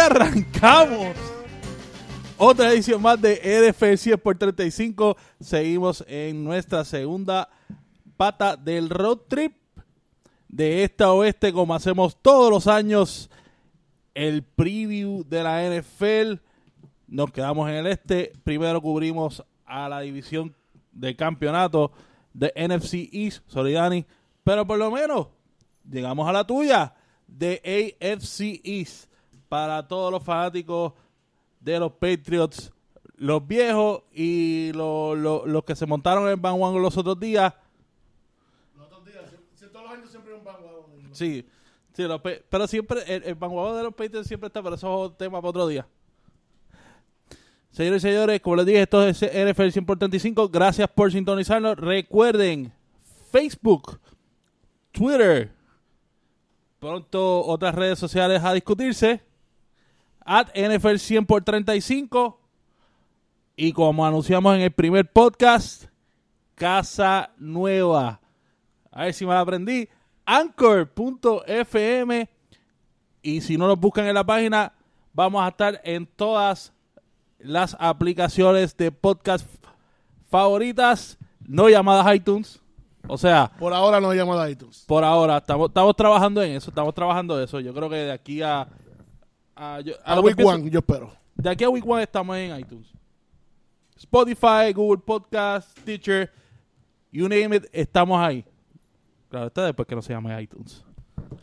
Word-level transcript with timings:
Arrancamos. 0.00 1.14
Otra 2.38 2.72
edición 2.72 3.02
más 3.02 3.20
de 3.20 3.38
EDF 3.42 4.00
100 4.00 4.18
por 4.18 4.38
35. 4.38 5.14
Seguimos 5.38 6.02
en 6.08 6.42
nuestra 6.42 6.86
segunda 6.86 7.50
pata 8.16 8.56
del 8.56 8.88
road 8.88 9.18
trip 9.28 9.54
de 10.48 10.84
este 10.84 11.04
a 11.04 11.12
oeste, 11.12 11.52
como 11.52 11.74
hacemos 11.74 12.16
todos 12.22 12.50
los 12.50 12.66
años. 12.66 13.28
El 14.14 14.42
preview 14.42 15.22
de 15.28 15.42
la 15.42 15.62
NFL. 15.68 16.40
Nos 17.06 17.30
quedamos 17.30 17.68
en 17.68 17.76
el 17.76 17.86
este. 17.86 18.32
Primero 18.42 18.80
cubrimos 18.80 19.44
a 19.66 19.86
la 19.90 20.00
división 20.00 20.54
de 20.92 21.14
campeonato 21.14 21.92
de 22.32 22.50
NFC 22.56 23.10
East, 23.12 23.42
Solidani. 23.48 24.06
Pero 24.44 24.66
por 24.66 24.78
lo 24.78 24.90
menos 24.90 25.28
llegamos 25.88 26.26
a 26.26 26.32
la 26.32 26.46
tuya 26.46 26.94
de 27.26 27.98
AFC 28.00 28.62
East 28.64 29.09
para 29.50 29.86
todos 29.88 30.12
los 30.12 30.22
fanáticos 30.22 30.92
de 31.58 31.78
los 31.80 31.90
Patriots, 31.92 32.72
los 33.16 33.44
viejos 33.46 34.02
y 34.14 34.72
los, 34.74 35.18
los, 35.18 35.44
los 35.46 35.64
que 35.64 35.74
se 35.74 35.84
montaron 35.86 36.28
en 36.28 36.40
Van 36.40 36.58
los 36.80 36.96
otros 36.96 37.18
días. 37.18 37.52
Los 38.78 38.86
otros 38.86 39.04
días, 39.04 39.24
si- 39.28 39.66
si 39.66 39.70
todos 39.72 39.86
los 39.86 39.92
años 39.92 40.08
siempre 40.08 40.32
hay 40.32 40.38
un 40.38 40.44
vanguardia. 40.44 41.08
Sí, 41.12 41.44
sí 41.92 42.02
los 42.04 42.20
pero 42.48 42.66
siempre 42.68 43.00
el, 43.12 43.24
el 43.24 43.34
Van 43.34 43.50
de 43.50 43.82
los 43.82 43.92
Patriots 43.94 44.28
siempre 44.28 44.46
está, 44.46 44.62
pero 44.62 44.76
eso 44.76 44.86
es 44.86 45.06
otro 45.06 45.16
tema 45.16 45.40
para 45.40 45.50
otro 45.50 45.66
día. 45.66 45.84
Señores 47.72 48.04
y 48.04 48.08
señores, 48.08 48.40
como 48.40 48.56
les 48.56 48.66
dije, 48.66 48.82
esto 48.82 49.06
es 49.06 49.20
NFL 49.20 49.70
100 49.70 49.84
por 49.86 49.98
35. 49.98 50.48
Gracias 50.48 50.88
por 50.88 51.10
sintonizarnos. 51.10 51.76
Recuerden, 51.76 52.72
Facebook, 53.32 53.98
Twitter, 54.92 55.52
pronto 56.78 57.44
otras 57.44 57.74
redes 57.74 57.98
sociales 57.98 58.42
a 58.44 58.52
discutirse. 58.52 59.20
At 60.24 60.48
NFL 60.56 60.96
100 60.96 61.26
por 61.26 61.42
35. 61.42 62.40
Y 63.56 63.72
como 63.72 64.06
anunciamos 64.06 64.54
en 64.54 64.62
el 64.62 64.70
primer 64.70 65.10
podcast, 65.10 65.84
Casa 66.54 67.30
Nueva. 67.38 68.20
A 68.90 69.04
ver 69.04 69.14
si 69.14 69.26
me 69.26 69.34
la 69.34 69.40
aprendí. 69.40 69.88
Anchor.fm. 70.24 72.28
Y 73.22 73.40
si 73.42 73.56
no 73.56 73.68
nos 73.68 73.78
buscan 73.78 74.06
en 74.06 74.14
la 74.14 74.24
página, 74.24 74.72
vamos 75.12 75.42
a 75.42 75.48
estar 75.48 75.80
en 75.84 76.06
todas 76.06 76.72
las 77.38 77.76
aplicaciones 77.78 78.76
de 78.76 78.92
podcast 78.92 79.46
favoritas, 80.30 81.18
no 81.46 81.68
llamadas 81.68 82.14
iTunes. 82.14 82.60
O 83.08 83.18
sea, 83.18 83.50
Por 83.58 83.72
ahora 83.74 84.00
no 84.00 84.10
hay 84.10 84.18
llamada 84.18 84.44
a 84.44 84.50
iTunes. 84.50 84.84
por 84.86 85.04
ahora 85.04 85.38
estamos, 85.38 85.68
estamos 85.68 85.96
trabajando 85.96 86.42
en 86.42 86.52
eso, 86.52 86.70
estamos 86.70 86.94
trabajando 86.94 87.36
en 87.36 87.44
eso. 87.44 87.60
Yo 87.60 87.74
creo 87.74 87.88
que 87.88 87.96
de 87.96 88.12
aquí 88.12 88.42
a, 88.42 88.68
a, 89.60 89.80
yo- 89.80 89.94
a 90.04 90.14
A 90.14 90.20
Week 90.20 90.38
One, 90.42 90.70
yo 90.70 90.78
espero. 90.78 91.12
de 91.34 91.50
aquí 91.50 91.64
a 91.64 91.68
Week 91.70 91.86
One 91.86 92.02
estamos 92.02 92.36
en 92.36 92.58
iTunes. 92.58 92.88
Spotify, 93.96 94.72
Google 94.74 95.02
Podcast, 95.04 95.78
Stitcher, 95.78 96.30
you 97.12 97.28
name 97.28 97.56
it, 97.56 97.64
estamos 97.72 98.18
ahí. 98.20 98.44
Claro, 99.28 99.48
está 99.48 99.66
después 99.66 99.86
que 99.86 99.94
no 99.94 100.02
se 100.02 100.12
llame 100.12 100.40
iTunes. 100.42 100.84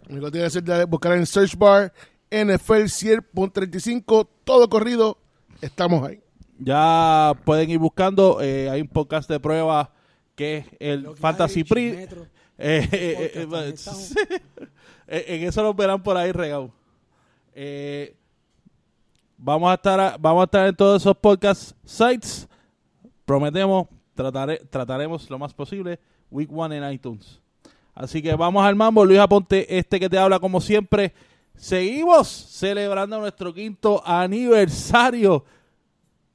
Lo 0.07 0.13
único 0.15 0.25
que 0.27 0.31
tiene 0.31 0.43
que 0.43 0.57
hacer 0.57 0.69
es 0.81 0.87
buscar 0.87 1.11
en 1.13 1.25
Search 1.25 1.55
Bar 1.55 1.93
NFL 2.31 2.87
100.35, 2.89 4.27
todo 4.43 4.67
corrido, 4.69 5.17
estamos 5.61 6.07
ahí. 6.07 6.19
Ya 6.59 7.33
pueden 7.45 7.69
ir 7.69 7.77
buscando, 7.79 8.41
eh, 8.41 8.69
hay 8.69 8.81
un 8.81 8.87
podcast 8.87 9.29
de 9.29 9.39
prueba 9.39 9.93
que 10.35 10.57
es 10.57 10.65
el 10.79 11.15
Fantasy. 11.17 11.63
Eh, 12.59 12.89
eh, 12.91 13.31
eh, 13.35 13.47
eh. 13.51 13.75
Eh, 15.07 15.25
en 15.27 15.43
eso 15.47 15.61
nos 15.61 15.75
verán 15.75 16.01
por 16.01 16.17
ahí 16.17 16.31
regados. 16.31 16.71
Eh, 17.59 18.15
vamos 19.35 19.71
a 19.71 19.73
estar 19.73 20.19
vamos 20.19 20.41
a 20.41 20.43
estar 20.43 20.67
en 20.67 20.75
todos 20.75 21.01
esos 21.01 21.17
podcast 21.17 21.71
sites. 21.83 22.47
Prometemos, 23.25 23.87
tratare- 24.15 24.61
trataremos 24.69 25.27
lo 25.27 25.39
más 25.39 25.55
posible 25.55 25.99
Week 26.29 26.49
One 26.53 26.77
en 26.77 26.91
iTunes. 26.93 27.41
Así 27.95 28.21
que 28.21 28.35
vamos 28.35 28.63
al 28.63 28.75
mambo. 28.75 29.03
Luis 29.03 29.17
Aponte, 29.19 29.75
este 29.75 29.99
que 29.99 30.07
te 30.07 30.19
habla 30.19 30.39
como 30.39 30.61
siempre. 30.61 31.15
Seguimos 31.55 32.27
celebrando 32.27 33.19
nuestro 33.19 33.51
quinto 33.51 34.03
aniversario. 34.05 35.43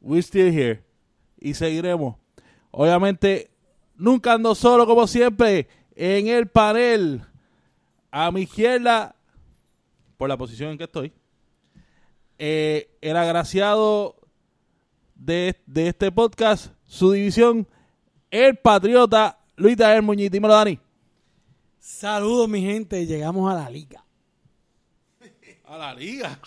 We're 0.00 0.22
still 0.24 0.52
here. 0.52 0.82
Y 1.38 1.54
seguiremos. 1.54 2.16
Obviamente, 2.72 3.48
nunca 3.94 4.32
ando 4.32 4.56
solo 4.56 4.86
como 4.86 5.06
siempre. 5.06 5.68
En 5.94 6.26
el 6.26 6.48
panel. 6.48 7.22
A 8.10 8.32
mi 8.32 8.40
izquierda, 8.42 9.14
por 10.22 10.28
la 10.28 10.36
posición 10.36 10.70
en 10.70 10.78
que 10.78 10.84
estoy. 10.84 11.12
eh, 12.38 12.96
el 13.00 13.16
agraciado 13.16 14.14
de, 15.16 15.60
de 15.66 15.88
este 15.88 16.12
podcast, 16.12 16.72
su 16.84 17.10
división, 17.10 17.66
el 18.30 18.56
patriota 18.56 19.40
Luis 19.56 19.76
Tajer 19.76 20.00
Muñiz. 20.00 20.30
Dímelo, 20.30 20.54
Dani. 20.54 20.78
Saludos, 21.80 22.48
mi 22.48 22.62
gente. 22.62 23.04
Llegamos 23.04 23.50
a 23.52 23.56
la 23.56 23.68
liga. 23.68 24.04
A 25.64 25.76
la 25.76 25.92
liga. 25.92 26.38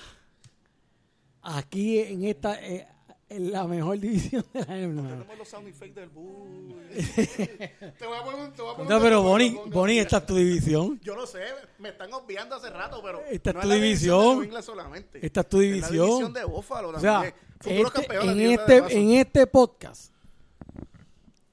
Aquí 1.41 1.99
en 1.99 2.23
esta, 2.23 2.55
eh, 2.65 2.87
en 3.27 3.51
la 3.51 3.65
mejor 3.65 3.99
división 3.99 4.45
de 4.53 4.59
la 4.59 4.77
NFL. 4.77 5.37
los 5.37 5.47
sound 5.47 5.67
effects 5.67 5.95
del 5.95 6.09
te 7.97 8.05
voy 8.05 8.17
a 8.17 8.23
poner 8.23 8.39
un- 8.41 8.53
te 8.53 8.61
voy 8.61 8.73
a 8.73 8.77
poner 8.77 8.91
No, 8.91 9.01
pero 9.01 9.21
Bonnie, 9.23 9.59
Bonnie, 9.67 9.99
esta 9.99 10.17
es 10.17 10.25
tu 10.25 10.35
división. 10.35 10.99
Yo 11.03 11.15
lo 11.15 11.25
sé, 11.25 11.39
me 11.79 11.89
están 11.89 12.13
obviando 12.13 12.55
hace 12.55 12.69
rato, 12.69 13.01
pero 13.03 13.21
Esta 13.29 13.49
es 13.49 13.55
no 13.55 13.61
tu 13.61 13.67
la 13.67 13.75
división. 13.75 14.49
solamente. 14.61 15.25
Esta 15.25 15.41
es 15.41 15.49
tu 15.49 15.59
Es 15.61 15.67
la 15.69 15.73
división. 15.87 16.05
división 16.07 16.33
de 16.33 16.45
Buffalo 16.45 16.89
O 16.89 16.99
sea, 16.99 17.13
también. 17.13 17.33
Futuros 17.59 17.93
este- 17.95 18.15
en, 18.15 18.39
este, 18.51 18.77
en 18.99 19.11
este 19.11 19.47
podcast, 19.47 20.11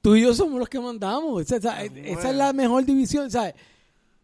tú 0.00 0.14
y 0.16 0.22
yo 0.22 0.34
somos 0.34 0.58
los 0.58 0.68
que 0.68 0.78
mandamos. 0.80 1.42
Esa, 1.42 1.56
esa- 1.56 1.82
esa 1.84 2.30
es 2.30 2.36
la 2.36 2.52
mejor 2.52 2.84
división. 2.84 3.30
¿sabes? 3.30 3.54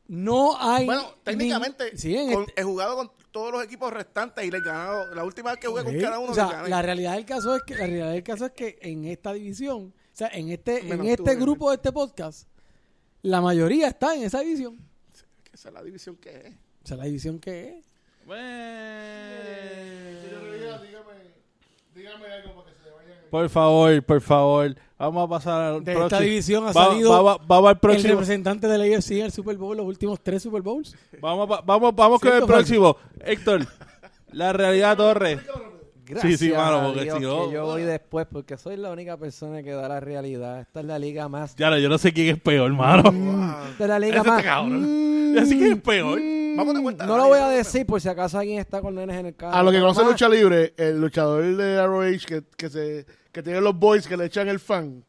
No 0.06 0.56
hay. 0.60 0.86
Bueno, 0.86 1.14
técnicamente 1.24 1.92
ni- 1.92 1.98
sí, 1.98 2.16
en 2.16 2.32
con- 2.32 2.42
este- 2.44 2.60
he 2.60 2.64
jugado 2.64 2.96
con 2.96 3.10
todos 3.30 3.52
los 3.52 3.62
equipos 3.64 3.92
restantes 3.92 4.44
y 4.44 4.50
les 4.50 4.60
he 4.60 4.64
ganado. 4.64 5.14
La 5.14 5.24
última 5.24 5.50
vez 5.50 5.60
que 5.60 5.68
jugué 5.68 5.82
Sí, 5.82 5.86
con 5.86 6.00
cada 6.00 6.18
uno 6.18 6.32
o 6.32 6.34
sea, 6.34 6.44
les 6.46 6.52
gané. 6.54 6.68
la 6.68 6.82
realidad 6.82 7.14
del 7.14 7.24
caso 7.26 7.54
es 7.56 7.62
que 7.62 7.74
la 7.74 7.80
realidad 7.86 8.12
del 8.12 8.22
caso 8.22 8.46
es 8.46 8.52
que 8.52 8.78
en 8.82 9.04
esta 9.04 9.32
división, 9.32 9.94
o 9.96 10.16
sea, 10.16 10.28
en 10.32 10.48
este 10.50 10.82
Menos 10.82 11.06
en 11.06 11.12
este 11.12 11.34
grupo 11.36 11.70
de 11.70 11.76
este 11.76 11.92
podcast, 11.92 12.48
la 13.22 13.40
mayoría 13.40 13.88
está 13.88 14.14
en 14.14 14.22
esa 14.22 14.40
división. 14.40 14.78
Esa 15.52 15.68
es 15.68 15.74
la 15.74 15.82
división 15.82 16.16
que 16.16 16.30
es. 16.30 16.54
O 16.84 16.86
sea, 16.86 16.96
la 16.96 17.04
división 17.04 17.38
que 17.38 17.78
es. 17.78 17.84
Rivera, 20.40 20.78
dígame, 20.82 21.14
dígame 21.94 22.26
algo 22.32 22.62
para 22.64 22.76
que. 22.76 22.77
Por 23.30 23.48
favor, 23.48 24.02
por 24.02 24.20
favor. 24.20 24.74
Vamos 24.98 25.26
a 25.26 25.28
pasar 25.28 25.62
al 25.62 25.84
De 25.84 25.92
próximo. 25.92 26.06
esta 26.06 26.20
división 26.20 26.64
ha 26.66 26.72
Va- 26.72 26.86
salido 26.86 27.10
va- 27.10 27.22
va- 27.22 27.38
vamos 27.46 27.68
al 27.68 27.74
el 27.76 27.80
próximo. 27.80 28.10
representante 28.14 28.66
de 28.66 28.78
la 28.78 28.84
AFC 28.96 29.10
en 29.20 29.26
el 29.26 29.32
Super 29.32 29.56
Bowl, 29.56 29.76
los 29.76 29.86
últimos 29.86 30.18
tres 30.22 30.42
Super 30.42 30.60
Bowls. 30.62 30.96
Vamos, 31.20 31.48
va- 31.50 31.60
vamos, 31.64 31.94
vamos 31.94 32.20
con 32.20 32.32
el 32.32 32.42
próximo. 32.44 32.96
Héctor, 33.24 33.66
la 34.32 34.52
realidad 34.52 34.96
Torres. 34.96 35.38
Gracias 36.04 36.38
Sí, 36.40 36.46
sí, 36.48 36.52
mano, 36.54 36.78
a 36.80 36.84
porque 36.86 37.02
Dios 37.02 37.18
si 37.18 37.22
no- 37.24 37.48
que 37.48 37.54
yo 37.54 37.66
voy 37.66 37.82
después 37.82 38.26
porque 38.32 38.56
soy 38.56 38.78
la 38.78 38.90
única 38.90 39.18
persona 39.18 39.62
que 39.62 39.72
da 39.72 39.88
la 39.88 40.00
realidad. 40.00 40.60
Esta 40.62 40.80
es 40.80 40.86
la 40.86 40.98
liga 40.98 41.28
más... 41.28 41.54
Ya, 41.54 41.68
no, 41.68 41.76
yo 41.78 41.90
no 41.90 41.98
sé 41.98 42.14
quién 42.14 42.28
es 42.34 42.40
peor, 42.40 42.66
hermano. 42.70 43.10
Esta 43.70 43.84
es 43.84 43.88
la 43.90 43.98
liga 43.98 44.20
Ese 44.20 44.28
más... 44.30 44.42
cabrón. 44.42 45.34
Ya 45.34 45.44
sé 45.44 45.58
quién 45.58 45.72
es 45.74 45.82
peor. 45.82 46.18
Vamos 46.56 46.74
de 46.74 46.80
vuelta. 46.80 47.04
No 47.06 47.18
lo 47.18 47.28
voy 47.28 47.38
a 47.38 47.48
decir 47.50 47.84
por 47.86 48.00
si 48.00 48.08
acaso 48.08 48.38
alguien 48.38 48.58
está 48.58 48.80
con 48.80 48.94
nenes 48.94 49.18
en 49.18 49.26
el 49.26 49.36
carro. 49.36 49.54
A 49.54 49.62
lo 49.62 49.70
que 49.70 49.78
conoce 49.80 50.00
Más- 50.00 50.10
lucha 50.12 50.28
libre, 50.30 50.72
el 50.78 50.98
luchador 50.98 51.44
de 51.44 51.86
ROH 51.86 52.24
que, 52.26 52.42
que, 52.56 52.70
se, 52.70 53.06
que 53.38 53.42
tiene 53.44 53.60
los 53.60 53.78
boys 53.78 54.04
que 54.04 54.16
le 54.16 54.24
echan 54.24 54.48
el 54.48 54.58
fan. 54.58 55.04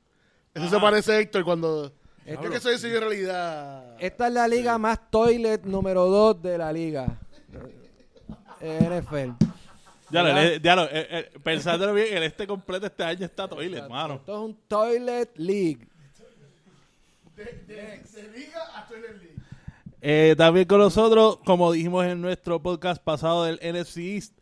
Eso 0.54 0.70
se 0.70 0.80
parece 0.80 1.14
a 1.14 1.20
Héctor 1.20 1.44
cuando... 1.44 1.92
Yo 2.28 2.40
que 2.52 2.60
soy 2.60 2.76
ese 2.76 2.94
en 2.94 3.02
realidad... 3.02 3.96
Esta 3.98 4.28
es 4.28 4.34
la 4.34 4.48
liga 4.48 4.78
más 4.78 5.10
toilet 5.10 5.64
número 5.64 6.06
2 6.06 6.44
de 6.44 6.58
la 6.60 6.72
liga. 6.72 7.08
Eh, 8.62 9.02
NFL. 9.02 9.31
Ya, 10.12 10.22
lo, 10.22 10.38
el- 10.38 10.62
ya 10.62 10.76
lo, 10.76 10.84
eh, 10.84 10.90
eh, 11.10 11.31
pensándolo 11.42 11.92
bien, 11.96 12.18
el 12.18 12.22
este 12.22 12.46
completo 12.46 12.86
este 12.86 13.04
año 13.04 13.26
está 13.26 13.48
toilet, 13.48 13.81
hermano. 13.81 14.16
Esto 14.16 14.34
es 14.36 14.40
un 14.46 14.56
toilet 14.68 15.31
league. 15.36 15.88
Eh, 20.02 20.36
también 20.38 20.68
con 20.68 20.78
nosotros, 20.78 21.40
como 21.44 21.72
dijimos 21.72 22.06
en 22.06 22.22
nuestro 22.22 22.62
podcast 22.62 23.02
pasado 23.02 23.46
del 23.46 23.56
NFC 23.56 23.98
East, 23.98 24.38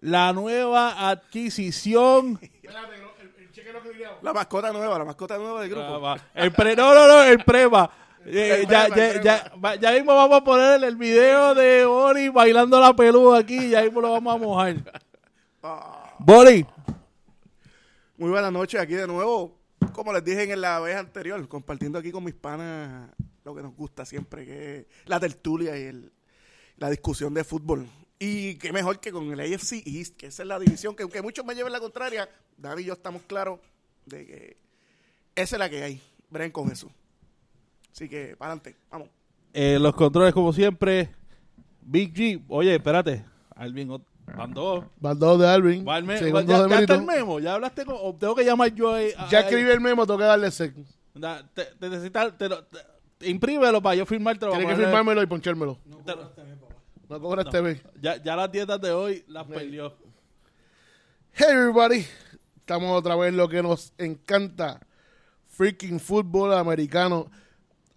la 0.00 0.32
nueva 0.32 1.10
adquisición. 1.10 2.40
La 4.22 4.32
mascota 4.32 4.72
nueva, 4.72 4.98
la 4.98 5.04
mascota 5.04 5.36
nueva 5.38 5.60
del 5.60 5.70
grupo. 5.70 5.86
Ah, 5.94 5.98
va. 5.98 6.20
El 6.34 6.52
pre, 6.52 6.74
no, 6.76 6.94
no, 6.94 7.06
no, 7.06 7.22
el 7.22 7.44
prema. 7.44 7.90
Eh, 8.24 8.60
El 8.62 8.66
ya, 8.68 8.86
prema, 8.88 9.22
ya, 9.22 9.52
ya, 9.62 9.74
ya 9.76 9.92
mismo 9.92 10.14
vamos 10.14 10.40
a 10.40 10.44
poner 10.44 10.82
el 10.82 10.96
video 10.96 11.54
de 11.54 11.84
Bori 11.86 12.28
bailando 12.28 12.80
la 12.80 12.94
peluda 12.94 13.38
aquí. 13.38 13.70
Ya 13.70 13.82
mismo 13.82 14.00
lo 14.00 14.12
vamos 14.12 14.34
a 14.34 14.38
mojar. 14.38 14.76
Ah, 15.62 16.14
Bori, 16.18 16.66
muy 18.16 18.30
buenas 18.30 18.52
noches 18.52 18.80
aquí 18.80 18.94
de 18.94 19.06
nuevo. 19.06 19.56
Como 19.92 20.12
les 20.12 20.24
dije 20.24 20.50
en 20.52 20.60
la 20.60 20.80
vez 20.80 20.96
anterior, 20.96 21.46
compartiendo 21.48 21.98
aquí 21.98 22.10
con 22.10 22.24
mis 22.24 22.34
panas 22.34 23.10
lo 23.44 23.54
que 23.54 23.62
nos 23.62 23.74
gusta 23.76 24.04
siempre, 24.04 24.44
que 24.44 24.76
es 24.78 24.86
la 25.06 25.20
tertulia 25.20 25.78
y 25.78 25.82
el- 25.84 26.12
la 26.78 26.90
discusión 26.90 27.32
de 27.34 27.44
fútbol. 27.44 27.86
Y 28.18 28.56
qué 28.56 28.72
mejor 28.72 28.98
que 28.98 29.12
con 29.12 29.30
el 29.30 29.38
AFC 29.40 29.82
East, 29.86 30.16
que 30.16 30.26
esa 30.26 30.42
es 30.42 30.48
la 30.48 30.58
división 30.58 30.96
que 30.96 31.02
aunque 31.04 31.22
muchos 31.22 31.44
me 31.44 31.54
lleven 31.54 31.72
la 31.72 31.80
contraria, 31.80 32.28
David 32.56 32.82
y 32.84 32.86
yo 32.86 32.94
estamos 32.94 33.22
claros 33.22 33.60
de 34.06 34.26
que 34.26 34.56
esa 35.34 35.56
es 35.56 35.58
la 35.60 35.68
que 35.68 35.82
hay. 35.82 36.00
Verán 36.30 36.50
con 36.50 36.70
eso. 36.72 36.90
Así 37.92 38.08
que, 38.08 38.36
para 38.36 38.52
adelante, 38.52 38.76
vamos. 38.90 39.08
Eh, 39.52 39.78
los 39.80 39.94
controles, 39.94 40.32
como 40.34 40.52
siempre. 40.52 41.10
Big 41.82 42.12
G. 42.14 42.42
Oye, 42.48 42.74
espérate. 42.74 43.24
Alvin, 43.54 43.88
ot- 43.88 44.04
van 44.36 44.52
dos. 44.52 44.84
Van 45.00 45.18
dos 45.18 45.38
de 45.40 45.46
Alvin. 45.46 45.86
Va 45.86 45.98
el 45.98 46.04
me- 46.04 46.18
segundo 46.18 46.42
ya, 46.42 46.62
de 46.64 46.68
ya 46.68 46.80
está 46.80 46.94
el 46.96 47.02
memo. 47.04 47.38
Ya 47.40 47.54
hablaste 47.54 47.84
con. 47.84 47.96
o 47.98 48.14
tengo 48.14 48.34
que 48.34 48.44
llamar 48.44 48.74
yo 48.74 48.92
ahí. 48.92 49.10
a- 49.16 49.28
Ya 49.28 49.40
escribí 49.40 49.70
el 49.70 49.80
memo, 49.80 50.04
tengo 50.06 50.18
que 50.18 50.24
darle 50.24 50.50
sec. 50.50 50.74
Da- 51.14 51.48
Te, 51.54 51.64
te 51.78 51.88
necesitas. 51.88 52.36
Te, 52.36 52.48
lo- 52.48 52.64
te- 52.64 53.30
imprímelo 53.30 53.80
para 53.80 53.94
yo 53.94 54.04
firmártelo. 54.04 54.52
Tienes 54.52 54.68
que 54.76 54.82
firmármelo 54.82 55.22
y 55.22 55.26
ponchármelo. 55.26 55.78
No 57.08 57.20
cobras 57.20 57.48
TV. 57.50 57.80
ya, 58.00 58.20
ya 58.22 58.34
las 58.36 58.50
dietas 58.50 58.80
de 58.80 58.90
hoy 58.90 59.24
las 59.28 59.46
perdió. 59.46 59.94
Hey 61.32 61.46
everybody, 61.50 62.04
estamos 62.66 62.98
otra 62.98 63.14
vez 63.14 63.32
lo 63.32 63.48
que 63.48 63.62
nos 63.62 63.92
encanta, 63.96 64.80
freaking 65.46 66.00
fútbol 66.00 66.52
americano. 66.52 67.30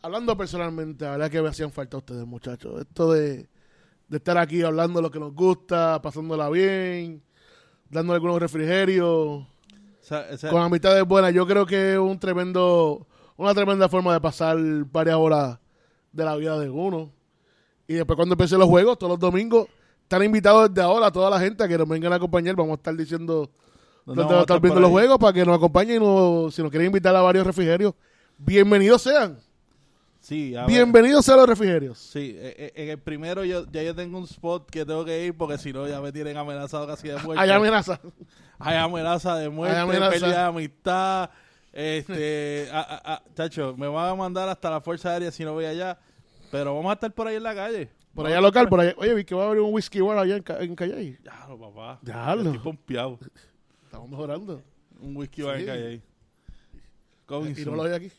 Hablando 0.03 0.37
personalmente, 0.37 1.05
la 1.05 1.11
verdad 1.11 1.31
que 1.31 1.41
me 1.41 1.49
hacían 1.49 1.71
falta 1.71 1.97
ustedes 1.97 2.23
muchachos. 2.27 2.79
Esto 2.79 3.11
de, 3.13 3.49
de 4.07 4.17
estar 4.17 4.37
aquí 4.37 4.61
hablando 4.61 5.01
lo 5.01 5.09
que 5.09 5.19
nos 5.19 5.33
gusta, 5.33 5.99
pasándola 6.03 6.51
bien, 6.51 7.23
dando 7.89 8.13
algunos 8.13 8.39
refrigerios, 8.39 9.43
con 10.51 10.61
amistades 10.61 11.03
buenas. 11.03 11.33
Yo 11.33 11.47
creo 11.47 11.65
que 11.65 11.93
es 11.93 11.99
un 11.99 12.19
tremendo, 12.19 13.07
una 13.37 13.55
tremenda 13.55 13.89
forma 13.89 14.13
de 14.13 14.21
pasar 14.21 14.55
varias 14.91 15.15
horas 15.15 15.57
de 16.11 16.25
la 16.25 16.35
vida 16.35 16.59
de 16.59 16.69
uno. 16.69 17.11
Y 17.87 17.95
después 17.95 18.15
cuando 18.15 18.33
empiecen 18.33 18.59
los 18.59 18.69
juegos, 18.69 18.99
todos 18.99 19.13
los 19.13 19.19
domingos, 19.19 19.67
están 20.03 20.23
invitados 20.23 20.71
desde 20.71 20.83
ahora 20.83 21.09
toda 21.09 21.31
la 21.31 21.39
gente 21.39 21.63
a 21.63 21.67
que 21.67 21.75
nos 21.75 21.89
vengan 21.89 22.13
a 22.13 22.17
acompañar. 22.17 22.55
Vamos 22.55 22.73
a 22.73 22.75
estar 22.75 22.95
diciendo 22.95 23.49
¿dónde 23.49 23.68
donde 24.05 24.23
vamos 24.23 24.31
va 24.33 24.37
a 24.37 24.39
a 24.39 24.41
estar 24.43 24.59
viendo 24.61 24.79
los 24.79 24.89
juegos 24.89 25.17
para 25.17 25.33
que 25.33 25.45
nos 25.45 25.55
acompañen 25.57 25.97
y 25.97 25.99
nos- 26.05 26.53
si 26.55 26.61
nos 26.61 26.71
quieren 26.71 26.87
invitar 26.87 27.15
a 27.15 27.21
varios 27.21 27.45
refrigerios, 27.45 27.93
bienvenidos 28.37 29.01
sean. 29.01 29.37
Sí, 30.21 30.53
a. 30.55 30.65
Bienvenidos 30.65 31.25
sean 31.25 31.37
los 31.37 31.47
refrigerios. 31.47 31.97
Sí, 31.97 32.35
eh, 32.37 32.55
eh, 32.57 32.71
en 32.75 32.89
el 32.89 32.99
primero 32.99 33.43
yo, 33.45 33.65
ya 33.71 33.81
yo 33.83 33.95
tengo 33.95 34.17
un 34.17 34.25
spot 34.25 34.69
que 34.69 34.85
tengo 34.85 35.05
que 35.05 35.25
ir 35.25 35.35
porque 35.37 35.57
si 35.57 35.71
no 35.71 35.87
ya 35.87 36.01
me 36.01 36.11
tienen 36.11 36.35
amenazado 36.37 36.85
casi 36.87 37.07
de 37.07 37.17
muerte. 37.19 37.41
Hay 37.41 37.49
amenaza. 37.49 37.99
Hay 38.59 38.75
amenaza 38.77 39.35
de 39.37 39.49
muerte, 39.49 39.77
amenaza. 39.77 40.09
pérdida 40.11 40.27
de 40.27 40.43
amistad. 40.47 41.29
Este, 41.71 42.67
a- 42.73 42.79
a- 42.81 43.13
a- 43.15 43.23
chacho, 43.33 43.75
me 43.77 43.87
van 43.87 44.09
a 44.09 44.15
mandar 44.15 44.49
hasta 44.49 44.69
la 44.69 44.81
Fuerza 44.81 45.11
Aérea 45.11 45.31
si 45.31 45.43
no 45.45 45.53
voy 45.53 45.65
allá. 45.65 45.97
Pero 46.51 46.75
vamos 46.75 46.89
a 46.89 46.93
estar 46.95 47.11
por 47.13 47.27
ahí 47.27 47.35
en 47.37 47.43
la 47.43 47.55
calle. 47.55 47.89
Por 48.13 48.25
allá 48.27 48.41
local, 48.41 48.67
por 48.67 48.79
allá. 48.81 48.93
Oye, 48.97 49.13
vi 49.13 49.23
que 49.23 49.35
va 49.35 49.43
a 49.43 49.47
haber 49.47 49.61
un 49.61 49.71
whisky 49.73 50.01
bar 50.01 50.17
allá 50.17 50.35
en, 50.35 50.43
en 50.59 50.75
Calle. 50.75 51.19
Ya, 51.23 51.45
lo 51.47 51.57
papá. 51.59 51.99
Diablo. 52.01 52.45
Estoy 52.49 52.59
pompeado. 52.59 53.19
Estamos 53.99 54.09
mejorando. 54.11 54.61
Un 55.01 55.17
whisky 55.17 55.41
va 55.41 55.59
en 55.59 55.65
calle. 55.65 56.01
Coming 57.25 57.53
Y 57.57 57.65
no 57.65 57.75
lo 57.75 57.83
hay 57.83 57.91
aquí. 57.93 58.11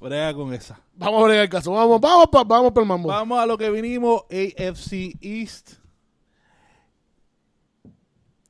Brega 0.00 0.34
con 0.34 0.52
esa. 0.52 0.80
Vamos 0.96 1.22
a 1.24 1.28
ver 1.28 1.40
el 1.42 1.48
caso. 1.48 1.70
Vamos, 1.70 2.00
vamos, 2.00 2.26
pa- 2.32 2.42
vamos 2.42 2.72
para 2.72 2.82
el 2.82 2.88
mambo. 2.88 3.08
Vamos 3.08 3.38
a 3.38 3.46
lo 3.46 3.56
que 3.56 3.70
vinimos, 3.70 4.22
AFC 4.28 5.16
East. 5.20 5.74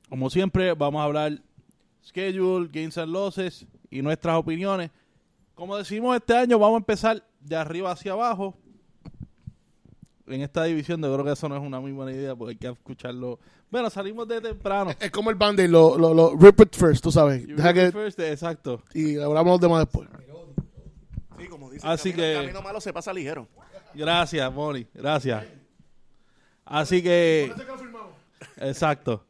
Como 0.09 0.29
siempre, 0.31 0.73
vamos 0.73 0.99
a 1.01 1.03
hablar 1.03 1.39
schedule, 2.03 2.67
gains 2.71 2.97
and 2.97 3.11
losses 3.11 3.67
y 3.91 4.01
nuestras 4.01 4.35
opiniones. 4.35 4.89
Como 5.53 5.77
decimos 5.77 6.15
este 6.15 6.35
año, 6.35 6.57
vamos 6.57 6.75
a 6.75 6.79
empezar 6.79 7.23
de 7.39 7.55
arriba 7.55 7.91
hacia 7.91 8.13
abajo. 8.13 8.55
En 10.25 10.41
esta 10.41 10.63
división, 10.63 11.01
yo 11.01 11.13
creo 11.13 11.25
que 11.25 11.31
eso 11.33 11.49
no 11.49 11.57
es 11.57 11.61
una 11.61 11.79
muy 11.81 11.91
buena 11.91 12.11
idea 12.13 12.33
porque 12.35 12.51
hay 12.51 12.57
que 12.57 12.67
escucharlo. 12.69 13.39
Bueno, 13.69 13.89
salimos 13.89 14.25
de 14.27 14.39
temprano. 14.39 14.91
Es 14.99 15.11
como 15.11 15.29
el 15.29 15.35
band 15.35 15.59
lo, 15.61 15.97
lo, 15.97 16.13
lo 16.13 16.35
rip 16.37 16.61
it 16.61 16.75
first, 16.75 17.03
tú 17.03 17.11
sabes. 17.11 17.45
You 17.45 17.55
Deja 17.57 17.71
read 17.73 17.75
que, 17.75 17.87
it 17.87 17.93
first, 17.93 18.19
exacto. 18.21 18.81
y 18.93 19.17
hablamos 19.17 19.53
los 19.53 19.59
demás 19.61 19.79
después. 19.85 20.07
Sí, 21.39 21.47
como 21.47 21.69
dice, 21.71 21.85
Así 21.85 22.09
el 22.11 22.15
camino, 22.15 22.23
que- 22.25 22.31
el 22.37 22.41
camino 22.45 22.61
malo 22.61 22.79
se 22.79 22.93
pasa 22.93 23.11
ligero. 23.11 23.47
Gracias, 23.93 24.53
Moni. 24.53 24.87
Gracias. 24.93 25.43
Así 26.65 27.03
que. 27.03 27.51
Exacto. 28.57 29.25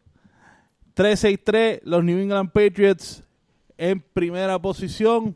3-6-3, 0.95 1.81
los 1.83 2.03
New 2.03 2.19
England 2.19 2.51
Patriots 2.51 3.23
en 3.77 3.99
primera 3.99 4.59
posición. 4.61 5.35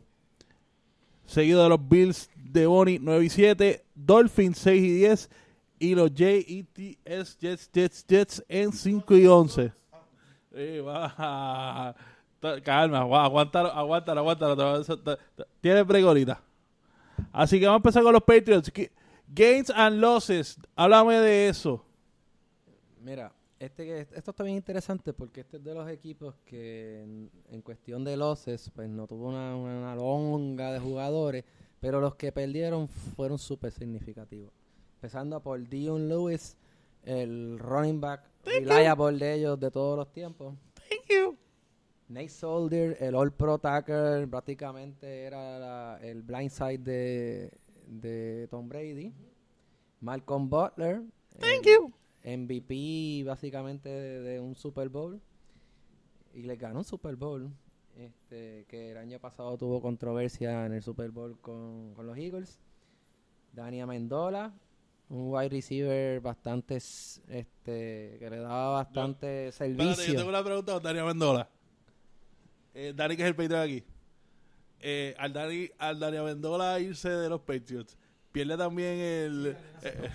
Seguido 1.26 1.62
de 1.64 1.68
los 1.68 1.88
Bills 1.88 2.30
de 2.36 2.66
Bonnie 2.66 2.98
9 3.02 3.24
y 3.24 3.28
7. 3.28 3.84
Dolphins 3.94 4.58
6 4.58 4.82
y 4.82 4.92
10. 4.98 5.30
Y 5.78 5.94
los 5.94 6.12
Jets, 6.12 7.38
Jets, 7.38 7.70
Jets, 7.70 8.06
Jets 8.06 8.44
en 8.48 8.72
5 8.72 9.16
y 9.16 9.26
11. 9.26 9.72
Eh, 10.52 10.80
va. 10.80 11.94
Ta- 12.40 12.60
Calma, 12.60 13.04
va, 13.04 13.24
aguántalo, 13.24 13.70
aguántalo, 13.70 14.20
aguántalo. 14.20 14.84
Tiene. 15.60 15.84
Así 17.32 17.58
que 17.58 17.66
vamos 17.66 17.78
a 17.78 17.82
empezar 17.82 18.02
con 18.02 18.12
los 18.12 18.22
Patriots. 18.22 18.72
Gains 19.28 19.70
and 19.70 20.00
losses. 20.00 20.56
Háblame 20.76 21.16
de 21.20 21.48
eso. 21.48 21.84
Mira, 23.02 23.32
este 23.58 24.00
esto 24.00 24.30
está 24.30 24.44
bien 24.44 24.56
interesante 24.56 25.12
porque 25.12 25.40
este 25.40 25.56
es 25.56 25.64
de 25.64 25.74
los 25.74 25.88
equipos 25.88 26.34
que 26.44 27.02
en, 27.50 27.62
cuestión 27.62 28.04
de 28.04 28.16
losses, 28.16 28.70
pues 28.74 28.88
no 28.88 29.06
tuvo 29.06 29.28
una, 29.28 29.56
una 29.56 29.94
longa 29.96 30.72
de 30.72 30.78
jugadores, 30.78 31.44
pero 31.80 32.00
los 32.00 32.14
que 32.14 32.32
perdieron 32.32 32.88
fueron 32.88 33.38
súper 33.38 33.72
significativos. 33.72 34.52
Empezando 34.98 35.40
por 35.40 35.60
Dion 35.68 36.08
Lewis, 36.08 36.56
el 37.04 37.56
running 37.60 38.00
back 38.00 38.24
reliable 38.44 39.16
de 39.16 39.34
ellos 39.34 39.60
de 39.60 39.70
todos 39.70 39.96
los 39.96 40.10
tiempos. 40.10 40.56
Thank 40.88 41.08
you. 41.08 41.36
Nate 42.08 42.28
Soldier, 42.30 42.96
el 43.00 43.14
All 43.14 43.32
Pro 43.32 43.58
Tackle, 43.58 44.26
prácticamente 44.26 45.22
era 45.22 45.58
la- 45.60 45.98
el 46.02 46.22
blindside 46.22 46.78
de, 46.78 47.52
de 47.86 48.48
Tom 48.50 48.68
Brady. 48.68 49.12
Malcolm 50.00 50.50
Butler. 50.50 51.02
Thank 51.38 51.64
you. 51.66 51.92
MVP 52.24 53.22
básicamente 53.24 53.88
de, 53.88 54.20
de 54.20 54.40
un 54.40 54.56
Super 54.56 54.88
Bowl. 54.88 55.20
Y 56.34 56.42
le 56.42 56.56
ganó 56.56 56.80
un 56.80 56.84
Super 56.84 57.14
Bowl. 57.14 57.50
Este, 57.96 58.64
que 58.68 58.90
el 58.90 58.96
año 58.96 59.20
pasado 59.20 59.56
tuvo 59.56 59.80
controversia 59.80 60.66
en 60.66 60.72
el 60.72 60.82
Super 60.82 61.10
Bowl 61.12 61.38
con, 61.40 61.94
con 61.94 62.04
los 62.06 62.16
Eagles. 62.18 62.58
Dani 63.52 63.80
Amendola, 63.80 64.54
un 65.10 65.32
wide 65.32 65.48
receiver 65.48 66.20
bastante, 66.20 66.76
este, 66.76 68.16
que 68.18 68.28
le 68.30 68.38
daba 68.38 68.82
bastante 68.82 69.48
Espérate, 69.48 69.76
yo 69.76 69.94
servicio. 69.94 70.16
tengo 70.16 70.28
una 70.28 70.44
pregunta 70.44 70.72
con 70.74 70.82
Dani 70.82 70.98
Amendola. 70.98 71.48
Eh, 72.74 72.92
Dani, 72.94 73.16
que 73.16 73.22
es 73.22 73.28
el 73.28 73.34
Patriot 73.34 73.60
aquí. 73.62 73.84
Eh, 74.80 75.14
al, 75.18 75.32
Dani, 75.32 75.68
al 75.78 75.98
Dani 75.98 76.16
Amendola 76.18 76.78
irse 76.78 77.08
de 77.08 77.28
los 77.28 77.40
Patriots, 77.40 77.96
pierde 78.30 78.56
también 78.56 78.98
el... 78.98 79.56
eh, 79.82 80.10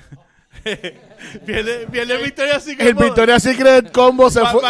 pierde, 1.46 1.88
pierde 1.88 2.18
Victoria 2.24 2.58
así 2.58 2.76
El 2.80 2.94
Victoria's 2.94 3.44
Secret 3.44 3.92
combo 3.92 4.30
se 4.30 4.42
fue. 4.46 4.62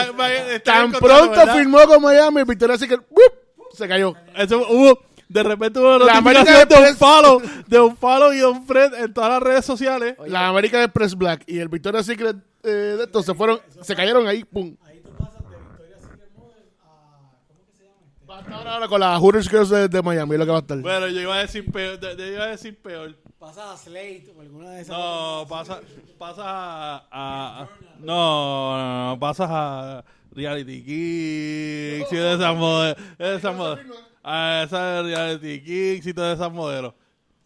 Tan 0.62 0.92
pronto 0.92 1.48
firmó 1.54 1.86
con 1.86 2.02
Miami, 2.02 2.40
el 2.40 2.46
Victoria's 2.46 2.80
Secret 2.80 3.02
¡wup! 3.10 3.44
se 3.74 3.88
cayó. 3.88 4.16
Eso 4.36 4.66
hubo, 4.70 5.00
de 5.34 5.44
repente 5.44 5.80
hubo 5.80 5.96
una 5.96 6.06
La 6.06 6.22
notificación 6.22 6.56
América 6.56 6.66
de 6.84 6.90
un 6.92 6.96
follow, 6.98 7.42
de 7.68 7.80
un 7.80 7.98
follow 7.98 8.34
y 8.34 8.38
de 8.38 8.46
un 8.46 8.66
friend 8.66 8.94
en 8.96 9.14
todas 9.14 9.30
las 9.32 9.42
redes 9.44 9.66
sociales. 9.66 10.16
Oye, 10.20 10.30
La 10.32 10.48
American 10.48 10.82
Express 10.84 11.16
Black 11.16 11.44
y 11.48 11.60
el 11.60 11.68
Victoria's 11.70 12.06
Secret 12.06 12.38
eh, 12.64 12.68
de 12.98 13.04
estos 13.04 13.26
se 13.26 13.34
fueron, 13.34 13.60
se 13.82 13.96
cayeron 13.96 14.28
ahí, 14.28 14.44
pum. 14.46 14.76
Ahí 14.86 15.02
tú 15.04 15.10
pasas 15.18 15.42
de 15.50 15.58
Victoria 15.58 15.98
Secret 16.00 16.30
Model 16.38 16.64
a. 16.86 17.32
¿Cómo 17.48 17.66
que 17.66 17.78
se 17.78 17.84
llama 17.84 17.96
este? 18.06 18.26
Va 18.30 18.38
a 18.38 18.42
estar 18.42 18.68
ahora 18.68 18.88
con 18.88 19.00
las 19.02 19.20
Hooters 19.20 19.50
Girls 19.50 19.70
de, 19.70 19.88
de 19.90 20.02
Miami, 20.02 20.38
lo 20.38 20.46
que 20.46 20.52
va 20.52 20.58
a 20.58 20.62
estar. 20.62 20.78
Bueno, 20.78 21.08
yo 21.10 21.20
iba 21.22 21.36
a 21.36 21.40
decir 21.40 21.70
peor. 21.72 22.00
de- 22.00 22.16
yo 22.16 22.26
iba 22.26 22.44
a 22.46 22.48
decir 22.48 22.78
peor. 22.82 23.16
Pasas 23.40 23.66
a 23.66 23.76
Slate 23.78 24.32
o 24.38 24.40
alguna 24.42 24.70
de 24.72 24.82
esas. 24.82 24.98
No, 24.98 25.46
pasa, 25.50 25.82
pasas 26.18 26.46
a, 26.46 26.96
a- 27.12 27.62
a- 27.64 27.70
no, 28.00 28.78
no, 28.78 29.10
no, 29.10 29.20
pasas 29.20 29.50
a 29.52 30.06
Reality 30.32 30.78
Kicks 30.84 32.12
y 32.12 32.16
de 32.16 32.34
esas 32.36 32.56
modelos, 32.56 32.98
esas 33.20 33.56
modelos, 33.56 33.98
a 34.24 34.64
esa 34.64 34.82
de 34.82 35.04
Reality 35.04 35.62
Kicks 35.62 36.08
y 36.08 36.14
todas 36.14 36.40
esas 36.40 36.52
modelos. 36.52 36.94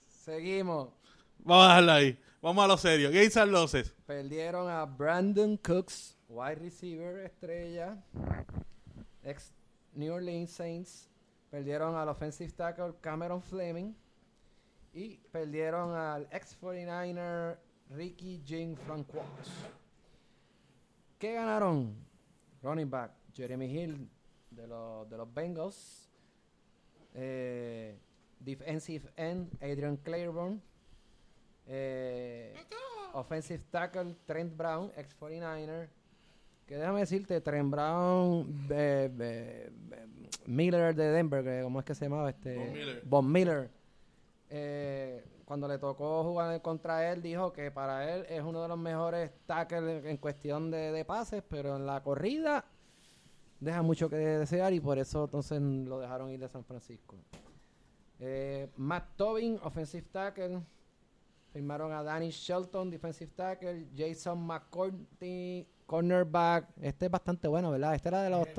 Seguimos. 0.07 0.89
Vamos 1.39 1.65
a 1.65 1.67
dejarla 1.69 1.96
ahí. 1.96 2.19
Vamos 2.41 2.63
a 2.63 2.67
lo 2.67 2.77
serio. 2.77 3.12
Gains 3.12 3.36
and 3.38 3.51
losses. 3.51 3.93
Perdieron 4.05 4.69
a 4.69 4.86
Brandon 4.86 5.57
Cooks, 5.57 6.15
wide 6.29 6.55
receiver 6.55 7.25
estrella, 7.25 7.98
ex 9.24 9.53
New 9.93 10.13
Orleans 10.13 10.51
Saints. 10.51 11.10
Perdieron 11.50 11.96
al 11.96 12.10
offensive 12.10 12.51
tackle 12.51 12.93
Cameron 13.01 13.41
Fleming. 13.41 13.96
Y 14.93 15.17
perdieron 15.31 15.96
al 15.96 16.27
ex 16.31 16.57
49er 16.60 17.57
Ricky 17.89 18.41
Jean 18.46 18.75
Francois. 18.75 19.25
¿Qué 21.17 21.34
ganaron? 21.34 21.96
Running 22.62 22.89
back 22.89 23.12
Jeremy 23.34 23.65
Hill 23.65 24.10
de 24.51 24.67
los, 24.67 25.10
de 25.10 25.17
los 25.17 25.34
Bengals. 25.34 26.06
Eh, 27.19 27.97
defensive 28.39 29.09
end 29.15 29.51
Adrian 29.59 29.97
Claiborne. 29.97 30.62
Eh, 31.65 32.53
offensive 33.13 33.63
tackle 33.71 34.15
Trent 34.25 34.55
Brown, 34.55 34.91
ex 34.95 35.17
49er. 35.19 35.89
Que 36.67 36.77
déjame 36.77 37.00
decirte, 37.00 37.41
Trent 37.41 37.71
Brown, 37.71 38.67
Miller 40.45 40.93
de 40.93 41.12
Denver, 41.12 41.43
que 41.43 41.62
¿cómo 41.63 41.79
es 41.79 41.86
que 41.86 41.95
se 41.95 42.05
llamaba? 42.05 42.29
Este, 42.29 42.55
Von 42.55 42.71
Miller. 42.74 43.01
Von 43.05 43.31
Miller. 43.31 43.69
Eh, 44.50 45.25
cuando 45.45 45.67
le 45.67 45.77
tocó 45.77 46.24
jugar 46.24 46.62
contra 46.62 47.09
él, 47.12 47.21
dijo 47.21 47.53
que 47.53 47.71
para 47.71 48.13
él 48.13 48.25
es 48.29 48.41
uno 48.43 48.62
de 48.62 48.67
los 48.67 48.77
mejores 48.77 49.31
tackles 49.45 50.05
en 50.05 50.17
cuestión 50.17 50.69
de, 50.69 50.91
de 50.91 51.05
pases, 51.05 51.41
pero 51.47 51.77
en 51.77 51.86
la 51.86 52.03
corrida 52.03 52.65
deja 53.59 53.81
mucho 53.81 54.09
que 54.09 54.15
desear 54.15 54.73
y 54.73 54.79
por 54.79 54.97
eso 54.99 55.25
entonces 55.25 55.61
lo 55.61 55.99
dejaron 55.99 56.29
ir 56.31 56.39
de 56.39 56.47
San 56.49 56.63
Francisco. 56.63 57.15
Eh, 58.19 58.69
Matt 58.77 59.15
Tobin, 59.15 59.59
offensive 59.63 60.07
tackle. 60.11 60.61
Firmaron 61.53 61.91
a 61.91 62.03
Danny 62.03 62.29
Shelton, 62.29 62.89
defensive 62.89 63.31
tackle. 63.35 63.87
Jason 63.95 64.39
McCourty, 64.45 65.67
cornerback. 65.85 66.69
Este 66.81 67.05
es 67.05 67.11
bastante 67.11 67.47
bueno, 67.47 67.71
¿verdad? 67.71 67.95
Este 67.95 68.09
era 68.09 68.21
de 68.23 68.29
los... 68.29 68.47
Es 68.47 68.57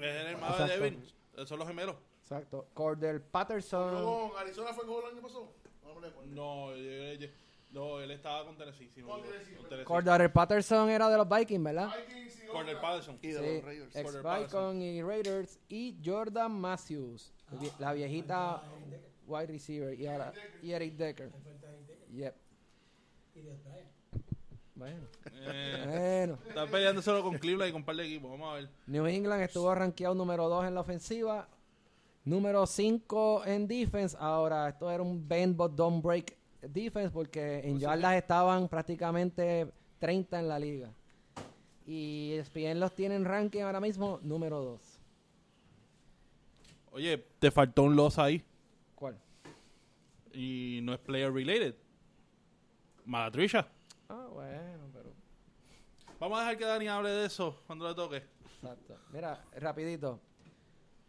el 0.00 0.26
hermano 0.26 0.56
de 0.56 0.62
Exacto. 0.64 0.82
Devin. 0.84 1.04
Son 1.46 1.58
los 1.58 1.68
gemelos. 1.68 1.96
Exacto. 2.22 2.66
Cordell 2.74 3.20
Patterson. 3.20 4.30
Arizona 4.38 4.72
fue 4.72 4.84
el 4.84 5.12
año 5.12 5.22
pasado. 5.22 5.52
No 6.26 6.74
yo- 6.76 7.28
no, 7.72 8.00
él 8.00 8.10
estaba 8.10 8.44
con 8.44 8.56
Tennessee. 8.56 8.88
sí, 8.94 9.00
Con 9.02 9.20
no, 9.20 9.26
Tennessee, 9.26 9.54
con 9.56 9.68
Tennessee. 9.68 9.84
Cordell 9.86 10.30
Patterson 10.30 10.90
era 10.90 11.08
de 11.08 11.16
los 11.16 11.28
Vikings, 11.28 11.64
¿verdad? 11.64 11.88
Vikings 12.06 12.42
y 12.42 12.46
Cordell 12.46 12.76
otra. 12.76 12.80
Patterson. 12.88 13.18
Y 13.22 13.28
de 13.28 13.38
Sí, 13.38 13.54
los 13.56 13.64
Raiders. 13.64 13.96
ex. 13.96 14.22
Vikings 14.22 14.82
y 14.82 15.02
Raiders. 15.02 15.58
Y 15.68 15.96
Jordan 16.04 16.52
Matthews, 16.60 17.32
la 17.78 17.92
viejita 17.92 18.62
wide 19.26 19.46
receiver. 19.46 19.98
Y 19.98 20.06
ahora, 20.06 20.32
y 20.62 20.72
Eric 20.72 20.94
Decker. 20.96 21.32
Yep. 22.12 22.34
Bueno, 24.74 25.06
Eh, 25.32 26.26
bueno. 26.26 26.38
está 26.48 26.66
peleando 26.66 27.02
solo 27.02 27.22
con 27.22 27.38
Cleveland 27.38 27.68
y 27.68 27.72
con 27.72 27.82
un 27.82 27.84
par 27.86 27.96
de 27.96 28.04
equipos. 28.04 28.30
Vamos 28.30 28.52
a 28.52 28.56
ver. 28.56 28.68
New 28.86 29.06
England 29.06 29.42
estuvo 29.42 29.72
rankeado 29.74 30.14
número 30.14 30.48
2 30.48 30.66
en 30.66 30.74
la 30.74 30.80
ofensiva, 30.80 31.48
número 32.24 32.66
5 32.66 33.44
en 33.46 33.68
defense. 33.68 34.16
Ahora, 34.18 34.68
esto 34.70 34.90
era 34.90 35.02
un 35.02 35.26
bend 35.28 35.56
but 35.56 35.72
don't 35.72 36.02
break 36.02 36.36
defense 36.62 37.10
porque 37.10 37.60
en 37.60 37.78
yardas 37.78 38.16
estaban 38.16 38.68
prácticamente 38.68 39.70
30 39.98 40.40
en 40.40 40.48
la 40.48 40.58
liga. 40.58 40.92
Y 41.86 42.32
ESPN 42.34 42.78
los 42.78 42.94
tiene 42.94 43.16
en 43.16 43.24
ranking 43.24 43.62
ahora 43.62 43.80
mismo 43.80 44.20
número 44.22 44.60
2. 44.60 45.00
Oye, 46.92 47.18
te 47.38 47.50
faltó 47.50 47.84
un 47.84 47.96
loss 47.96 48.18
ahí. 48.18 48.44
¿Cuál? 48.94 49.18
Y 50.32 50.80
no 50.82 50.92
es 50.92 51.00
player 51.00 51.32
related. 51.32 51.74
Malatricia. 53.04 53.66
Ah, 54.08 54.28
bueno, 54.32 54.88
pero... 54.92 55.12
Vamos 56.20 56.38
a 56.38 56.42
dejar 56.42 56.58
que 56.58 56.64
Dani 56.64 56.88
hable 56.88 57.10
de 57.10 57.26
eso 57.26 57.62
cuando 57.66 57.88
le 57.88 57.94
toque. 57.94 58.22
Exacto. 58.44 58.96
Mira, 59.12 59.44
rapidito. 59.56 60.20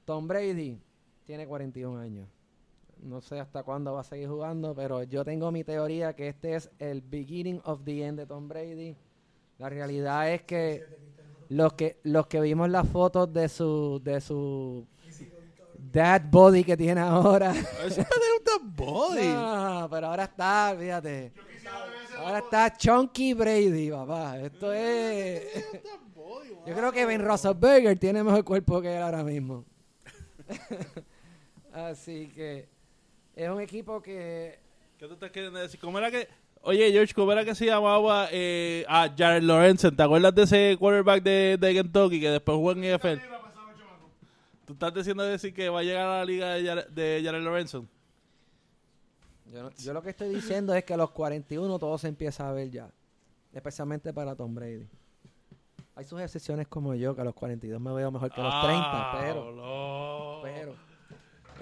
Tom 0.05 0.27
Brady 0.27 0.79
tiene 1.25 1.45
41 1.45 1.99
años. 1.99 2.27
No 3.03 3.19
sé 3.21 3.39
hasta 3.39 3.63
cuándo 3.63 3.93
va 3.93 4.01
a 4.01 4.03
seguir 4.03 4.29
jugando, 4.29 4.73
pero 4.73 5.03
yo 5.03 5.25
tengo 5.25 5.51
mi 5.51 5.63
teoría 5.63 6.13
que 6.13 6.29
este 6.29 6.55
es 6.55 6.71
el 6.79 7.01
beginning 7.01 7.61
of 7.65 7.81
the 7.83 8.05
end 8.05 8.17
de 8.17 8.25
Tom 8.25 8.47
Brady. 8.47 8.95
La 9.57 9.69
realidad 9.69 10.31
es 10.31 10.43
que 10.43 10.85
los 11.49 11.73
que 11.73 11.99
los 12.03 12.27
que 12.27 12.39
vimos 12.39 12.69
las 12.69 12.87
fotos 12.87 13.31
de 13.33 13.49
su 13.49 14.01
de 14.01 14.21
su 14.21 14.87
dad 15.91 16.21
body 16.29 16.63
que 16.63 16.77
tiene 16.77 17.01
ahora. 17.01 17.51
Ese 17.85 18.01
es 18.01 18.07
un 18.61 18.75
body. 18.75 19.27
No, 19.27 19.87
pero 19.91 20.07
ahora 20.07 20.23
está, 20.23 20.75
fíjate. 20.79 21.33
Ahora 22.17 22.39
está 22.39 22.73
Chunky 22.77 23.33
Brady, 23.33 23.91
papá. 23.91 24.39
Esto 24.39 24.71
es. 24.71 25.43
Yo 26.65 26.73
creo 26.73 26.91
que 26.93 27.05
Ben 27.05 27.21
Roethlisberger 27.21 27.99
tiene 27.99 28.23
mejor 28.23 28.45
cuerpo 28.45 28.81
que 28.81 28.95
él 28.95 29.01
ahora 29.01 29.23
mismo. 29.23 29.65
Así 31.73 32.29
que 32.29 32.69
es 33.35 33.49
un 33.49 33.61
equipo 33.61 34.01
que 34.01 34.63
¿Qué 35.03 35.07
tú 35.09 35.15
estás 35.15 35.31
queriendo 35.31 35.59
decir? 35.59 35.77
¿Cómo 35.81 35.97
era 35.97 36.09
que... 36.09 36.29
Oye, 36.61 36.89
George, 36.89 37.13
¿cómo 37.13 37.33
era 37.33 37.43
que 37.43 37.53
se 37.53 37.65
llamaba 37.65 38.29
eh, 38.31 38.85
a 38.87 39.13
Jared 39.13 39.43
Lorenzen? 39.43 39.93
¿Te 39.93 40.01
acuerdas 40.01 40.33
de 40.33 40.43
ese 40.43 40.77
quarterback 40.79 41.21
de, 41.21 41.57
de 41.59 41.73
Kentucky 41.73 42.21
que 42.21 42.29
después 42.29 42.55
jugó 42.55 42.71
en 42.71 42.95
NFL? 42.95 43.19
¿Tú 44.65 44.71
estás 44.71 44.93
diciendo 44.93 45.23
decir 45.23 45.53
que 45.53 45.67
va 45.67 45.81
a 45.81 45.83
llegar 45.83 46.07
a 46.07 46.19
la 46.19 46.25
liga 46.25 46.53
de 46.53 46.65
Jared, 46.65 46.87
de 46.87 47.21
Jared 47.21 47.41
Lorenzen? 47.41 47.89
yo, 49.77 49.93
lo 49.93 50.01
que 50.01 50.11
estoy 50.11 50.29
diciendo 50.29 50.73
es 50.73 50.85
que 50.85 50.93
a 50.93 50.97
los 50.97 51.11
41 51.11 51.79
todo 51.79 51.97
se 51.97 52.07
empieza 52.07 52.47
a 52.47 52.53
ver 52.53 52.71
ya, 52.71 52.89
especialmente 53.51 54.13
para 54.13 54.35
Tom 54.35 54.55
Brady. 54.55 54.87
Hay 55.95 56.05
sus 56.05 56.21
excepciones 56.21 56.69
como 56.69 56.95
yo 56.95 57.13
que 57.13 57.19
a 57.19 57.25
los 57.25 57.35
42 57.35 57.81
me 57.81 57.91
veo 57.91 58.09
mejor 58.09 58.31
que 58.31 58.39
a 58.39 58.43
los 58.45 58.63
30, 58.63 59.17
pero 59.19 59.51
no. 59.51 60.39
pero 60.41 60.92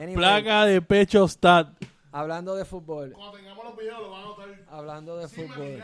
Anyway, 0.02 0.16
Placa 0.16 0.66
de 0.66 0.82
pecho 0.82 1.28
stat. 1.28 1.68
hablando 2.12 2.56
de 2.56 2.66
fútbol, 2.66 3.12
Cuando 3.14 3.38
tengamos 3.38 3.64
los 3.66 3.78
videos 3.78 4.00
lo 4.02 4.10
van 4.10 4.22
a 4.22 4.26
notar. 4.26 4.66
hablando 4.70 5.18
de 5.18 5.28
fútbol. 5.28 5.54
se 5.56 5.60
ve. 5.60 5.84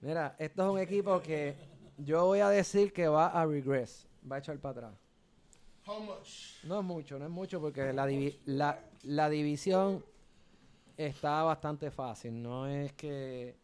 Mira, 0.00 0.36
esto 0.38 0.62
es 0.64 0.72
un 0.74 0.78
equipo 0.78 1.20
que 1.20 1.54
yo 1.98 2.24
voy 2.26 2.40
a 2.40 2.48
decir 2.50 2.92
que 2.92 3.08
va 3.08 3.28
a 3.28 3.46
regress, 3.46 4.06
va 4.30 4.36
a 4.36 4.38
echar 4.38 4.58
para 4.58 4.86
atrás. 4.88 4.94
How 5.86 6.00
much? 6.00 6.62
No 6.64 6.78
es 6.80 6.84
mucho, 6.84 7.18
no 7.18 7.24
es 7.24 7.30
mucho 7.30 7.60
porque 7.60 7.92
la, 7.92 8.06
divi- 8.06 8.38
la, 8.46 8.78
la 9.02 9.28
división 9.28 10.04
está 10.96 11.42
bastante 11.42 11.90
fácil. 11.90 12.40
No 12.42 12.66
es 12.66 12.92
que... 12.92 13.56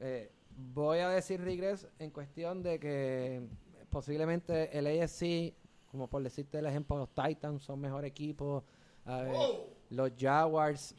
eh, 0.00 0.30
voy 0.56 0.98
a 0.98 1.08
decir 1.10 1.40
regress 1.40 1.86
en 1.98 2.10
cuestión 2.10 2.62
de 2.62 2.78
que 2.80 3.42
posiblemente 3.90 4.76
el 4.76 4.86
AFC, 4.86 5.54
como 5.98 6.08
por 6.08 6.22
decirte 6.22 6.60
el 6.60 6.66
ejemplo, 6.66 6.96
los 6.96 7.08
Titans 7.08 7.64
son 7.64 7.80
mejor 7.80 8.04
equipo. 8.04 8.62
a 9.04 9.22
ver, 9.22 9.32
Wow. 9.32 9.66
Los 9.90 10.12
Jaguars 10.16 10.94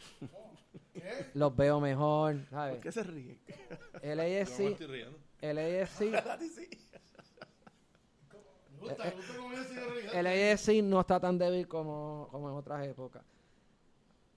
¿Qué? 0.93 1.27
los 1.33 1.55
veo 1.55 1.79
mejor. 1.79 2.35
¿sabes? 2.49 2.73
¿Por 2.73 2.83
qué 2.83 2.91
se 2.91 3.03
ríe? 3.03 3.39
El 4.01 4.19
AFC, 4.19 4.59
el 5.41 5.57
AFC 5.57 6.01
el 10.13 10.27
AFC 10.27 10.83
no 10.83 10.99
está 10.99 11.17
tan 11.17 11.37
débil 11.37 11.65
como, 11.65 12.27
como 12.29 12.49
en 12.49 12.55
otras 12.55 12.85
épocas. 12.85 13.23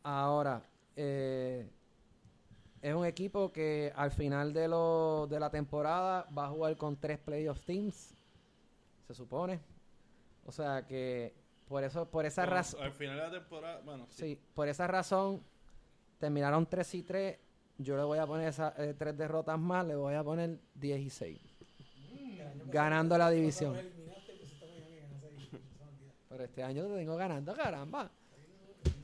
Ahora, 0.04 0.62
eh, 0.94 1.68
es 2.80 2.94
un 2.94 3.04
equipo 3.04 3.50
que 3.50 3.92
al 3.96 4.12
final 4.12 4.52
de, 4.52 4.68
lo, 4.68 5.26
de 5.28 5.40
la 5.40 5.50
temporada 5.50 6.28
va 6.36 6.46
a 6.46 6.50
jugar 6.50 6.76
con 6.76 6.96
tres 6.96 7.18
playoff 7.18 7.60
teams, 7.64 8.14
se 9.08 9.14
supone. 9.14 9.58
O 10.46 10.52
sea 10.52 10.86
que 10.86 11.34
por 11.68 11.84
eso, 11.84 12.06
por 12.10 12.26
esa 12.26 12.44
razón, 12.46 12.82
Al 12.82 12.92
final 12.92 13.16
de 13.16 13.22
la 13.22 13.30
temporada, 13.30 13.80
bueno, 13.84 14.06
sí. 14.10 14.22
sí, 14.34 14.40
por 14.54 14.68
esa 14.68 14.86
razón 14.86 15.42
terminaron 16.18 16.66
3 16.66 16.94
y 16.96 17.02
3. 17.02 17.38
Yo 17.78 17.96
le 17.96 18.02
voy 18.02 18.18
a 18.18 18.26
poner 18.26 18.48
esas 18.48 18.78
eh, 18.78 18.94
tres 18.96 19.16
derrotas 19.16 19.58
más, 19.58 19.86
le 19.86 19.96
voy 19.96 20.14
a 20.14 20.22
poner 20.22 20.58
10 20.74 21.00
y 21.00 21.10
6. 21.10 21.40
Ganando 22.66 23.16
la 23.18 23.30
división. 23.30 23.76
Pero 26.28 26.44
este 26.44 26.62
año 26.62 26.86
te 26.86 26.94
tengo 26.96 27.16
ganando, 27.16 27.54
caramba. 27.54 28.10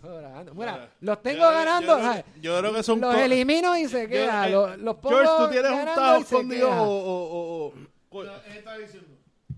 Ganando. 0.02 0.54
Mira, 0.54 0.90
los 1.00 1.22
tengo 1.22 1.40
yo- 1.40 1.50
ganando. 1.50 1.98
yo- 1.98 2.22
yo 2.40 2.58
creo 2.58 2.72
que 2.74 2.82
son 2.82 3.00
Los 3.00 3.14
elimino 3.16 3.76
y 3.76 3.86
se 3.88 4.08
queda. 4.08 4.48
eh, 4.48 4.52
los, 4.52 4.78
los 4.78 4.96
pongo 4.96 5.16
George, 5.16 5.32
tú 5.44 5.50
tienes 5.50 5.70
un 5.72 5.84
tajo 5.84 6.16
escondido 6.22 6.70
o, 6.70 6.84
o- 6.84 7.68
o- 7.68 7.74
o- 8.10 8.78
diciendo. 8.80 9.08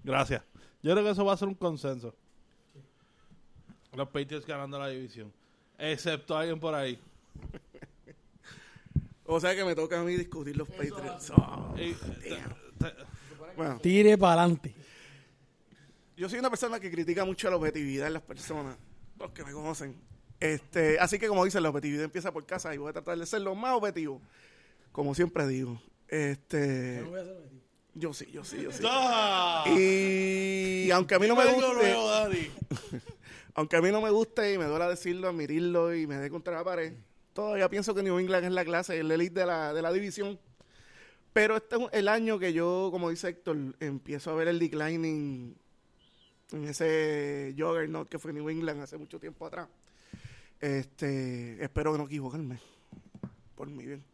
Gracias. 0.03 0.43
Yo 0.83 0.93
creo 0.93 1.05
que 1.05 1.11
eso 1.11 1.25
va 1.25 1.35
a 1.35 1.37
ser 1.37 1.49
un 1.49 1.55
consenso. 1.55 2.15
Los 3.95 4.09
Patriots 4.09 4.47
ganando 4.47 4.79
la 4.79 4.89
división. 4.89 5.33
Excepto 5.79 6.37
alguien 6.37 6.59
por 6.61 6.75
ahí. 6.75 6.99
O 9.25 9.39
sea 9.41 9.55
que 9.55 9.65
me 9.65 9.75
toca 9.75 10.01
a 10.01 10.05
mí 10.05 10.17
discutir 10.17 10.57
los 10.57 10.69
Patriots. 10.69 11.31
Oh, 11.37 11.75
Eh, 11.79 11.95
te- 12.79 12.87
te- 12.87 12.95
Bueno, 13.57 13.79
Tire 13.81 14.17
para 14.19 14.43
adelante. 14.43 14.75
yo 16.17 16.29
soy 16.29 16.39
una 16.39 16.51
persona 16.51 16.81
que 16.81 16.91
critica 16.91 17.25
mucho 17.25 17.51
la 17.51 17.57
objetividad 17.57 18.07
en 18.07 18.15
las 18.15 18.23
personas, 18.23 18.77
los 19.19 19.31
que 19.33 19.45
me 19.45 19.53
conocen. 19.53 19.95
Este, 20.39 20.99
así 20.99 21.19
que 21.19 21.29
como 21.29 21.45
dicen, 21.45 21.63
la 21.63 21.69
objetividad 21.69 22.05
empieza 22.05 22.33
por 22.33 22.47
casa 22.47 22.75
y 22.75 22.79
voy 22.79 22.91
a 22.91 22.93
tratar 22.95 23.19
de 23.19 23.27
ser 23.27 23.43
lo 23.43 23.55
más 23.55 23.75
objetivo, 23.75 24.21
como 24.93 25.15
siempre 25.15 25.47
digo. 25.47 25.81
Este, 26.09 27.05
yo 27.95 28.13
sí, 28.13 28.27
yo 28.33 28.45
sí, 28.45 28.63
yo 28.63 28.73
sí. 28.73 28.83
¡Ah! 28.87 29.65
Y 29.69 30.91
aunque 30.91 31.15
a 31.15 31.19
mí 31.19 31.27
no 31.27 31.37
me 31.37 31.45
guste, 31.47 31.75
luego, 31.75 32.11
aunque 33.55 33.77
a 33.77 33.83
mí 33.83 33.91
no 33.91 34.01
me 34.01 34.11
guste 34.11 34.55
y 34.55 34.59
me 34.59 34.65
duela 34.65 34.89
decirlo, 34.89 35.29
admirirlo 35.29 35.95
y 35.95 36.07
me 36.07 36.17
dé 36.17 36.31
contra 36.31 36.55
la 36.55 36.65
pared, 36.65 36.95
todavía 37.33 37.69
pienso 37.69 37.95
que 37.95 38.03
New 38.03 38.19
England 38.19 38.45
es 38.45 38.53
la 38.53 38.65
clase, 38.65 38.99
es 38.99 39.05
la 39.05 39.15
elite 39.15 39.41
de 39.41 39.47
la, 39.47 39.73
de 39.73 39.83
la 39.83 39.93
división. 39.93 40.39
Pero 41.33 41.57
este 41.57 41.77
es 41.77 41.83
el 41.93 42.09
año 42.09 42.39
que 42.39 42.53
yo, 42.53 42.89
como 42.91 43.11
dice 43.11 43.29
Héctor, 43.29 43.57
empiezo 43.79 44.31
a 44.31 44.35
ver 44.35 44.49
el 44.49 44.59
declining 44.59 45.57
en 46.53 46.65
ese 46.65 47.55
juggernaut 47.57 48.09
que 48.09 48.19
fue 48.19 48.33
New 48.33 48.49
England 48.49 48.83
hace 48.83 48.99
mucho 48.99 49.21
tiempo 49.21 49.47
atrás. 49.47 49.69
Este, 50.61 51.63
espero 51.63 51.97
no 51.97 52.05
equivocarme. 52.05 52.59
Por 53.55 53.69
mi 53.69 53.87
bien. 53.87 54.05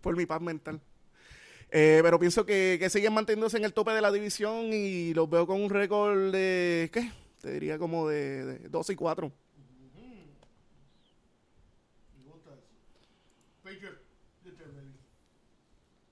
por 0.00 0.16
mi 0.16 0.26
paz 0.26 0.40
mental. 0.40 0.80
Eh, 1.72 2.00
pero 2.02 2.18
pienso 2.18 2.44
que, 2.44 2.76
que 2.80 2.90
siguen 2.90 3.12
manteniéndose 3.14 3.56
en 3.56 3.64
el 3.64 3.72
tope 3.72 3.92
de 3.92 4.00
la 4.00 4.10
división 4.10 4.72
y 4.72 5.14
los 5.14 5.30
veo 5.30 5.46
con 5.46 5.60
un 5.62 5.70
récord 5.70 6.32
de, 6.32 6.90
¿qué? 6.92 7.12
Te 7.40 7.52
diría 7.52 7.78
como 7.78 8.08
de, 8.08 8.44
de 8.44 8.68
12 8.68 8.92
y 8.92 8.96
4. 8.96 9.32
Me 12.18 12.24
gusta 12.30 12.50
eso. 12.50 12.62
Patriot. 13.62 13.94
Determined. 14.44 14.94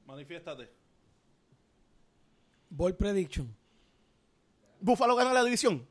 Manifiéstate. 0.06 0.70
Ball 2.70 2.94
prediction. 2.94 3.52
Buffalo 4.80 5.16
gana 5.16 5.32
la 5.32 5.42
división. 5.42 5.84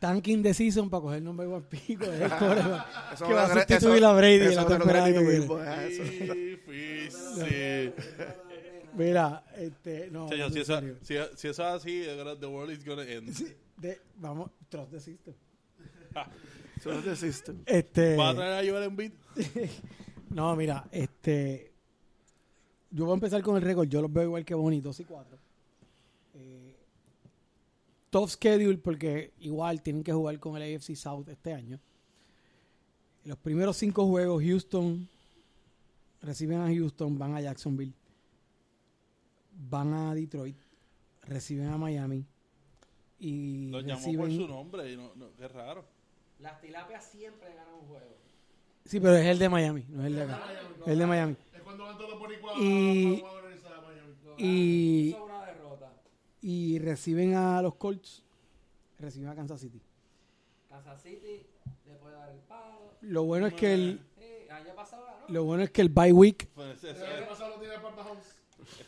Tanking 0.00 0.42
the 0.42 0.52
season 0.52 0.90
para 0.90 1.00
coger 1.00 1.22
number 1.22 1.46
one 1.48 1.62
pico 1.62 2.04
de 2.10 2.18
que 2.18 2.28
va 2.28 3.44
a 3.44 3.52
sustituir 3.54 3.96
eso- 3.96 4.08
a 4.08 4.12
Brady 4.14 4.34
en 4.44 4.54
la 4.54 4.66
temporada 4.66 5.06
que 5.10 5.18
viene. 5.18 5.46
Difícil. 6.68 7.94
Mira, 8.96 9.44
este, 9.56 10.10
no. 10.10 10.28
Si, 10.28 10.34
eso, 10.34 10.64
serio. 10.64 10.96
si, 11.02 11.14
si 11.36 11.48
eso 11.48 11.48
es 11.48 11.60
así, 11.60 12.02
the 12.40 12.46
world 12.46 12.72
is 12.72 12.84
gonna 12.84 13.02
end. 13.02 13.30
De- 13.76 14.00
vamos, 14.16 14.50
trust 14.68 14.90
the 14.90 15.00
system. 15.00 15.34
Eso 16.76 16.92
no 16.92 17.12
existe. 17.12 17.54
Este, 17.66 18.16
¿Va 18.16 18.30
a 18.30 18.34
traer 18.34 18.64
a 18.66 18.70
Joel 18.70 18.84
Embiid? 18.84 19.12
no, 20.30 20.56
mira, 20.56 20.88
este, 20.92 21.72
yo 22.90 23.04
voy 23.04 23.12
a 23.12 23.14
empezar 23.14 23.42
con 23.42 23.56
el 23.56 23.62
récord. 23.62 23.88
Yo 23.88 24.00
los 24.00 24.12
veo 24.12 24.24
igual 24.24 24.44
que 24.44 24.54
Bonnie, 24.54 24.80
2 24.80 25.00
y 25.00 25.04
4. 25.04 25.38
Eh, 26.34 26.76
tough 28.10 28.30
schedule 28.30 28.78
porque 28.78 29.32
igual 29.40 29.82
tienen 29.82 30.02
que 30.02 30.12
jugar 30.12 30.38
con 30.38 30.56
el 30.56 30.74
AFC 30.74 30.94
South 30.94 31.28
este 31.28 31.52
año. 31.52 31.80
Los 33.24 33.38
primeros 33.38 33.76
cinco 33.76 34.06
juegos, 34.06 34.42
Houston 34.42 35.08
reciben 36.22 36.60
a 36.60 36.68
Houston, 36.68 37.18
van 37.18 37.34
a 37.34 37.40
Jacksonville, 37.40 37.92
van 39.58 39.92
a 39.94 40.14
Detroit, 40.14 40.56
reciben 41.22 41.68
a 41.68 41.78
Miami 41.78 42.24
y 43.18 43.70
Lo 43.70 43.80
llamó 43.80 44.00
reciben... 44.00 44.18
por 44.18 44.30
su 44.30 44.48
nombre. 44.48 44.92
Y 44.92 44.96
no, 44.96 45.12
no, 45.14 45.34
qué 45.36 45.48
raro. 45.48 45.84
Las 46.38 46.60
tilapias 46.60 47.04
siempre 47.04 47.48
ganan 47.54 47.74
un 47.74 47.88
juego. 47.88 48.16
Sí, 48.84 49.00
pero 49.00 49.16
es 49.16 49.26
el 49.26 49.38
de 49.38 49.48
Miami, 49.48 49.84
no 49.88 50.02
es 50.02 50.06
el 50.08 50.14
de 50.16 50.22
acá. 50.22 50.42
Es 50.82 50.88
el 50.88 50.98
de 50.98 51.06
Miami. 51.06 51.36
Es 51.54 51.62
cuando 51.62 51.84
van 51.84 51.98
todos 51.98 52.18
por 52.18 52.32
igual. 52.32 52.58
Y-. 52.60 53.24
Y, 54.38 55.16
y 56.42 56.78
reciben 56.78 57.34
a 57.34 57.62
los 57.62 57.76
Colts, 57.76 58.22
reciben 58.98 59.30
a 59.30 59.34
Kansas 59.34 59.60
City. 59.60 59.80
Kansas 60.68 61.02
City 61.02 61.46
le 61.86 61.94
puede 61.96 62.14
dar 62.16 62.28
el 62.30 62.38
palo. 62.40 62.92
Lo 63.00 63.24
bueno 63.24 63.46
es 63.46 63.54
que 63.54 63.72
el, 63.72 64.00
lo 65.28 65.44
bueno 65.44 65.62
es 65.62 65.70
que 65.70 65.80
el 65.80 65.88
bye 65.88 66.12
week, 66.12 66.48
Pues, 66.54 66.84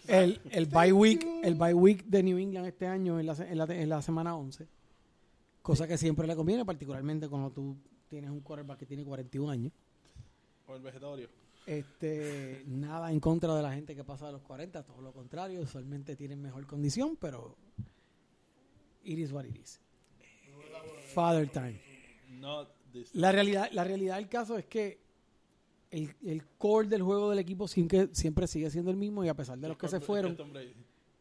El 0.06 0.40
el, 0.50 0.66
bye 0.66 0.92
week, 0.92 1.26
el 1.42 1.54
bye 1.54 1.74
week 1.74 2.04
de 2.04 2.22
New 2.22 2.38
England 2.38 2.66
este 2.66 2.86
año 2.86 3.18
es 3.18 3.26
la, 3.26 3.34
en 3.46 3.58
la, 3.58 3.64
en 3.64 3.88
la 3.88 4.02
semana 4.02 4.36
11. 4.36 4.66
Cosa 5.62 5.86
que 5.86 5.98
siempre 5.98 6.26
le 6.26 6.34
conviene, 6.34 6.64
particularmente 6.64 7.28
cuando 7.28 7.50
tú 7.50 7.76
tienes 8.08 8.30
un 8.30 8.40
quarterback 8.40 8.78
que 8.78 8.86
tiene 8.86 9.04
41 9.04 9.50
años. 9.50 9.72
o 10.66 10.74
el 10.74 10.82
vegetatorio. 10.82 11.28
Este, 11.66 12.64
nada 12.66 13.12
en 13.12 13.20
contra 13.20 13.54
de 13.54 13.62
la 13.62 13.74
gente 13.74 13.94
que 13.94 14.02
pasa 14.02 14.26
de 14.26 14.32
los 14.32 14.42
40, 14.42 14.82
todo 14.84 15.02
lo 15.02 15.12
contrario, 15.12 15.60
usualmente 15.60 16.16
tienen 16.16 16.40
mejor 16.40 16.66
condición, 16.66 17.18
pero 17.20 17.56
it 19.04 19.18
is 19.18 19.30
what 19.32 19.44
it 19.44 19.54
is. 19.54 19.78
Father 21.14 21.46
time. 21.50 21.78
Not 22.40 22.70
this. 22.92 23.14
La 23.14 23.32
realidad, 23.32 23.68
la 23.72 23.84
realidad 23.84 24.16
del 24.16 24.28
caso 24.28 24.56
es 24.56 24.64
que 24.64 25.07
el, 25.90 26.14
el 26.24 26.44
core 26.58 26.88
del 26.88 27.02
juego 27.02 27.30
del 27.30 27.38
equipo 27.38 27.68
siempre, 27.68 28.08
siempre 28.12 28.46
sigue 28.46 28.70
siendo 28.70 28.90
el 28.90 28.96
mismo 28.96 29.24
y 29.24 29.28
a 29.28 29.34
pesar 29.34 29.58
de 29.58 29.68
los 29.68 29.76
que 29.76 29.88
se 29.88 30.00
fueron. 30.00 30.36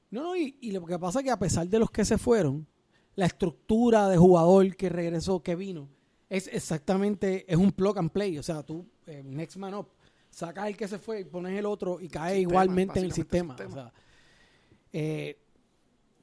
No, 0.09 0.23
no, 0.23 0.35
y, 0.35 0.57
y 0.61 0.71
lo 0.71 0.85
que 0.85 0.97
pasa 0.97 1.19
es 1.19 1.25
que 1.25 1.31
a 1.31 1.39
pesar 1.39 1.67
de 1.67 1.79
los 1.79 1.91
que 1.91 2.05
se 2.05 2.17
fueron, 2.17 2.65
la 3.15 3.25
estructura 3.25 4.07
de 4.09 4.17
jugador 4.17 4.75
que 4.75 4.89
regresó, 4.89 5.41
que 5.41 5.55
vino, 5.55 5.89
es 6.29 6.47
exactamente, 6.47 7.51
es 7.51 7.57
un 7.57 7.71
plug 7.71 7.97
and 7.97 8.11
play. 8.11 8.37
O 8.37 8.43
sea, 8.43 8.63
tú, 8.63 8.85
eh, 9.05 9.23
next 9.23 9.57
man 9.57 9.73
up, 9.73 9.87
sacas 10.29 10.67
el 10.67 10.77
que 10.77 10.87
se 10.87 10.99
fue 10.99 11.21
y 11.21 11.23
pones 11.25 11.57
el 11.57 11.65
otro 11.65 11.99
y 11.99 12.07
cae 12.09 12.35
Sistema, 12.35 12.51
igualmente 12.51 12.99
en 12.99 13.05
el 13.05 13.11
sistema. 13.11 13.57
sistema. 13.57 13.69
O 13.69 13.83
sea, 13.83 13.93
eh, 14.93 15.37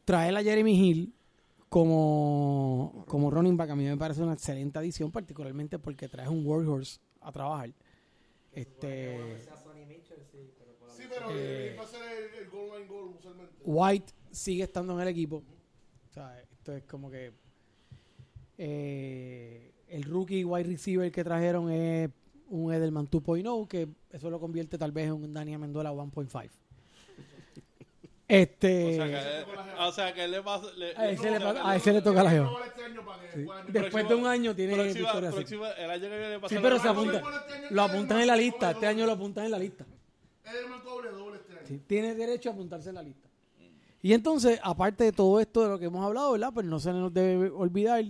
traer 0.04 0.36
a 0.36 0.42
Jeremy 0.42 0.72
Hill 0.72 1.12
como, 1.68 3.04
como 3.08 3.30
running 3.30 3.56
back 3.56 3.70
a 3.70 3.76
mí 3.76 3.84
me 3.84 3.96
parece 3.96 4.22
una 4.22 4.34
excelente 4.34 4.78
adición, 4.78 5.10
particularmente 5.10 5.78
porque 5.78 6.08
traes 6.08 6.28
un 6.28 6.46
workhorse 6.46 7.00
a 7.20 7.32
trabajar. 7.32 7.72
Este, 8.54 9.38
Sí, 10.96 11.02
pero 11.08 11.26
eh, 11.32 11.74
va 11.78 11.82
a 11.82 11.86
ser 11.86 12.00
el, 12.02 12.44
el 12.44 12.50
goal 12.50 12.78
line 12.78 12.86
goal 12.86 13.14
usualmente. 13.18 13.54
White 13.64 14.12
sigue 14.30 14.62
estando 14.62 14.94
en 14.94 15.00
el 15.00 15.08
equipo. 15.08 15.42
O 16.08 16.12
sea, 16.12 16.40
esto 16.40 16.72
es 16.72 16.84
como 16.84 17.10
que 17.10 17.32
eh, 18.58 19.72
el 19.88 20.04
rookie 20.04 20.44
wide 20.44 20.64
receiver 20.64 21.10
que 21.10 21.24
trajeron 21.24 21.70
es 21.70 22.10
un 22.48 22.72
Edelman 22.72 23.08
2.0, 23.08 23.68
que 23.68 23.88
eso 24.10 24.30
lo 24.30 24.38
convierte 24.38 24.78
tal 24.78 24.92
vez 24.92 25.06
en 25.06 25.14
un 25.14 25.32
Dani 25.32 25.54
Amendola 25.54 25.92
1.5. 25.92 26.50
Este, 28.26 28.84
O 28.86 28.92
sea, 28.96 29.06
que, 29.06 29.38
él- 29.38 29.44
o 29.80 29.92
sea, 29.92 30.14
que 30.14 30.24
él 30.24 30.30
le 30.30 30.42
pasa. 30.42 30.66
Le, 30.76 30.96
a, 30.96 31.10
ese 31.10 31.30
le, 31.30 31.36
a 31.36 31.76
ese 31.76 32.00
toca 32.02 32.22
la 32.22 32.30
jeva. 32.30 32.50
este 32.64 33.44
puedan- 33.44 33.66
Después 33.72 34.08
de 34.08 34.14
un 34.14 34.26
año 34.26 34.54
tiene 34.56 34.74
próxima- 34.74 34.98
victoria 35.08 35.28
así. 35.28 35.36
próxima- 35.38 35.70
El 35.72 35.90
año 35.90 36.00
que 36.02 36.08
viene 36.08 36.28
le 36.30 36.40
pasa 36.40 36.54
Sí, 36.54 36.60
pero 36.62 36.78
se 36.78 36.88
apunta. 36.88 37.18
este 37.18 37.74
Lo 37.74 37.84
el 37.84 37.90
apuntan 37.90 38.20
en 38.20 38.26
la 38.26 38.36
lista. 38.36 38.70
Este 38.70 38.86
año 38.86 39.04
lo 39.06 39.12
apuntan 39.12 39.44
en 39.44 39.50
la 39.50 39.58
lista. 39.58 39.84
Este. 40.44 41.66
Sí, 41.66 41.80
tiene 41.86 42.14
derecho 42.14 42.50
a 42.50 42.52
apuntarse 42.52 42.88
en 42.90 42.94
la 42.94 43.02
lista. 43.02 43.28
Y 44.02 44.12
entonces, 44.12 44.58
aparte 44.62 45.04
de 45.04 45.12
todo 45.12 45.40
esto 45.40 45.62
de 45.62 45.68
lo 45.68 45.78
que 45.78 45.86
hemos 45.86 46.04
hablado, 46.04 46.32
¿verdad? 46.32 46.50
Pues 46.52 46.66
no 46.66 46.78
se 46.78 46.92
nos 46.92 47.12
debe 47.12 47.48
olvidar 47.50 48.04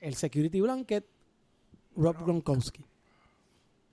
el 0.00 0.14
security 0.14 0.60
blanket, 0.60 1.04
Rob 1.96 2.16
Gronkowski. 2.24 2.84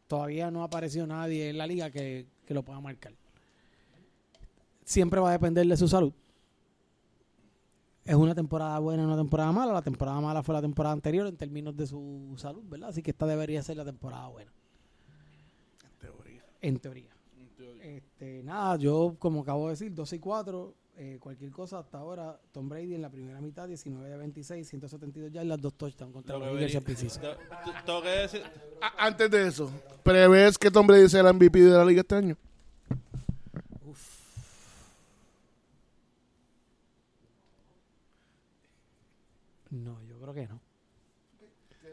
Todavía 0.07 0.51
no 0.51 0.61
ha 0.61 0.65
aparecido 0.65 1.07
nadie 1.07 1.49
en 1.49 1.57
la 1.57 1.65
liga 1.65 1.89
que, 1.89 2.25
que 2.45 2.53
lo 2.53 2.63
pueda 2.63 2.79
marcar. 2.79 3.13
Siempre 4.91 5.21
va 5.21 5.29
a 5.29 5.31
depender 5.31 5.65
de 5.65 5.77
su 5.77 5.87
salud. 5.87 6.11
Es 8.03 8.13
una 8.13 8.35
temporada 8.35 8.77
buena, 8.79 9.05
una 9.05 9.15
temporada 9.15 9.49
mala. 9.53 9.71
La 9.71 9.81
temporada 9.81 10.19
mala 10.19 10.43
fue 10.43 10.53
la 10.53 10.61
temporada 10.61 10.91
anterior 10.91 11.25
en 11.27 11.37
términos 11.37 11.77
de 11.77 11.87
su 11.87 12.33
salud, 12.35 12.61
¿verdad? 12.67 12.89
Así 12.89 13.01
que 13.01 13.11
esta 13.11 13.25
debería 13.25 13.63
ser 13.63 13.77
la 13.77 13.85
temporada 13.85 14.27
buena, 14.27 14.51
En 15.81 15.97
teoría. 15.97 16.43
en 16.61 16.79
teoría. 16.79 17.09
Este, 17.81 18.43
nada, 18.43 18.75
yo 18.75 19.15
como 19.17 19.43
acabo 19.43 19.67
de 19.67 19.71
decir, 19.75 19.93
12 19.93 20.17
y 20.17 20.19
4, 20.19 20.73
eh, 20.97 21.17
cualquier 21.21 21.51
cosa 21.51 21.79
hasta 21.79 21.97
ahora, 21.97 22.37
Tom 22.51 22.67
Brady 22.67 22.93
en 22.93 23.01
la 23.01 23.09
primera 23.09 23.39
mitad, 23.39 23.69
19 23.69 24.09
de 24.09 24.17
26, 24.17 24.67
172 24.67 25.31
yardas, 25.31 25.61
dos 25.61 25.73
touchdowns 25.75 26.11
contra 26.13 26.37
Lo 26.37 26.47
los 26.47 26.61
Eagles 26.61 26.75
en 26.75 26.83
Tengo 27.85 28.01
que 28.01 28.09
decir. 28.09 28.41
Antes 28.97 29.31
de 29.31 29.47
eso, 29.47 29.71
¿prevés 30.03 30.57
que 30.57 30.69
Tom 30.69 30.85
Brady 30.85 31.07
sea 31.07 31.21
el 31.21 31.33
MVP 31.33 31.61
de 31.61 31.77
la 31.77 31.85
liga 31.85 32.01
este 32.01 32.15
año? 32.15 32.35
No, 39.71 39.97
yo 40.03 40.19
creo 40.19 40.33
que 40.33 40.47
no. 40.47 40.59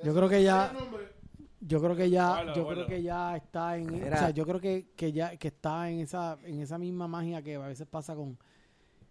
Yo 0.09 0.15
creo 0.15 0.29
que 0.29 0.43
ya, 0.43 0.73
yo 1.61 1.81
creo 1.83 1.97
que 1.97 2.09
ya, 2.11 2.35
Bueno, 2.37 2.55
yo 2.55 2.65
bueno. 2.65 2.77
creo 2.77 2.87
que 2.97 3.03
ya 3.03 3.37
está 3.37 3.77
en, 3.77 3.89
o 3.95 4.07
sea, 4.17 4.31
yo 4.31 4.47
creo 4.47 4.61
que, 4.61 4.87
que 4.97 5.13
ya 5.13 5.37
que 5.37 5.49
está 5.49 5.91
en 5.91 6.01
esa, 6.01 6.39
en 6.45 6.61
esa 6.61 6.79
misma 6.79 7.07
magia 7.09 7.43
que 7.43 7.57
a 7.57 7.67
veces 7.67 7.87
pasa 7.87 8.15
con, 8.15 8.39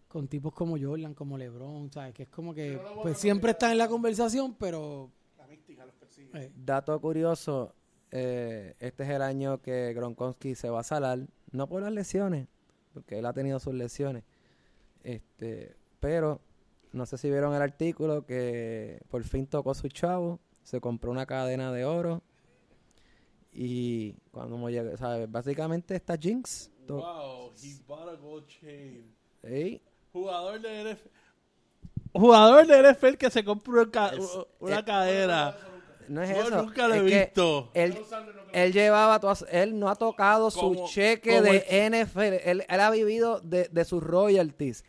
con 0.08 0.28
tipos 0.28 0.54
como 0.54 0.78
Jordan, 0.80 1.14
como 1.14 1.38
LeBron, 1.38 1.92
¿sabes? 1.92 2.14
Que 2.14 2.24
es 2.24 2.30
como 2.30 2.54
que, 2.54 2.80
pues 3.04 3.18
siempre 3.18 3.52
está 3.52 3.72
en 3.72 3.78
la 3.78 3.88
conversación, 3.88 4.56
pero 4.58 5.12
La 5.38 5.46
mística 5.48 5.86
los 5.86 5.94
persigue. 5.96 6.30
eh, 6.34 6.52
Dato 6.56 7.00
curioso, 7.00 7.74
eh, 8.12 8.76
este 8.80 9.04
es 9.04 9.10
el 9.10 9.22
año 9.22 9.62
que 9.62 9.94
Gronkowski 9.94 10.56
se 10.56 10.70
va 10.70 10.80
a 10.80 10.84
salar, 10.84 11.20
no 11.52 11.68
por 11.68 11.82
las 11.84 11.92
lesiones, 11.92 12.48
porque 12.94 13.20
él 13.20 13.26
ha 13.26 13.34
tenido 13.34 13.60
sus 13.60 13.74
lesiones, 13.74 14.24
este, 15.04 15.76
pero 16.00 16.40
no 16.94 17.06
sé 17.06 17.18
si 17.18 17.30
vieron 17.30 17.54
el 17.54 17.62
artículo 17.62 18.26
que 18.26 19.02
por 19.10 19.24
fin 19.24 19.46
tocó 19.46 19.74
su 19.74 19.88
chavo, 19.90 20.40
se 20.68 20.82
compró 20.82 21.12
una 21.12 21.26
cadena 21.26 21.72
de 21.72 21.86
oro 21.86 22.22
y 23.54 24.12
cuando 24.32 24.58
mo- 24.58 24.70
llega- 24.70 24.98
¿sabes? 24.98 25.32
básicamente 25.32 25.96
está 25.96 26.18
Jinx. 26.18 26.70
Wow, 26.90 27.54
he 27.64 27.74
bought 27.88 28.10
a 28.10 28.16
gold 28.16 28.46
chain. 28.48 29.16
Jugador 30.12 30.60
de 30.60 30.82
NFL. 30.94 31.10
Jugador 32.14 32.68
de 32.68 32.80
NFL 32.80 33.18
que 33.18 33.30
se 33.30 33.44
compró 33.46 33.90
ca- 33.90 34.10
Es- 34.10 34.38
una 34.60 34.80
eh, 34.80 34.84
cadera. 34.86 35.58
no 36.10 36.22
es 36.22 36.30
Yo 36.36 36.42
eso. 36.44 36.64
nunca 36.64 36.88
lo 36.90 36.96
he 36.96 36.98
es 36.98 37.04
que 37.12 37.20
visto. 37.26 37.72
Él, 37.74 37.98
él 38.52 38.74
llevaba, 38.74 39.22
él 39.50 39.80
no 39.80 39.90
ha 39.90 39.96
tocado 39.96 40.52
su 40.52 40.86
cheque 40.90 41.42
de 41.42 41.66
NFL. 41.90 42.42
Él, 42.44 42.66
él 42.68 42.80
ha 42.82 42.90
vivido 42.92 43.40
de, 43.40 43.70
de 43.72 43.86
sus 43.86 44.04
royalties. 44.04 44.84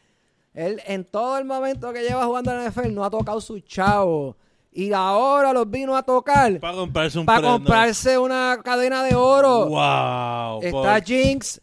Él 0.54 0.80
en 0.86 1.04
todo 1.04 1.38
el 1.38 1.44
momento 1.44 1.92
que 1.92 2.02
lleva 2.02 2.26
jugando 2.26 2.50
en 2.52 2.68
NFL 2.68 2.92
no 2.92 3.04
ha 3.04 3.10
tocado 3.10 3.40
su 3.40 3.60
chavo. 3.60 4.36
Y 4.72 4.92
ahora 4.92 5.52
los 5.52 5.68
vino 5.70 5.96
a 5.96 6.02
tocar 6.02 6.60
Para 6.60 6.76
comprarse 6.76 7.18
un 7.18 7.26
para 7.26 7.38
prendo. 7.40 7.56
comprarse 7.56 8.18
una 8.18 8.60
cadena 8.62 9.02
de 9.02 9.14
oro. 9.14 9.66
Wow. 9.68 10.62
Está 10.62 10.70
por- 10.94 11.04
Jinx. 11.04 11.60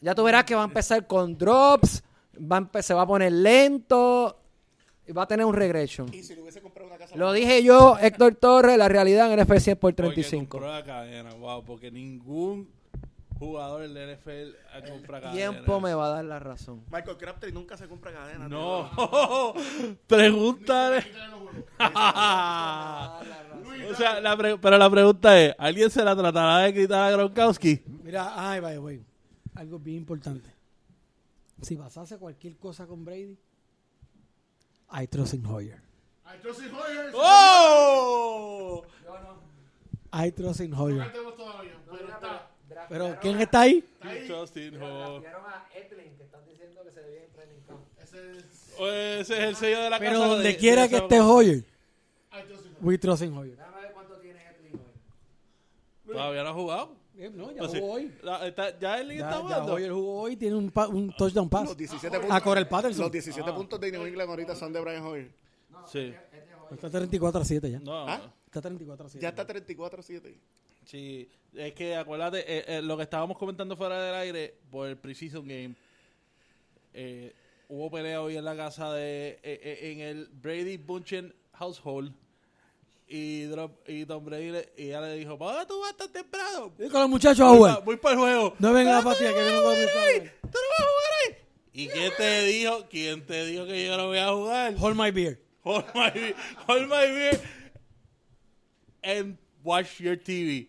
Ya 0.00 0.14
tú 0.14 0.22
verás 0.24 0.44
que 0.44 0.54
va 0.54 0.60
a 0.62 0.66
empezar 0.66 1.06
con 1.06 1.36
drops, 1.36 2.02
va 2.38 2.58
a 2.58 2.60
empe- 2.60 2.82
se 2.82 2.92
va 2.92 3.02
a 3.02 3.06
poner 3.06 3.32
lento 3.32 4.38
y 5.06 5.12
va 5.12 5.22
a 5.22 5.26
tener 5.26 5.46
un 5.46 5.54
regression. 5.54 6.12
Y 6.12 6.22
si 6.22 6.34
le 6.34 6.42
hubiese 6.42 6.60
comprado 6.60 6.88
una 6.88 6.98
casa... 6.98 7.16
Lo 7.16 7.32
dije 7.32 7.62
yo, 7.62 7.96
Héctor 7.98 8.34
Torres, 8.34 8.76
la 8.76 8.88
realidad 8.88 9.32
en 9.32 9.40
NFL 9.40 9.58
100 9.60 9.76
por 9.78 9.94
Porque 9.94 10.02
35. 10.12 10.50
compró 10.58 10.70
la 10.72 10.84
cadena, 10.84 11.32
wow, 11.34 11.64
porque 11.64 11.90
ningún 11.90 12.68
jugador 13.38 13.88
del 13.88 14.16
NFL 14.16 14.54
compra 14.88 15.20
cadena. 15.20 15.50
Tiempo 15.52 15.80
me 15.80 15.94
va 15.94 16.06
a 16.06 16.10
dar 16.10 16.24
la 16.24 16.38
razón. 16.38 16.84
Michael 16.90 17.16
Crabtree 17.16 17.52
nunca 17.52 17.76
se 17.76 17.88
compra 17.88 18.12
cadena. 18.12 18.48
No, 18.48 18.90
pregúntale. 20.06 20.98
o 23.90 23.94
sea, 23.96 24.20
la 24.20 24.36
pre- 24.36 24.58
pero 24.58 24.78
la 24.78 24.90
pregunta 24.90 25.40
es, 25.40 25.54
¿alguien 25.58 25.90
se 25.90 26.04
la 26.04 26.16
tratará 26.16 26.58
de 26.58 26.74
quitar 26.74 27.02
a 27.02 27.10
Gronkowski? 27.16 27.82
Mira, 28.02 28.32
ay, 28.34 28.60
vaya, 28.60 28.78
güey. 28.78 29.02
Algo 29.54 29.78
bien 29.78 29.98
importante. 29.98 30.50
Si 31.62 31.76
pasase 31.76 32.18
cualquier 32.18 32.56
cosa 32.56 32.86
con 32.86 33.04
Brady, 33.04 33.38
I 34.92 35.06
trust 35.06 35.34
in 35.34 35.46
Hoyer. 35.46 35.80
Ay, 36.24 36.38
Chelsea 36.42 36.68
Hoyers. 36.72 37.14
¡Oh! 37.14 38.84
I 40.12 40.30
trust 40.32 40.60
in 40.60 40.72
Hoyer. 40.72 41.06
No 41.06 41.12
tenemos 41.12 41.36
todavía, 41.36 41.74
pero 42.88 43.16
¿quién 43.20 43.40
está 43.40 43.60
ahí? 43.62 43.84
Justin 44.28 44.80
Ho- 44.82 45.16
a 45.18 45.68
Etlin, 45.74 46.16
que 46.16 46.22
están 46.24 46.44
diciendo 46.46 46.82
que 46.84 46.90
se 46.90 47.00
debía 47.02 47.24
en 47.24 47.30
training 47.32 47.60
camp. 47.66 47.80
Ese 48.02 48.38
es. 48.38 48.74
Oh, 48.78 48.88
Ese 48.88 49.34
es 49.34 49.40
el 49.40 49.56
sello 49.56 49.80
de 49.82 49.90
la 49.90 49.98
Pero 49.98 50.12
casa. 50.20 50.26
donde 50.26 50.48
de- 50.48 50.56
quiera 50.56 50.82
de 50.82 50.88
que 50.88 50.94
esa- 50.96 51.04
esté 51.04 51.20
Hoyer, 51.20 51.64
we 52.80 52.98
trust 52.98 53.22
in 53.22 53.36
Hoyer. 53.36 53.56
Déjame 53.56 53.80
ver 53.82 53.92
cuánto 53.92 54.14
tiene 54.18 54.40
Etlin 54.50 54.72
hoy. 54.74 56.12
Todavía 56.12 56.42
no 56.42 56.48
ha 56.50 56.54
jugado. 56.54 56.96
Eh, 57.16 57.30
no, 57.32 57.52
ya 57.52 57.58
Pues 57.58 57.70
sí. 57.70 57.78
jugó 57.80 57.92
hoy. 57.92 58.12
La- 58.22 58.46
está- 58.48 58.76
ya 58.78 59.00
el 59.00 59.08
Ya, 59.08 59.14
está 59.14 59.30
ya 59.30 59.36
jugando. 59.38 59.72
Hoyer 59.74 59.92
jugó 59.92 60.20
hoy, 60.22 60.36
tiene 60.36 60.56
un, 60.56 60.70
pa- 60.70 60.88
un 60.88 61.14
touchdown 61.16 61.48
pass. 61.48 61.66
Los 61.68 61.76
17 61.76 62.16
A 62.16 62.20
puntos, 62.20 62.42
Corel 62.42 62.66
Patterson. 62.66 63.02
los 63.02 63.12
17 63.12 63.52
puntos 63.52 63.80
de 63.80 63.92
New 63.92 64.04
England 64.04 64.30
ahorita 64.30 64.56
son 64.56 64.72
de 64.72 64.80
Brian 64.80 65.02
Hoyer. 65.04 65.30
Sí. 65.90 66.12
Está 66.72 66.90
34 66.90 67.40
a 67.40 67.44
7 67.44 67.70
ya. 67.70 67.78
No, 67.78 68.08
¿Ah? 68.08 68.20
Está 68.46 68.60
34 68.60 69.06
a 69.06 69.08
7. 69.08 69.22
Ya 69.22 69.28
está 69.28 69.46
34-7. 69.46 70.34
Sí, 70.86 71.28
es 71.54 71.72
que 71.74 71.96
acuérdate, 71.96 72.40
eh, 72.40 72.64
eh, 72.66 72.82
lo 72.82 72.96
que 72.96 73.04
estábamos 73.04 73.38
comentando 73.38 73.76
fuera 73.76 74.02
del 74.02 74.14
aire 74.14 74.54
por 74.70 74.88
el 74.88 74.96
Precision 74.96 75.46
Game, 75.46 75.74
eh, 76.92 77.32
hubo 77.68 77.90
pelea 77.90 78.20
hoy 78.22 78.36
en 78.36 78.44
la 78.44 78.56
casa 78.56 78.92
de, 78.92 79.30
eh, 79.30 79.40
eh, 79.42 79.92
en 79.92 80.00
el 80.00 80.28
Brady 80.32 80.76
Bunchen 80.76 81.34
Household, 81.54 82.12
y, 83.06 83.44
Drop- 83.44 83.80
y 83.86 84.06
Tom 84.06 84.24
Brady 84.24 84.50
le- 84.50 84.68
y 84.78 84.84
ella 84.86 85.02
le 85.02 85.14
dijo, 85.16 85.38
¿para 85.38 85.66
tú 85.66 85.78
vas 85.80 85.96
tan 85.96 86.10
temprano? 86.10 86.72
Y 86.78 86.88
con 86.88 87.00
los 87.02 87.10
muchachos 87.10 87.40
a 87.40 87.48
Voy, 87.50 87.56
jugar. 87.58 87.84
voy 87.84 87.96
para 87.96 88.14
el 88.14 88.20
juego. 88.20 88.56
No 88.58 88.72
venga 88.72 88.92
la 88.92 89.02
"¿Para 89.02 89.10
partida, 89.10 89.28
dónde 89.30 89.44
que 89.44 89.50
vas 89.50 89.52
vengo 89.54 89.68
a 89.68 89.72
con 89.74 89.80
mi 89.80 89.86
jugar 89.90 90.06
ahí? 90.08 90.18
padre". 90.20 90.32
¿Tú 90.40 90.48
no 90.58 90.68
vas 90.70 90.80
a 90.80 90.82
jugar 90.84 91.10
ahí? 91.26 91.36
¿Y 91.74 91.88
quién 91.88 92.12
te 92.16 92.44
dijo? 92.44 92.86
¿Quién 92.88 93.26
te 93.26 93.44
dijo 93.46 93.66
que 93.66 93.86
yo 93.86 93.96
no 93.96 94.06
voy 94.06 94.18
a 94.18 94.32
jugar? 94.32 94.74
Hold 94.78 94.96
my 94.96 95.10
beer. 95.10 95.40
Hold 95.64 95.84
my 95.94 96.10
beer, 96.10 96.34
hold 96.66 96.82
my 96.88 97.06
beer 97.06 97.40
and 99.02 99.36
watch 99.62 99.98
your 100.00 100.16
TV. 100.16 100.68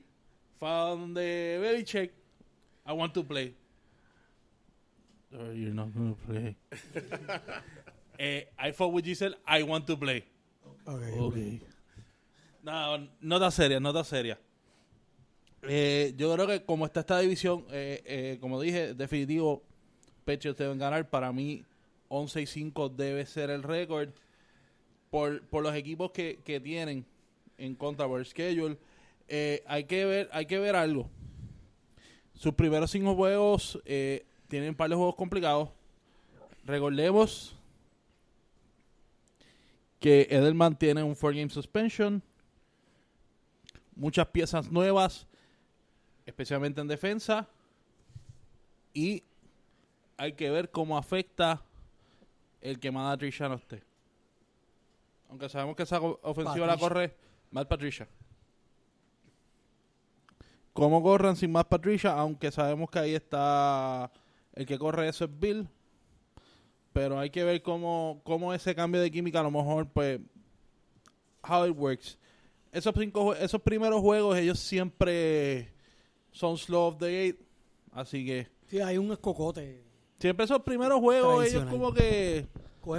Found 0.60 1.16
the 1.16 1.60
Belichick. 1.62 2.10
I 2.86 2.94
want 2.94 3.14
to 3.14 3.24
play. 3.24 3.54
Oh, 5.34 5.52
you're 5.52 5.74
not 5.74 5.94
going 5.94 6.16
to 6.16 6.22
play. 6.22 6.56
eh, 8.20 8.42
I 8.58 8.72
fought 8.72 8.94
with 8.94 9.06
Giselle. 9.06 9.36
I 9.46 9.64
want 9.64 9.86
to 9.88 9.98
play. 9.98 10.24
Okay. 10.88 11.20
Okay. 11.20 11.62
No, 12.64 13.08
nota 13.22 13.52
seria, 13.52 13.80
nota 13.80 14.04
seria. 14.04 14.38
Eh, 15.68 16.14
yo 16.18 16.34
creo 16.34 16.48
que 16.48 16.64
como 16.64 16.86
está 16.86 17.02
esta 17.02 17.20
división, 17.20 17.66
eh, 17.72 18.02
eh, 18.06 18.38
como 18.40 18.62
dije, 18.62 18.94
definitivo, 18.94 19.64
Patriots 20.26 20.58
deben 20.58 20.78
ganar. 20.78 21.10
Para 21.10 21.32
mí, 21.32 21.64
11 22.10 22.42
y 22.42 22.46
5 22.46 22.90
debe 22.90 23.26
ser 23.26 23.50
el 23.50 23.64
récord 23.64 24.10
por, 25.10 25.42
por 25.48 25.64
los 25.64 25.76
equipos 25.76 26.12
que, 26.12 26.40
que 26.44 26.60
tienen 26.60 27.06
en 27.58 27.76
contra 27.76 28.08
por 28.08 28.20
el 28.20 28.26
schedule. 28.26 28.78
Eh, 29.28 29.64
hay 29.68 29.86
que 29.86 30.06
ver, 30.06 30.30
hay 30.32 30.46
que 30.46 30.60
ver 30.60 30.76
algo. 30.76 31.10
Sus 32.34 32.54
primeros 32.54 32.92
cinco 32.92 33.16
juegos 33.16 33.82
eh, 33.86 34.26
tienen 34.48 34.70
un 34.70 34.76
par 34.76 34.90
de 34.90 34.96
juegos 34.96 35.16
complicados. 35.16 35.70
Recordemos 36.66 37.56
que 40.00 40.28
Edelman 40.30 40.78
tiene 40.78 41.02
un 41.02 41.16
four 41.16 41.34
game 41.34 41.50
suspension, 41.50 42.22
muchas 43.96 44.28
piezas 44.28 44.72
nuevas, 44.72 45.26
especialmente 46.26 46.82
en 46.82 46.88
defensa, 46.88 47.48
y 48.94 49.24
hay 50.18 50.34
que 50.34 50.50
ver 50.50 50.70
cómo 50.70 50.98
afecta 50.98 51.64
el 52.62 52.80
que 52.80 52.92
Matt 52.92 53.14
Patricia 53.14 53.50
no 53.50 53.56
esté. 53.56 53.84
Aunque 55.30 55.50
sabemos 55.50 55.76
que 55.76 55.84
esa 55.84 56.00
ofensiva 56.00 56.68
la 56.68 56.78
corre 56.78 57.16
Matt 57.52 57.68
Patricia. 57.68 58.08
¿Cómo 60.76 61.02
corran 61.02 61.38
sin 61.38 61.54
Matt 61.54 61.70
Patricia? 61.70 62.12
Aunque 62.12 62.52
sabemos 62.52 62.90
que 62.90 63.00
ahí 63.00 63.16
está 63.16 64.12
el 64.54 64.66
que 64.66 64.78
corre 64.78 65.08
eso 65.08 65.24
es 65.24 65.40
Bill. 65.40 65.70
Pero 66.92 67.18
hay 67.18 67.30
que 67.30 67.46
ver 67.46 67.62
cómo, 67.62 68.20
cómo 68.26 68.54
ese 68.54 68.76
cambio 68.76 69.00
de 69.00 69.10
química 69.10 69.40
a 69.40 69.44
lo 69.44 69.52
mejor, 69.52 69.88
pues, 69.88 70.20
how 71.48 71.66
it 71.66 71.74
works. 71.78 72.18
Esos, 72.74 72.94
cinco, 73.00 73.34
esos 73.34 73.62
primeros 73.62 74.02
juegos, 74.02 74.38
ellos 74.38 74.60
siempre 74.60 75.70
son 76.34 76.58
slow 76.58 76.88
of 76.88 76.98
the 76.98 77.06
gate. 77.06 77.40
Así 77.94 78.26
que, 78.26 78.50
Sí, 78.68 78.82
hay 78.82 78.98
un 78.98 79.10
escocote. 79.14 79.82
siempre 80.20 80.44
esos 80.44 80.62
primeros 80.62 81.00
juegos, 81.00 81.46
ellos 81.46 81.64
como 81.70 81.94
que... 81.94 82.48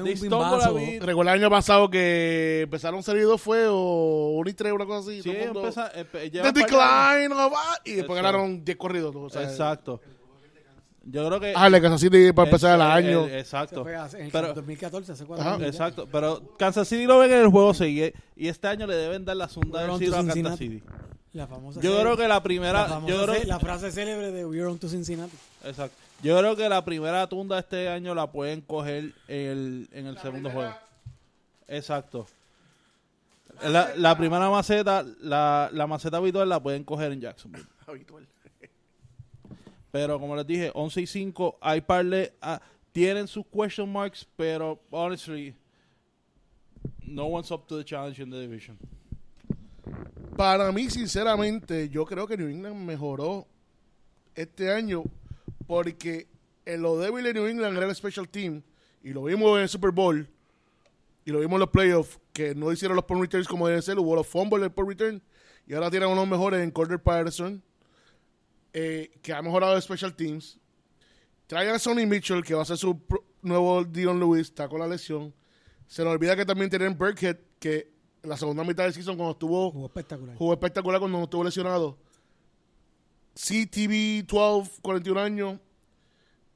They 0.05 0.15
un 0.15 0.21
bimbazo. 0.21 0.77
Recuerda 1.01 1.33
el 1.35 1.41
año 1.41 1.51
pasado 1.51 1.89
que 1.91 2.63
empezaron 2.63 3.03
serie 3.03 3.23
2 3.23 3.41
fue 3.41 3.67
o 3.69 4.31
1 4.39 4.51
y 4.51 4.55
3, 4.55 4.73
una 4.73 4.85
cosa 4.87 5.01
así. 5.11 5.23
Sí, 5.23 5.31
todo 5.31 5.39
el 5.39 5.45
mundo, 5.53 5.61
empeza- 5.69 5.93
empe- 5.95 6.31
The 6.31 6.53
decline 6.53 7.33
of 7.33 7.53
y 7.85 7.93
después 7.93 8.17
ganaron 8.17 8.65
10 8.65 8.77
corridos. 8.77 9.15
o 9.17 9.31
sea, 9.31 9.43
Exacto. 9.43 10.01
Yo 11.09 11.25
creo 11.29 11.39
que... 11.39 11.53
Ah, 11.55 11.67
el 11.69 11.73
de 11.73 11.81
Kansas 11.81 12.01
City 12.01 12.33
para 12.33 12.49
empezar 12.49 12.75
el 12.75 12.83
año. 12.83 13.27
eh, 13.27 13.31
Se 13.31 13.39
exacto. 13.39 13.85
fue 13.85 13.95
hace- 13.95 14.19
en 14.19 14.27
el 14.27 14.33
Pero- 14.33 14.55
2014, 14.55 15.13
hace 15.13 15.25
cuatro 15.25 15.47
años 15.49 15.61
ya. 15.61 15.67
Exacto, 15.69 16.09
pero 16.11 16.43
Kansas 16.59 16.89
City 16.89 17.05
lo 17.07 17.19
ven 17.21 17.31
en 17.31 17.43
el 17.43 17.49
juego 17.49 17.73
sigue 17.75 18.13
y 18.35 18.49
este 18.49 18.67
año 18.67 18.89
le 18.89 18.97
deben 18.97 19.25
dar 19.25 19.37
la 19.37 19.49
segunda 19.49 19.79
We're 19.83 19.93
del 19.93 19.99
siglo 20.01 20.15
a 20.17 20.19
Kansas 20.19 20.35
Cincinnati. 20.35 20.65
City. 20.69 20.83
La 21.33 21.47
famosa 21.47 21.81
Yo 21.81 21.91
serie- 21.91 22.03
creo 22.03 22.17
que 22.17 22.23
la 22.23 22.29
la, 22.29 22.43
primera, 22.43 22.87
famosa 22.87 23.15
yo 23.15 23.23
creo, 23.25 23.45
la 23.45 23.61
frase 23.61 23.93
célebre 23.93 24.33
de 24.33 24.47
We're 24.47 24.67
on 24.67 24.79
to 24.81 24.89
Cincinnati. 24.89 25.37
exacto. 25.65 25.97
Yo 26.23 26.39
creo 26.39 26.57
que 26.57 26.69
la 26.69 26.85
primera 26.85 27.27
tunda 27.29 27.59
este 27.59 27.89
año 27.89 28.15
la 28.15 28.31
pueden 28.31 28.61
coger 28.63 29.13
en 29.29 29.47
el, 29.51 29.89
en 29.93 30.07
el 30.07 30.19
segundo 30.19 30.51
juego. 30.51 30.75
Exacto. 31.69 32.27
La, 33.63 33.95
la 33.97 34.17
primera 34.17 34.51
maceta, 34.51 35.05
la, 35.21 35.71
la 35.73 35.87
maceta 35.87 36.17
habitual 36.19 36.49
la 36.49 36.63
pueden 36.63 36.85
coger 36.85 37.13
en 37.13 37.21
Jacksonville. 37.21 37.67
Habitual. 37.87 38.27
Pero 39.91 40.19
como 40.21 40.37
les 40.37 40.47
dije, 40.47 40.71
11 40.75 41.01
y 41.01 41.07
5, 41.07 41.59
hay 41.61 41.81
par 41.81 42.05
de- 42.05 42.33
ah, 42.43 42.61
tienen 42.93 43.27
sus 43.29 43.45
question 43.47 43.91
marks, 43.91 44.27
pero 44.37 44.79
honestly, 44.91 45.55
no 47.07 47.27
one's 47.27 47.51
up 47.51 47.67
to 47.67 47.79
the 47.79 47.85
challenge 47.85 48.21
in 48.21 48.31
the 48.31 48.39
division. 48.39 48.77
Para 50.37 50.71
mí, 50.73 50.91
sinceramente, 50.91 51.89
yo 51.89 52.05
creo 52.05 52.27
que 52.27 52.37
New 52.37 52.49
England 52.49 52.77
mejoró 52.85 53.47
este 54.35 54.71
año 54.71 55.05
porque 55.67 56.29
en 56.65 56.83
lo 56.83 56.99
débil 56.99 57.25
de 57.25 57.35
New 57.35 57.47
England 57.47 57.77
era 57.77 57.87
el 57.87 57.95
special 57.95 58.29
team 58.29 58.63
y 59.03 59.11
lo 59.11 59.25
vimos 59.25 59.57
en 59.57 59.63
el 59.63 59.69
Super 59.69 59.91
Bowl 59.91 60.29
y 61.25 61.31
lo 61.31 61.41
vimos 61.41 61.55
en 61.55 61.61
los 61.61 61.71
playoffs 61.71 62.19
que 62.33 62.55
no 62.55 62.73
hicieron 62.73 62.97
los 62.97 63.05
punt 63.05 63.21
returns 63.21 63.49
como 63.49 63.67
deben 63.67 63.83
ser, 63.83 63.99
hubo 63.99 64.15
los 64.15 64.27
fumbles 64.27 64.61
del 64.63 64.71
punt 64.71 64.89
return 64.89 65.23
y 65.67 65.75
ahora 65.75 65.91
tienen 65.91 66.09
unos 66.09 66.29
mejores 66.29 66.63
en 66.63 66.71
Corder 66.71 67.03
Patterson 67.03 67.63
eh, 68.73 69.11
que 69.23 69.33
ha 69.33 69.41
mejorado 69.41 69.75
el 69.75 69.83
special 69.83 70.15
teams. 70.15 70.59
Traen 71.47 71.71
a 71.71 71.79
Sonny 71.79 72.05
Mitchell 72.05 72.45
que 72.45 72.55
va 72.55 72.63
a 72.63 72.65
ser 72.65 72.77
su 72.77 73.01
nuevo 73.43 73.85
Dion 73.85 74.21
Lewis, 74.21 74.49
está 74.49 74.69
con 74.69 74.81
la 74.81 74.87
lesión. 74.87 75.35
Se 75.87 76.05
nos 76.05 76.13
olvida 76.13 76.37
que 76.37 76.45
también 76.45 76.69
tienen 76.69 76.97
Burkhead 76.97 77.39
que 77.59 77.93
en 78.23 78.29
la 78.29 78.37
segunda 78.37 78.65
mitad 78.65 78.85
del 78.85 78.93
season 78.93 79.17
cuando 79.17 79.33
estuvo 79.33 79.71
Jugó 79.71 79.87
espectacular. 79.87 80.37
Jugó 80.37 80.53
espectacular 80.53 81.01
cuando 81.01 81.19
no 81.19 81.25
estuvo 81.25 81.45
lesionado. 81.45 81.97
CTV 83.37 84.27
12, 84.27 84.81
41 84.81 85.21
años. 85.21 85.61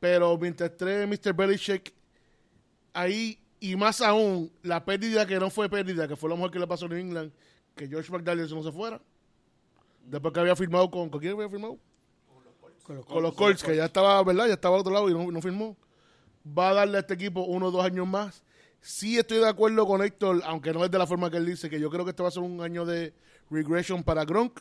Pero 0.01 0.37
mientras 0.39 0.71
esté 0.71 1.07
Mr. 1.07 1.35
Belichick 1.35 1.93
ahí, 2.95 3.39
y 3.61 3.77
más 3.77 4.01
aún, 4.01 4.51
la 4.63 4.83
pérdida 4.85 5.27
que 5.27 5.39
no 5.39 5.51
fue 5.51 5.69
pérdida, 5.69 6.09
que 6.09 6.17
fue 6.17 6.31
lo 6.31 6.37
mejor 6.37 6.51
que 6.51 6.59
le 6.59 6.67
pasó 6.67 6.87
a 6.87 6.89
New 6.89 6.99
England, 6.99 7.33
que 7.77 7.87
George 7.87 8.11
McDaniels 8.11 8.53
no 8.53 8.63
se 8.63 8.73
fuera. 8.73 9.01
Después 10.07 10.33
que 10.33 10.41
había 10.41 10.57
firmado 10.57 10.91
con. 10.91 11.11
¿Con 11.11 11.21
quién 11.21 11.35
había 11.35 11.49
firmado? 11.51 11.79
Con 12.83 12.97
los 12.97 13.05
Con 13.05 13.23
los 13.23 13.35
Colts, 13.35 13.63
que 13.63 13.77
ya 13.77 13.85
estaba, 13.85 14.23
¿verdad? 14.25 14.47
Ya 14.47 14.55
estaba 14.55 14.77
al 14.77 14.81
otro 14.81 14.93
lado 14.93 15.11
y 15.11 15.13
no, 15.13 15.31
no 15.31 15.43
firmó. 15.43 15.77
Va 16.47 16.71
a 16.71 16.75
darle 16.75 16.97
a 16.97 17.01
este 17.01 17.15
equipo 17.15 17.43
uno 17.43 17.67
o 17.67 17.71
dos 17.71 17.85
años 17.85 18.07
más. 18.07 18.43
Sí 18.81 19.19
estoy 19.19 19.39
de 19.39 19.49
acuerdo 19.49 19.87
con 19.87 20.03
Héctor, 20.03 20.41
aunque 20.47 20.73
no 20.73 20.83
es 20.83 20.91
de 20.91 20.99
la 20.99 21.07
forma 21.07 21.31
que 21.31 21.37
él 21.37 21.45
dice, 21.45 21.69
que 21.69 21.79
yo 21.79 21.91
creo 21.91 22.05
que 22.05 22.11
este 22.11 22.23
va 22.23 22.31
a 22.31 22.33
ser 22.33 22.43
un 22.43 22.63
año 22.63 22.87
de 22.87 23.13
regression 23.51 24.03
para 24.03 24.25
Gronk. 24.25 24.59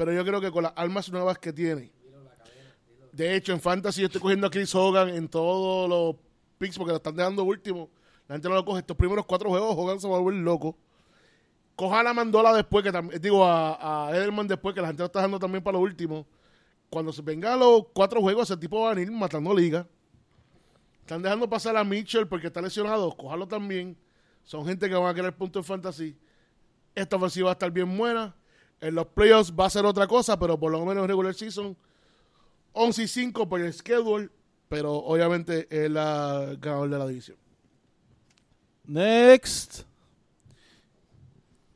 Pero 0.00 0.14
yo 0.14 0.24
creo 0.24 0.40
que 0.40 0.50
con 0.50 0.62
las 0.62 0.72
armas 0.76 1.12
nuevas 1.12 1.38
que 1.38 1.52
tiene, 1.52 1.92
De 3.12 3.36
hecho, 3.36 3.52
en 3.52 3.60
Fantasy 3.60 4.00
yo 4.00 4.06
estoy 4.06 4.22
cogiendo 4.22 4.46
a 4.46 4.50
Chris 4.50 4.74
Hogan 4.74 5.10
en 5.10 5.28
todos 5.28 5.90
los 5.90 6.16
picks 6.56 6.78
porque 6.78 6.92
lo 6.92 6.96
están 6.96 7.14
dejando 7.16 7.44
último. 7.44 7.90
La 8.26 8.36
gente 8.36 8.48
no 8.48 8.54
lo 8.54 8.64
coge. 8.64 8.78
Estos 8.78 8.96
primeros 8.96 9.26
cuatro 9.26 9.50
juegos, 9.50 9.76
Hogan 9.76 10.00
se 10.00 10.08
va 10.08 10.16
a 10.16 10.20
volver 10.20 10.40
loco. 10.40 10.74
Coja 11.76 12.00
a 12.00 12.02
la 12.02 12.14
Mandola 12.14 12.54
después, 12.54 12.82
que 12.82 13.18
digo, 13.18 13.44
a, 13.44 14.08
a 14.08 14.16
Edelman 14.16 14.48
después, 14.48 14.74
que 14.74 14.80
la 14.80 14.86
gente 14.86 15.02
lo 15.02 15.06
está 15.08 15.18
dejando 15.18 15.38
también 15.38 15.62
para 15.62 15.76
lo 15.76 15.82
último. 15.82 16.26
Cuando 16.88 17.12
se 17.12 17.20
vengan 17.20 17.58
los 17.58 17.82
cuatro 17.92 18.22
juegos, 18.22 18.50
ese 18.50 18.58
tipo 18.58 18.80
va 18.80 18.92
a 18.92 18.94
venir 18.94 19.12
matando 19.12 19.54
liga. 19.54 19.86
Están 21.00 21.20
dejando 21.20 21.46
pasar 21.46 21.76
a 21.76 21.84
Mitchell 21.84 22.26
porque 22.26 22.46
está 22.46 22.62
lesionado. 22.62 23.14
Cójalo 23.14 23.46
también. 23.46 23.98
Son 24.44 24.64
gente 24.64 24.88
que 24.88 24.94
van 24.94 25.10
a 25.10 25.14
querer 25.14 25.36
puntos 25.36 25.60
en 25.60 25.64
fantasy. 25.64 26.16
Esta 26.94 27.16
ofensiva 27.16 27.48
va 27.48 27.50
a 27.50 27.52
estar 27.52 27.70
bien 27.70 27.98
buena. 27.98 28.34
En 28.80 28.94
los 28.94 29.06
playoffs 29.06 29.52
va 29.58 29.66
a 29.66 29.70
ser 29.70 29.84
otra 29.84 30.06
cosa, 30.06 30.38
pero 30.38 30.58
por 30.58 30.72
lo 30.72 30.84
menos 30.84 31.02
en 31.02 31.08
regular 31.08 31.34
season 31.34 31.76
11 32.72 33.02
y 33.02 33.08
5 33.08 33.48
por 33.48 33.60
el 33.60 33.72
schedule, 33.72 34.30
pero 34.68 34.94
obviamente 34.94 35.66
es 35.70 35.90
la 35.90 36.56
ganador 36.60 36.88
de 36.88 36.98
la 36.98 37.06
división. 37.06 37.36
Next. 38.84 39.84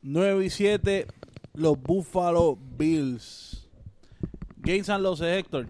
9 0.01 0.45
y 0.45 0.49
7, 0.49 1.07
los 1.53 1.81
Buffalo 1.81 2.57
Bills. 2.77 3.67
Gains 4.57 4.89
and 4.89 5.03
losses, 5.03 5.27
Héctor. 5.27 5.67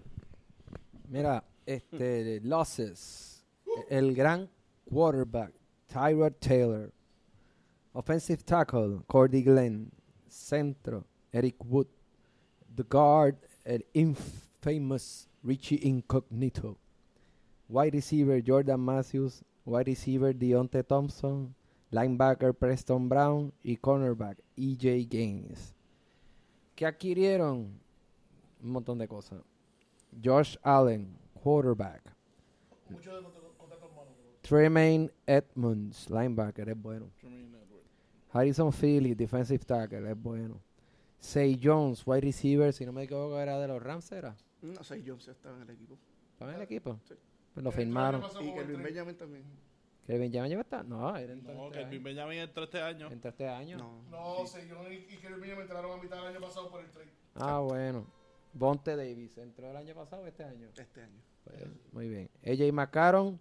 Mira, 1.08 1.42
este, 1.64 2.40
losses. 2.42 3.44
El 3.88 4.14
gran 4.14 4.48
quarterback, 4.84 5.52
Tyrod 5.86 6.34
Taylor. 6.38 6.92
Offensive 7.92 8.42
tackle, 8.42 9.00
Cordy 9.06 9.42
Glenn. 9.42 9.90
Centro, 10.28 11.06
Eric 11.36 11.56
Wood. 11.66 11.86
The 12.74 12.82
guard, 12.82 13.36
el 13.64 13.82
infamous 13.92 15.28
Richie 15.42 15.80
Incognito. 15.82 16.78
Wide 17.68 17.94
receiver, 17.94 18.40
Jordan 18.40 18.80
Matthews. 18.80 19.42
Wide 19.66 19.86
receiver, 19.86 20.32
Deontay 20.32 20.86
Thompson. 20.86 21.54
Linebacker, 21.92 22.58
Preston 22.58 23.08
Brown. 23.08 23.52
Y 23.62 23.76
cornerback, 23.76 24.38
EJ 24.56 25.08
Gaines. 25.08 25.74
¿Qué 26.74 26.86
adquirieron? 26.86 27.78
Un 28.62 28.70
montón 28.70 28.98
de 28.98 29.06
cosas. 29.06 29.42
Josh 30.22 30.56
Allen, 30.62 31.18
quarterback. 31.34 32.02
Tremaine 34.42 35.10
Edmonds, 35.26 36.08
linebacker, 36.08 36.68
es 36.68 36.80
bueno. 36.80 37.10
Harrison 38.32 38.72
Phillips, 38.72 39.18
defensive 39.18 39.64
tackle, 39.64 40.10
es 40.10 40.16
bueno. 40.16 40.60
Say 41.18 41.58
Jones, 41.62 42.06
wide 42.06 42.20
receiver, 42.20 42.72
si 42.72 42.84
no 42.86 42.92
me 42.92 43.04
equivoco, 43.04 43.38
era 43.40 43.58
de 43.58 43.68
los 43.68 43.82
Rams, 43.82 44.10
¿era? 44.12 44.36
No 44.62 44.82
sé, 44.84 45.02
Jones 45.06 45.28
estaba 45.28 45.56
en 45.56 45.62
el 45.62 45.70
equipo. 45.70 45.98
¿Estaba 46.32 46.50
en 46.52 46.56
el 46.56 46.62
equipo? 46.62 46.98
Sí. 47.08 47.14
Pues 47.54 47.64
lo 47.64 47.72
firmaron. 47.72 48.22
Y 48.40 48.52
Kelvin 48.52 48.82
Benjamin 48.82 49.16
también. 49.16 49.44
¿Que 50.06 50.18
Benjamin 50.18 50.52
ya 50.52 50.60
está? 50.60 50.82
No, 50.84 51.16
era 51.16 51.32
entró 51.32 51.52
No, 51.54 51.66
este 51.66 51.78
que 51.78 51.80
el 51.80 51.86
año. 51.94 52.04
Benjamin 52.04 52.38
entró 52.38 52.64
este 52.64 52.80
año. 52.80 53.10
Entró 53.10 53.30
este 53.30 53.48
año. 53.48 53.78
No. 53.78 54.02
No, 54.10 54.46
sé, 54.46 54.68
yo 54.68 54.76
y, 54.90 54.96
y 54.96 55.16
Kelvin 55.16 55.56
me 55.56 55.62
entraron 55.62 55.98
a 55.98 56.02
mitad 56.02 56.16
del 56.18 56.26
año 56.26 56.40
pasado 56.40 56.70
por 56.70 56.84
el 56.84 56.90
trade. 56.90 57.10
Ah, 57.34 57.58
bueno. 57.58 58.06
Bonte 58.52 58.96
Davis, 58.96 59.36
¿entró 59.38 59.70
el 59.70 59.76
año 59.76 59.94
pasado 59.94 60.22
o 60.22 60.26
este 60.26 60.44
año? 60.44 60.68
Este 60.76 61.02
año. 61.02 61.20
Pues, 61.44 61.62
muy 61.92 62.08
bien. 62.08 62.30
AJ 62.44 62.72
McCarron, 62.72 63.38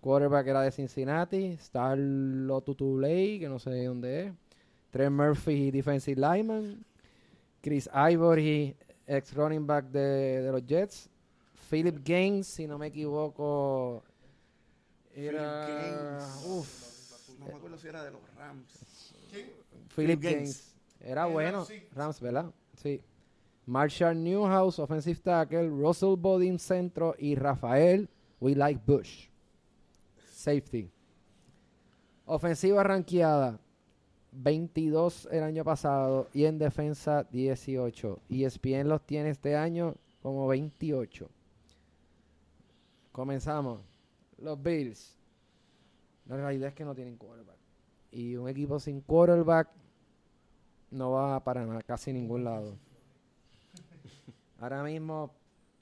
quarterback 0.00 0.46
era 0.46 0.62
de 0.62 0.72
Cincinnati. 0.72 1.56
Starlo 1.58 2.60
Tutulei, 2.62 3.38
que 3.38 3.48
no 3.48 3.58
sé 3.58 3.70
de 3.70 3.86
dónde 3.86 4.26
es. 4.26 4.32
Trent 4.90 5.14
Murphy, 5.14 5.70
defensive 5.70 6.20
lineman. 6.20 6.84
Chris 7.62 7.88
Ivory, 7.92 8.76
ex 9.06 9.34
running 9.34 9.66
back 9.66 9.86
de, 9.86 10.42
de 10.42 10.52
los 10.52 10.64
Jets. 10.66 11.08
Philip 11.70 11.98
Gaines, 12.04 12.46
si 12.46 12.66
no 12.66 12.78
me 12.78 12.88
equivoco, 12.88 14.02
era. 15.14 15.66
Gaines. 15.66 16.44
Uf, 16.46 17.38
No 17.38 17.46
me 17.46 17.54
acuerdo 17.54 17.78
si 17.78 17.88
era 17.88 18.02
de 18.04 18.10
los 18.10 18.20
Rams. 18.36 19.12
Philip 19.94 20.20
Gaines. 20.20 20.22
Gaines. 20.22 20.74
Era 21.00 21.28
Eh, 21.28 21.32
bueno. 21.32 21.64
sí. 21.64 21.82
Rams, 21.94 22.20
¿verdad? 22.20 22.52
Sí. 22.76 23.00
Marshall 23.66 24.22
Newhouse, 24.22 24.78
offensive 24.78 25.20
tackle. 25.20 25.68
Russell 25.68 26.16
Bodin, 26.16 26.58
centro. 26.58 27.14
Y 27.18 27.34
Rafael 27.36 28.08
We 28.40 28.54
Like 28.54 28.80
Bush, 28.86 29.28
safety. 30.32 30.90
Ofensiva 32.26 32.82
ranqueada 32.82 33.58
22 34.32 35.28
el 35.30 35.42
año 35.42 35.64
pasado 35.64 36.28
y 36.32 36.44
en 36.44 36.58
defensa 36.58 37.24
18. 37.30 38.18
Y 38.28 38.44
ESPN 38.44 38.88
los 38.88 39.04
tiene 39.06 39.30
este 39.30 39.56
año 39.56 39.94
como 40.22 40.46
28. 40.48 41.28
Comenzamos. 43.12 43.80
Los 44.38 44.62
Bills. 44.62 45.16
La 46.26 46.36
realidad 46.36 46.68
es 46.68 46.74
que 46.74 46.84
no 46.84 46.94
tienen 46.94 47.16
quarterback. 47.16 47.56
Y 48.12 48.36
un 48.36 48.48
equipo 48.48 48.78
sin 48.78 49.00
quarterback 49.00 49.68
no 50.90 51.12
va 51.12 51.42
para 51.42 51.64
nada, 51.66 51.82
casi 51.82 52.12
ningún 52.12 52.44
lado. 52.44 52.76
Ahora 54.60 54.82
mismo 54.82 55.32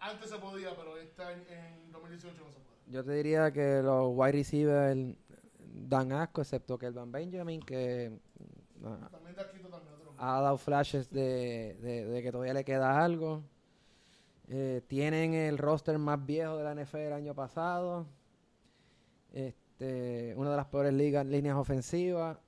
Antes 0.01 0.31
se 0.31 0.39
podía, 0.39 0.75
pero 0.77 0.97
este 0.97 1.23
año, 1.23 1.43
en 1.49 1.93
2018 1.93 2.37
no 2.39 2.51
se 2.51 2.61
puede. 2.61 2.93
yo 2.93 3.05
te 3.05 3.13
diría 3.13 3.51
que 3.53 3.83
los 3.83 4.13
wide 4.15 4.33
receivers 4.33 5.17
dan 5.89 6.13
asco, 6.13 6.41
excepto 6.41 6.79
que 6.79 6.87
el 6.87 6.93
Van 6.93 7.11
Benjamin, 7.13 7.61
que 7.61 8.19
ah, 8.85 9.09
ha 10.19 10.41
dado 10.41 10.59
flashes 10.59 11.11
de, 11.11 11.77
de- 11.81 12.05
de 12.07 12.23
que 12.23 12.33
todavía 12.33 12.55
le 12.55 12.65
queda 12.65 13.03
algo. 13.05 13.43
Eh, 14.49 14.83
tienen 14.89 15.35
el 15.35 15.59
roster 15.59 15.99
más 15.99 16.25
viejo 16.25 16.57
de 16.57 16.65
la 16.65 16.75
NFL 16.75 16.97
el 16.99 17.13
año 17.13 17.35
pasado. 17.35 18.07
Este, 19.33 20.35
una 20.37 20.51
de 20.51 20.57
las 20.57 20.67
peores 20.67 20.93
ligas, 20.95 21.27
líneas 21.27 21.57
ofensivas. 21.57 22.39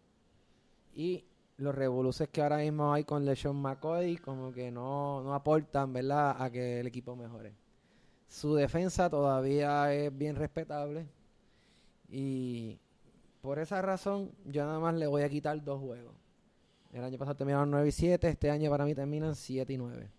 Y 0.94 1.24
los 1.58 1.74
revoluces 1.74 2.28
que 2.28 2.42
ahora 2.42 2.56
mismo 2.58 2.92
hay 2.92 3.04
con 3.04 3.24
LeSean 3.24 3.54
McCoy, 3.56 4.16
como 4.16 4.52
que 4.52 4.70
no, 4.70 5.22
no 5.22 5.34
aportan, 5.34 5.92
¿verdad?, 5.92 6.36
a 6.42 6.50
que 6.50 6.80
el 6.80 6.86
equipo 6.86 7.14
mejore. 7.16 7.54
Su 8.28 8.54
defensa 8.54 9.10
todavía 9.10 9.92
es 9.92 10.16
bien 10.16 10.36
respetable. 10.36 11.06
Y 12.08 12.78
por 13.40 13.58
esa 13.58 13.80
razón, 13.82 14.30
yo 14.44 14.64
nada 14.64 14.78
más 14.78 14.94
le 14.94 15.06
voy 15.06 15.22
a 15.22 15.28
quitar 15.28 15.62
dos 15.62 15.80
juegos. 15.80 16.14
El 16.92 17.04
año 17.04 17.18
pasado 17.18 17.36
terminaron 17.36 17.70
9 17.70 17.88
y 17.88 17.92
7, 17.92 18.28
este 18.28 18.50
año 18.50 18.68
para 18.70 18.84
mí 18.84 18.94
terminan 18.94 19.36
7 19.36 19.72
y 19.72 19.76
9. 19.78 20.10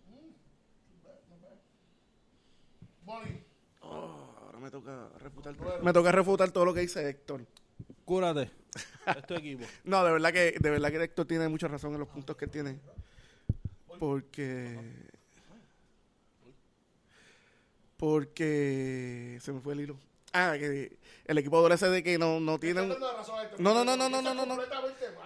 Bonnie, 3.04 3.44
Oh, 3.82 4.36
ahora 4.46 4.60
me 4.60 4.72
toca 4.72 5.10
refutar. 5.20 5.56
Me 5.84 5.92
toca 5.92 6.12
refutar 6.12 6.52
todo 6.52 6.66
lo 6.66 6.74
que 6.74 6.82
dice 6.82 7.08
Héctor. 7.08 7.46
Cúrate. 8.06 8.50
Es 9.06 9.26
tu 9.28 9.34
equipo. 9.34 9.66
No, 9.84 10.04
de 10.06 10.12
verdad 10.12 10.32
que 10.32 10.56
de 10.60 10.70
verdad 10.70 10.92
que 10.92 11.04
Héctor 11.04 11.26
tiene 11.26 11.50
mucha 11.50 11.68
razón 11.68 11.94
en 11.94 12.00
los 12.00 12.08
puntos 12.08 12.38
que 12.38 12.48
tiene. 12.48 12.80
Porque 14.00 14.80
porque 17.98 19.38
se 19.42 19.52
me 19.52 19.60
fue 19.60 19.74
el 19.74 19.82
hilo. 19.82 19.98
Ah, 20.34 20.56
que 20.58 20.98
el 21.26 21.38
equipo 21.38 21.58
adolece 21.58 21.90
de 21.90 22.02
que 22.04 22.18
no, 22.18 22.40
no 22.40 22.58
tiene 22.60 22.82
Héctor, 22.84 23.00
No, 23.60 23.74
no, 23.74 23.84
no, 23.84 23.98
no, 23.98 24.10
no, 24.10 24.22
no, 24.22 24.34
no, 24.34 24.46
no. 24.46 24.56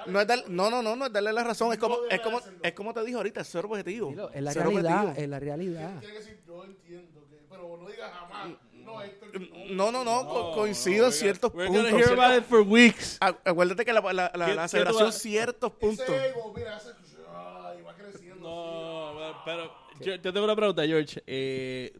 no 0.07 0.19
es 0.21 0.27
dar- 0.27 0.43
no, 0.49 0.69
no, 0.69 0.81
no, 0.81 0.95
no 0.95 1.05
es 1.05 1.13
darle 1.13 1.31
la 1.33 1.43
razón, 1.43 1.71
es 1.73 1.77
como 1.79 1.97
No 1.97 2.07
es 2.09 2.19
como 2.21 2.41
es 2.63 2.73
como 2.73 2.93
te 2.93 3.03
dijo 3.03 3.17
ahorita, 3.19 3.41
es 3.41 3.47
ser 3.47 3.65
objetivo. 3.65 4.09
Dilo, 4.09 4.29
es 4.31 4.41
la 4.41 4.51
Ser 4.53 4.63
realidad, 4.63 4.99
objetivo. 5.01 5.23
es 5.23 5.29
la 5.29 5.39
realidad. 5.39 5.99
Tiene 5.99 6.13
que 6.13 6.19
decir, 6.19 6.39
yo 6.47 6.63
entiendo, 6.63 7.27
que, 7.29 7.37
pero 7.49 7.77
no 7.77 7.87
digas 7.89 8.11
jamás. 8.13 8.57
No, 8.73 9.01
Héctor. 9.01 9.29
No, 9.71 9.91
no, 9.91 10.03
no, 10.03 10.27
co- 10.27 10.51
coincido 10.53 11.07
en 11.07 11.11
ciertos 11.11 11.51
We're 11.53 11.67
puntos. 11.67 11.85
hear 11.91 12.03
ciertos- 12.05 12.23
about 12.25 12.37
it 12.43 12.45
for 12.47 12.61
weeks. 12.61 13.19
Acu- 13.19 13.39
Acuérdate 13.45 13.83
que 13.85 13.93
la, 13.93 14.01
la, 14.01 14.11
la, 14.13 14.45
¿Qué- 14.45 14.55
la 14.55 14.67
vas- 14.91 15.17
ciertos 15.21 15.71
puntos. 15.73 16.07
Ese 16.07 16.29
ego, 16.29 16.53
mira, 16.55 16.75
hace. 16.77 16.89
Ay, 17.27 17.81
va 17.81 17.95
creciendo. 17.95 18.39
No, 18.39 19.41
pero 19.43 19.71
yo, 20.01 20.15
yo 20.15 20.33
tengo 20.33 20.43
una 20.45 20.55
pregunta, 20.55 20.85
George. 20.85 21.21
Eh, 21.25 21.97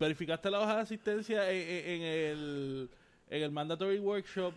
¿Verificaste 0.00 0.50
la 0.50 0.60
hoja 0.60 0.76
de 0.76 0.80
asistencia 0.82 1.50
en, 1.50 1.56
en- 1.60 1.86
en 1.86 2.02
el, 2.02 2.90
en 3.28 3.42
el 3.42 3.50
Mandatory 3.52 3.98
Workshop 4.00 4.54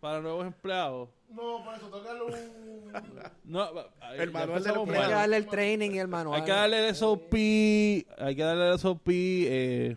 para 0.00 0.20
nuevos 0.20 0.46
empleados? 0.46 1.10
No, 1.28 1.62
por 1.62 1.74
eso, 1.74 1.86
tócale 1.88 2.22
un. 2.22 2.32
No, 3.44 3.74
ya 3.74 4.14
El 4.16 4.30
manual 4.30 4.62
del 4.62 4.72
empezamos 4.72 4.76
Hay 4.76 4.82
empleado. 4.84 5.08
que 5.08 5.14
darle 5.14 5.36
el 5.36 5.46
training 5.46 5.90
y 5.90 5.98
el 5.98 6.08
manual. 6.08 6.40
Hay 6.40 6.46
que 6.46 6.52
darle 6.52 6.88
el 6.88 6.94
SOP, 6.94 7.34
hay 7.34 8.34
que 8.36 8.42
darle 8.42 8.70
el 8.72 8.78
SOP, 8.78 9.08
eh, 9.10 9.96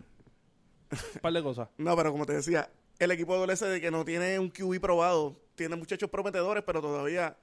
un 0.90 1.20
par 1.22 1.32
de 1.32 1.42
cosas. 1.42 1.68
No, 1.78 1.96
pero 1.96 2.12
como 2.12 2.26
te 2.26 2.34
decía, 2.34 2.68
el 2.98 3.10
equipo 3.12 3.32
adolece 3.34 3.64
de 3.66 3.80
que 3.80 3.90
no 3.90 4.04
tiene 4.04 4.38
un 4.38 4.50
QB 4.50 4.78
probado. 4.80 5.36
Tiene 5.54 5.74
muchachos 5.76 6.10
prometedores, 6.10 6.62
pero 6.64 6.80
todavía 6.82 7.34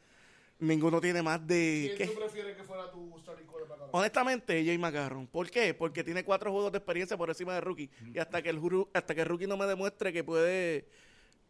ninguno 0.59 1.01
tiene 1.01 1.21
más 1.21 1.45
de... 1.45 1.93
¿Quién 1.95 2.09
¿qué? 2.09 2.13
tú 2.13 2.19
prefieres 2.19 2.55
que 2.55 2.63
fuera 2.63 2.91
tu 2.91 3.17
starting 3.21 3.45
quarterback? 3.45 3.79
Honestamente, 3.91 4.63
Jay 4.63 4.77
McCarron. 4.77 5.27
¿Por 5.27 5.49
qué? 5.49 5.73
Porque 5.73 6.03
tiene 6.03 6.23
cuatro 6.23 6.51
juegos 6.51 6.71
de 6.71 6.77
experiencia 6.77 7.17
por 7.17 7.29
encima 7.29 7.53
de 7.53 7.61
rookie. 7.61 7.89
Y 8.13 8.19
hasta 8.19 8.41
que 8.41 8.49
el 8.49 8.59
hasta 8.93 9.15
que 9.15 9.21
el 9.21 9.27
rookie 9.27 9.47
no 9.47 9.57
me 9.57 9.65
demuestre 9.65 10.13
que 10.13 10.23
puede 10.23 10.85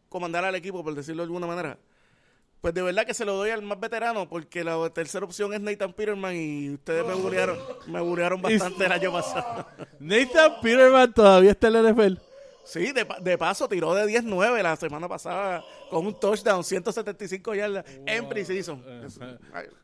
comandar 0.07 0.45
al 0.45 0.55
equipo, 0.55 0.83
por 0.83 0.95
decirlo 0.95 1.23
de 1.23 1.25
alguna 1.25 1.47
manera, 1.47 1.77
Pues 2.61 2.73
de 2.73 2.81
verdad 2.81 3.05
que 3.05 3.13
se 3.13 3.25
lo 3.25 3.33
doy 3.35 3.51
al 3.51 3.61
más 3.61 3.79
veterano 3.79 4.27
porque 4.27 4.63
la 4.63 4.89
tercera 4.89 5.25
opción 5.25 5.53
es 5.53 5.61
Nathan 5.61 5.93
Peterman 5.93 6.35
y 6.35 6.71
ustedes 6.71 7.05
me 7.05 7.13
burearon, 7.13 7.57
me 7.87 8.01
burearon 8.01 8.41
bastante 8.43 8.85
el 8.85 8.91
año 8.91 9.11
pasado. 9.11 9.67
Nathan 9.99 10.59
Peterman 10.61 11.13
todavía 11.13 11.51
está 11.51 11.67
en 11.67 11.73
la 11.73 11.91
NFL. 11.91 12.28
Sí, 12.63 12.91
de, 12.91 13.05
pa- 13.05 13.19
de 13.19 13.37
paso 13.37 13.67
tiró 13.67 13.93
de 13.95 14.05
10-9 14.05 14.61
la 14.61 14.75
semana 14.75 15.07
pasada 15.07 15.63
con 15.89 16.05
un 16.05 16.19
touchdown, 16.19 16.63
175 16.63 17.55
yardas 17.55 17.83
en 18.05 18.29
preseason. 18.29 18.83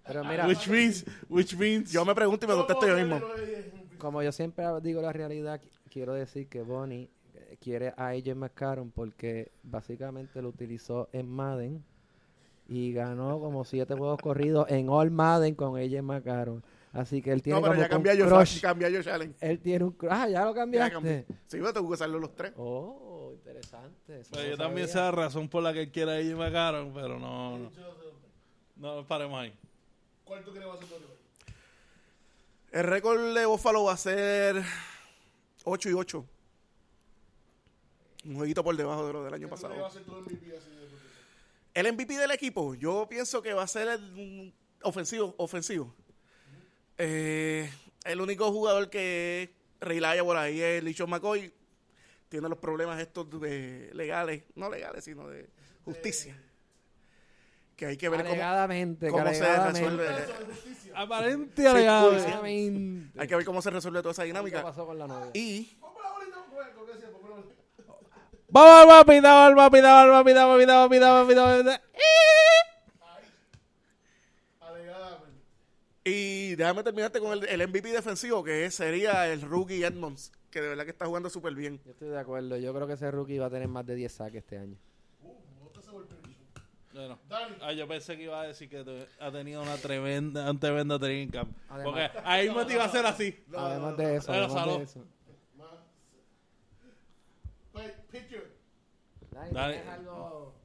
Pero 0.06 0.24
mira, 0.24 0.46
Which 0.48 0.68
means, 0.68 1.06
which 1.30 1.56
means 1.58 1.92
Yo 1.92 2.06
me 2.06 2.14
pregunto 2.14 2.46
y 2.46 2.50
me 2.50 2.56
contesto 2.56 2.88
yo 2.88 2.96
mismo. 2.96 3.22
como 3.98 4.22
yo 4.22 4.32
siempre 4.32 4.66
digo 4.82 5.02
la 5.02 5.12
realidad, 5.14 5.60
qu- 5.62 5.70
quiero 5.90 6.14
decir 6.14 6.48
que 6.48 6.62
Bonnie 6.62 7.10
eh, 7.34 7.58
quiere 7.60 7.94
a 7.98 8.10
AJ 8.10 8.36
McCarron 8.36 8.92
porque 8.92 9.52
básicamente 9.64 10.42
lo 10.42 10.50
utilizó 10.50 11.10
en 11.12 11.28
Madden 11.28 11.84
y 12.68 12.94
ganó 12.94 13.40
como 13.40 13.64
siete 13.66 13.96
juegos 13.96 14.20
corridos 14.22 14.70
en 14.70 14.90
All 14.90 15.10
Madden 15.12 15.56
con 15.56 15.78
AJ 15.80 16.02
McCarron. 16.04 16.64
Así 16.96 17.22
que 17.22 17.32
él 17.32 17.42
tiene 17.42 17.60
No, 17.60 17.62
pero 17.64 17.74
como 17.74 17.84
ya 17.84 17.90
cambié 17.90 18.12
a 18.14 18.16
crush. 18.16 18.30
Josh, 18.30 18.62
cambié 18.62 18.88
a 18.88 18.92
Josh 18.92 19.10
Allen. 19.10 19.36
Él 19.42 19.60
tiene 19.60 19.84
un 19.84 19.92
crush. 19.92 20.12
Ah, 20.14 20.30
ya 20.30 20.46
lo 20.46 20.52
Ya 20.52 20.56
cambiaste. 20.56 20.94
cambié. 20.94 21.26
Sí, 21.46 21.58
pero 21.58 21.74
tengo 21.74 21.88
que 21.90 21.94
usarlo 21.96 22.20
los 22.20 22.34
tres. 22.36 22.54
Oh, 22.56 23.32
interesante. 23.34 24.22
eso 24.22 24.30
Pero 24.32 24.44
no 24.44 24.50
yo 24.52 24.58
también 24.58 24.88
sé 24.88 24.98
la 24.98 25.12
razón 25.12 25.50
por 25.50 25.62
la 25.62 25.74
que 25.74 25.82
él 25.82 25.92
quiere 25.92 26.12
a 26.12 26.16
AJ 26.16 26.38
McCarron, 26.38 26.94
pero 26.94 27.20
no, 27.20 27.58
no. 27.60 27.72
No 28.78 29.06
paremos 29.08 29.40
ahí. 29.42 29.54
¿Cuál 30.24 30.44
tú 30.46 30.52
crees 30.52 30.68
va 30.68 30.74
a 30.74 30.78
ser 30.78 30.88
tu 30.88 30.96
rival? 30.96 31.12
El 32.72 32.84
récord 32.86 33.34
de 33.36 33.46
Buffalo 33.46 33.84
va 33.84 33.94
a 33.94 33.98
ser 33.98 34.64
8 35.66 35.90
y 35.90 35.94
8. 35.94 36.26
Un 38.26 38.36
jueguito 38.38 38.64
por 38.64 38.76
debajo 38.76 39.06
de 39.06 39.14
lo 39.14 39.24
del 39.24 39.34
año 39.34 39.48
¿Quién 39.48 39.60
tú 39.60 39.68
crees 39.68 39.76
que 39.76 39.82
va 39.82 39.88
a 39.88 39.90
pasado. 39.90 40.06
ser 40.06 40.06
tu 40.06 40.16
MVP 40.30 40.58
así 40.58 40.70
de 40.72 40.88
tu- 40.88 40.96
El 41.74 41.88
MVP 41.94 42.18
del 42.18 42.32
equipo, 42.32 42.74
yo 42.74 43.06
pienso 43.10 43.42
que 43.42 43.54
va 43.54 43.64
a 43.64 43.68
ser 43.68 43.88
el 43.90 44.02
mm, 44.48 44.54
ofensivo. 44.84 45.36
ofensivo. 45.38 45.94
Eh, 46.98 47.70
el 48.06 48.22
único 48.22 48.52
jugador 48.52 48.90
que 48.90 49.54
relaya 49.80 50.24
por 50.24 50.38
ahí 50.38 50.62
es 50.62 50.84
Lichon 50.84 51.10
McCoy. 51.10 51.54
Tiene 52.30 52.50
los 52.50 52.58
problemas 52.58 53.00
estos 53.00 53.30
de 53.42 53.90
legales, 53.94 54.44
no 54.56 54.70
legales, 54.70 55.04
sino 55.04 55.28
de 55.28 55.50
justicia. 55.84 56.38
Que 57.76 57.88
hay 57.88 57.98
que 57.98 58.08
ver 58.08 58.22
cómo, 58.22 58.32
Alegadamente, 58.32 59.10
cómo 59.10 59.26
que 59.26 59.36
se 59.36 59.58
resuelve. 59.58 60.08
Aparente. 60.94 61.68
Alegadamente. 61.68 63.20
Hay 63.20 63.28
que 63.28 63.36
ver 63.36 63.46
cómo 63.46 63.62
se 63.62 63.70
resuelve 63.70 64.02
toda 64.02 64.14
esa 64.14 64.24
¿Qué 64.24 64.28
dinámica. 64.28 64.64
pasó 64.64 64.86
con 64.86 64.98
la 64.98 65.08
novia? 65.08 65.32
Y. 65.34 65.78
Vamos, 68.48 68.86
papi, 68.88 69.20
papi, 69.22 69.22
dame, 69.22 69.56
papi, 69.56 69.82
papi, 69.82 70.34
dame, 70.34 70.98
papi, 71.00 71.34
dame. 71.34 71.82
Alegadamente. 74.62 75.42
Y 76.08 76.54
déjame 76.56 76.84
terminarte 76.84 77.20
con 77.20 77.34
el, 77.34 77.44
el 77.50 77.68
MVP 77.68 77.90
defensivo, 77.90 78.44
que 78.44 78.70
sería 78.70 79.28
el 79.32 79.42
rookie 79.42 79.84
Edmonds, 79.84 80.32
que 80.52 80.62
de 80.62 80.68
verdad 80.70 80.84
que 80.86 80.92
está 80.92 81.08
jugando 81.08 81.32
súper 81.32 81.56
bien. 81.56 81.82
Yo 81.84 81.92
estoy 81.92 82.10
de 82.10 82.20
acuerdo. 82.20 82.58
Yo 82.58 82.74
creo 82.76 82.86
que 82.86 82.94
ese 82.94 83.10
rookie 83.10 83.40
va 83.40 83.48
a 83.48 83.50
tener 83.50 83.68
más 83.68 83.86
de 83.88 83.96
10 83.96 84.12
saques 84.12 84.44
este 84.44 84.60
año. 84.60 84.78
Bueno, 86.94 87.20
Dani. 87.28 87.56
ah, 87.62 87.74
yo 87.74 87.88
pensé 87.90 88.16
que 88.16 88.24
iba 88.24 88.40
a 88.40 88.48
decir 88.48 88.70
que 88.70 88.82
te- 88.84 89.08
ha 89.20 89.30
tenido 89.32 89.62
una 89.62 89.76
tremenda, 89.78 90.50
un 90.50 90.58
tremendo 90.60 90.98
training 90.98 91.28
camp. 91.28 91.52
Además- 91.70 91.84
Porque 92.12 92.20
ahí 92.24 92.50
me 92.52 92.64
te 92.66 92.74
iba 92.74 92.84
a 92.84 92.86
hacer 92.86 93.06
así. 93.06 93.44
además 93.54 93.98
de 93.98 94.16
eso, 94.16 94.32
además 94.32 94.66
de 94.78 94.84
eso. 94.84 95.04
Pues, 97.74 97.92
Picture. 98.12 98.48
Dani, 99.32 99.52
Dani- 99.52 99.74
¿tienes 99.74 99.90
algo 99.94 100.56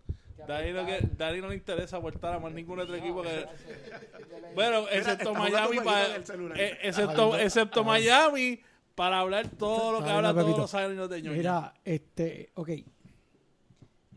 Dani 0.46 0.72
no, 0.72 0.80
aportar? 0.80 1.00
que, 1.00 1.16
Dani 1.16 1.40
no 1.40 1.48
le 1.48 1.54
interesa 1.54 1.96
aportar 1.96 2.34
a 2.34 2.38
más 2.38 2.52
ningún 2.52 2.80
otro 2.80 2.94
equipo 2.94 3.22
que... 3.22 3.46
Bueno, 4.54 4.88
excepto 4.90 5.32
Miami, 5.32 5.78
para, 5.78 6.16
eh, 6.16 6.78
excepto, 6.82 7.38
excepto 7.38 7.84
Miami, 7.84 8.60
para 8.96 9.20
hablar 9.20 9.48
todo 9.48 9.92
lo 9.92 10.04
que 10.04 10.10
habla 10.10 10.34
todos 10.34 10.58
los 10.58 10.74
años 10.74 11.08
de 11.08 11.22
ñoño. 11.22 11.36
Mira, 11.36 11.74
este, 11.84 12.50
ok. 12.54 12.70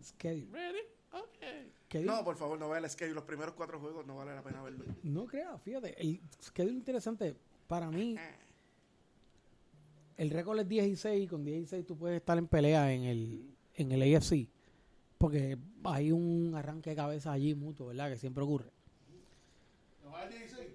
Schedule. 0.02 0.48
Ready? 0.52 0.80
Okay. 1.12 1.72
Schedule. 1.86 2.12
No, 2.12 2.24
por 2.24 2.36
favor, 2.36 2.60
no 2.60 2.68
vea 2.68 2.80
el 2.80 2.90
schedule. 2.90 3.14
Los 3.14 3.26
primeros 3.26 3.54
cuatro 3.54 3.80
juegos 3.80 4.06
no 4.08 4.18
vale 4.18 4.34
la 4.34 4.42
pena 4.42 4.62
verlo. 4.64 4.84
No 5.04 5.28
creas, 5.28 5.62
fíjate, 5.62 6.02
el 6.02 6.20
schedule 6.42 6.74
interesante 6.74 7.36
para 7.68 7.92
mí. 7.92 8.18
El 10.18 10.30
récord 10.30 10.60
es 10.60 10.68
16 10.68 11.24
y 11.24 11.28
con 11.28 11.44
16 11.44 11.86
tú 11.86 11.98
puedes 11.98 12.18
estar 12.18 12.38
en 12.38 12.48
pelea 12.48 12.92
en 12.92 13.04
el, 13.04 13.56
en 13.76 13.92
el 13.92 14.16
AFC. 14.16 14.48
Porque 15.24 15.58
hay 15.86 16.12
un 16.12 16.54
arranque 16.54 16.90
de 16.90 16.98
cabeza 16.98 17.32
allí 17.32 17.56
mutuo, 17.56 17.88
¿verdad? 17.88 18.10
Que 18.10 18.18
siempre 18.18 18.44
ocurre. 18.44 18.70
¿No 20.04 20.12
va 20.12 20.20
al 20.24 20.30
16? 20.30 20.68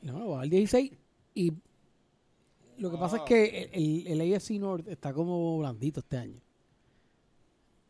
No, 0.00 0.28
va 0.30 0.40
al 0.40 0.48
16 0.48 0.92
y 1.34 1.52
lo 2.78 2.90
que 2.90 2.96
pasa 2.96 3.18
es 3.18 3.22
que 3.24 3.68
el, 3.74 4.06
el, 4.08 4.22
el 4.22 4.34
AFC 4.34 4.52
North 4.52 4.88
está 4.88 5.12
como 5.12 5.58
blandito 5.58 6.00
este 6.00 6.16
año. 6.16 6.40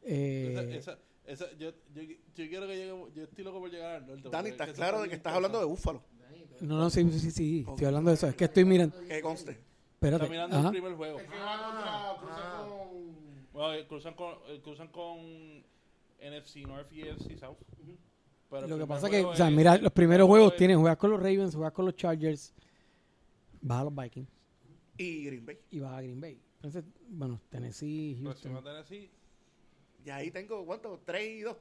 Eh, 0.03 0.75
Esa- 0.77 0.99
esa- 1.27 1.53
yo, 1.59 1.71
yo, 1.95 2.03
yo 2.03 2.49
quiero 2.49 2.67
que 2.67 2.77
llegue, 2.77 3.07
yo 3.15 3.23
estoy 3.23 3.45
loco 3.45 3.61
por 3.61 3.71
llegar 3.71 3.95
al 3.95 4.07
norte. 4.09 4.29
Dani, 4.31 4.49
¿estás 4.49 4.71
es 4.71 4.75
claro 4.75 5.01
de 5.01 5.09
que 5.09 5.15
estás 5.15 5.33
hablando 5.33 5.61
de 5.61 5.65
Búfalo? 5.65 6.03
no, 6.61 6.77
no, 6.77 6.91
sí, 6.91 7.09
sí, 7.13 7.31
sí, 7.31 7.65
estoy 7.69 7.87
hablando 7.87 8.11
de 8.11 8.17
eso. 8.17 8.27
Es 8.27 8.35
que 8.35 8.47
estoy 8.47 8.65
mirando. 8.65 8.99
Que 9.07 9.21
conste. 9.21 9.61
Espérate. 9.93 10.25
Está 10.25 10.29
mirando 10.29 10.57
ajá. 10.57 10.67
el 10.67 10.73
primer 10.73 10.95
juego. 10.95 11.21
Es 11.21 11.29
que 11.29 11.39
va 11.39 12.17
contra, 12.19 12.21
cruza 12.21 12.67
con... 12.67 13.15
Bueno, 13.53 13.75
eh, 13.75 13.87
cruzan 13.87 14.15
con, 14.15 14.35
eh, 14.49 14.61
cruzan 14.61 14.89
con 14.89 15.74
NFC 16.31 16.67
North 16.67 16.93
y 16.93 17.03
NFC 17.03 17.37
South. 17.39 17.57
Pero 18.51 18.69
Lo 18.69 18.79
que 18.79 18.87
pasa 18.87 19.07
es 19.07 19.13
que, 19.13 19.25
o 19.25 19.35
sea, 19.35 19.51
mira, 19.51 19.77
los 19.79 19.93
primeros 19.93 20.27
juegos 20.29 20.53
es- 20.53 20.59
tienen, 20.59 20.79
juegas 20.79 20.97
con 20.99 21.11
los 21.11 21.19
Ravens, 21.21 21.55
juegas 21.55 21.73
con 21.73 21.87
los 21.87 21.97
Chargers, 21.97 22.55
vas 23.61 23.81
a 23.81 23.85
los 23.85 23.95
Vikings 23.95 24.29
Y 24.99 25.25
Green 25.25 25.45
Bay. 25.47 25.59
y 25.71 25.81
vas 25.81 25.93
a 25.93 26.03
Green 26.03 26.21
Bay. 26.21 26.41
Entonces, 26.57 26.85
bueno, 27.09 27.41
Tennessee, 27.51 28.19
Próximo 28.23 28.55
Houston. 28.55 28.73
Tennessee. 28.73 29.11
Y 30.05 30.11
ahí 30.11 30.31
tengo, 30.31 30.65
¿cuánto? 30.65 31.01
Tres 31.05 31.29
y 31.29 31.41
dos. 31.41 31.57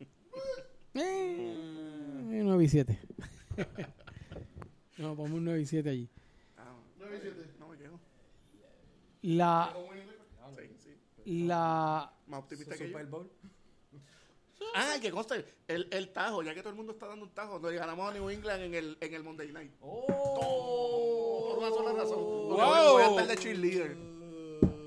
Eh, 0.96 2.40
9 2.44 2.64
y 2.64 2.68
7. 2.68 2.98
no, 4.98 5.16
ponme 5.16 5.34
un 5.34 5.44
9 5.44 5.60
y 5.60 5.66
7 5.66 5.88
allí. 5.90 6.08
Ah, 6.56 6.72
9 6.98 7.16
y 7.16 7.20
7. 7.20 7.50
no 7.58 7.68
me 7.68 7.76
quedo. 7.78 7.98
La, 9.22 9.74
sí. 10.56 10.83
La, 11.24 12.12
Más 12.26 12.40
optimista 12.40 12.74
que 12.76 12.80
yo. 12.84 12.86
Super 12.88 13.06
Bowl. 13.06 13.30
Ah, 14.76 14.96
que 15.00 15.10
conste, 15.10 15.44
el, 15.68 15.88
el 15.92 16.08
tajo, 16.12 16.42
ya 16.42 16.52
que 16.54 16.60
todo 16.60 16.70
el 16.70 16.76
mundo 16.76 16.92
está 16.92 17.06
dando 17.06 17.26
un 17.26 17.30
tajo, 17.32 17.58
nos 17.60 17.72
ganamos 17.72 18.10
a 18.10 18.14
New 18.14 18.28
England 18.30 18.62
en 18.62 18.74
el, 18.74 18.96
en 19.00 19.14
el 19.14 19.22
Monday 19.22 19.52
Night. 19.52 19.70
Oh. 19.80 21.46
Por 21.50 21.58
una 21.58 21.68
sola 21.68 21.92
razón. 21.92 22.16
Porque 22.48 22.62
Wow. 22.62 22.74
voy, 22.74 22.92
voy 22.92 23.02
a 23.02 23.08
estar 23.10 23.26
de 23.26 23.36
cheerleader. 23.36 23.96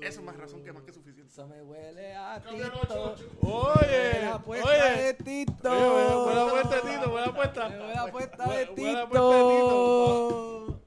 Eso 0.02 0.20
es 0.20 0.26
más 0.26 0.36
razón 0.36 0.62
que 0.64 0.72
más 0.72 0.82
que 0.82 0.92
suficiente. 0.92 1.32
Eso 1.32 1.46
me 1.46 1.62
huele 1.62 2.14
a 2.14 2.40
Tito. 2.42 3.14
Oye, 3.40 4.20
La 4.20 4.34
apuesta 4.34 4.68
oye. 4.68 5.02
de 5.02 5.14
Tito. 5.14 5.70
Oye, 5.70 6.14
buena- 6.24 6.42
apuesta, 6.46 6.80
Tito, 6.82 7.10
buena 7.10 7.26
apuesta. 7.28 7.68
Me 7.68 7.78
huele 7.78 7.94
a 7.94 8.02
apuesta 8.02 8.44
Buena- 8.44 8.60
de 8.60 8.66
buena 8.66 8.74
Tito. 8.74 9.02
apuesta 9.02 10.78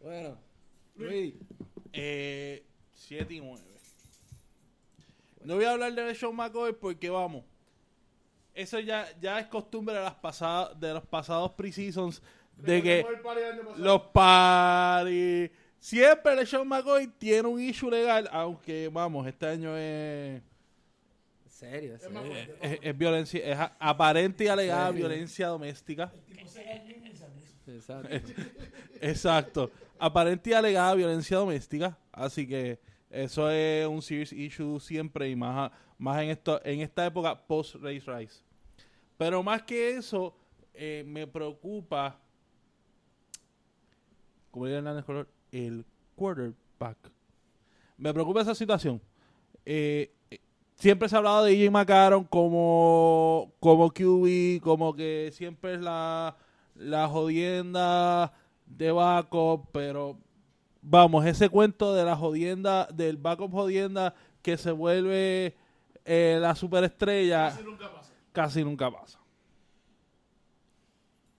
de 0.00 0.04
Bueno, 0.04 0.38
Luis. 0.96 1.34
Eh, 1.92 2.64
7 2.94 3.34
y 3.34 3.40
9. 3.40 3.62
No 5.48 5.54
voy 5.54 5.64
a 5.64 5.70
hablar 5.72 5.94
de 5.94 6.14
Sean 6.14 6.36
McCoy 6.36 6.74
porque 6.74 7.08
vamos. 7.08 7.42
Eso 8.54 8.78
ya, 8.80 9.06
ya 9.18 9.40
es 9.40 9.46
costumbre 9.46 9.94
de 9.94 10.02
las 10.02 10.14
pasadas 10.14 10.78
de 10.78 10.92
los 10.92 11.06
pasados 11.06 11.52
preseasons 11.52 12.20
de 12.54 12.82
que 12.82 13.06
los 13.78 14.02
paris 14.12 15.50
siempre 15.78 16.36
LeSean 16.36 16.68
McCoy 16.68 17.06
tiene 17.16 17.48
un 17.48 17.58
issue 17.62 17.88
legal, 17.90 18.28
aunque 18.30 18.90
vamos, 18.92 19.26
este 19.26 19.46
año 19.46 19.74
es 19.74 20.42
Serio, 21.46 21.94
es 21.94 22.02
serio. 22.02 22.20
es, 22.60 22.78
es 22.82 22.98
violencia, 22.98 23.40
es 23.42 23.58
a- 23.58 23.74
aparente 23.78 24.44
y 24.44 24.48
alegada 24.48 24.88
Serio. 24.88 25.08
violencia 25.08 25.46
doméstica. 25.48 26.12
Exacto. 27.66 28.08
Exacto. 29.00 29.70
Aparente 29.98 30.50
y 30.50 30.52
alegada 30.52 30.94
violencia 30.94 31.38
doméstica. 31.38 31.96
Así 32.12 32.46
que 32.46 32.78
eso 33.10 33.50
es 33.50 33.86
un 33.86 34.02
serious 34.02 34.32
issue 34.32 34.78
siempre 34.80 35.30
y 35.30 35.36
más, 35.36 35.70
más 35.96 36.22
en, 36.22 36.30
esto, 36.30 36.60
en 36.64 36.80
esta 36.80 37.06
época 37.06 37.46
post-race 37.46 38.02
rise. 38.06 38.42
Pero 39.16 39.42
más 39.42 39.62
que 39.62 39.96
eso, 39.96 40.34
eh, 40.74 41.04
me 41.06 41.26
preocupa, 41.26 42.20
como 44.50 44.66
diría 44.66 44.78
Hernández 44.78 45.04
Color, 45.04 45.28
el 45.50 45.84
quarterback. 46.14 46.98
Me 47.96 48.12
preocupa 48.12 48.42
esa 48.42 48.54
situación. 48.54 49.00
Eh, 49.64 50.14
eh, 50.30 50.40
siempre 50.76 51.08
se 51.08 51.16
ha 51.16 51.18
hablado 51.18 51.44
de 51.44 51.52
EJ 51.52 51.70
McCarron 51.70 52.24
como, 52.24 53.52
como 53.58 53.90
QB, 53.90 54.60
como 54.62 54.94
que 54.94 55.30
siempre 55.32 55.74
es 55.74 55.80
la, 55.80 56.36
la 56.76 57.08
jodienda 57.08 58.32
de 58.66 58.92
backup, 58.92 59.68
pero 59.72 60.18
vamos, 60.90 61.26
ese 61.26 61.48
cuento 61.48 61.94
de 61.94 62.04
la 62.04 62.16
jodienda, 62.16 62.86
del 62.92 63.16
backup 63.16 63.52
jodienda 63.52 64.14
que 64.42 64.56
se 64.56 64.70
vuelve 64.70 65.54
eh, 66.04 66.38
la 66.40 66.54
superestrella 66.54 67.50
Casi 67.50 67.62
nunca 67.64 67.92
pasa. 67.92 68.12
casi 68.32 68.64
nunca 68.64 68.90
pasa. 68.90 69.18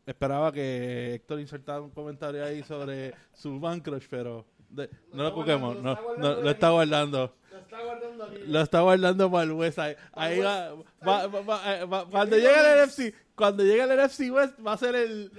Esperaba 0.06 0.52
que 0.52 1.16
Héctor 1.16 1.39
insertara 1.39 1.82
un 1.82 1.91
comentario 1.91 2.43
ahí 2.43 2.64
sobre 2.64 3.14
su 3.34 3.60
crush, 3.84 4.06
pero 4.10 4.45
de- 4.70 4.89
no 5.14 5.24
lo 5.24 5.34
guardando, 5.34 5.76
no, 6.18 6.41
lo 6.41 6.50
está 6.50 6.68
no, 6.68 6.74
guardando 6.74 7.34
lo 7.50 7.50
está 7.50 7.50
guardando. 7.50 7.50
Lo 7.52 7.58
está 7.60 7.84
guardando 7.84 8.24
aquí. 8.24 8.36
Lo 8.47 8.62
está 8.62 8.82
guardando 8.82 9.32
para 9.32 9.43
el 9.43 9.52
West. 9.52 9.80
Ahí, 9.80 9.95
ahí 10.14 10.39
va, 10.39 10.74
va- 11.08 11.28
va- 11.28 11.41
va- 11.41 11.62
eh, 11.76 11.86
cuando 12.10 12.36
llegue 12.38 12.60
el 12.60 12.88
NFC, 12.88 13.14
cuando 13.36 13.64
llegue 13.64 13.84
el 13.84 13.91
NFC 14.00 14.32
West 14.32 14.56
va 14.66 14.74
a 14.74 14.78
ser 14.78 14.95
el 14.95 15.32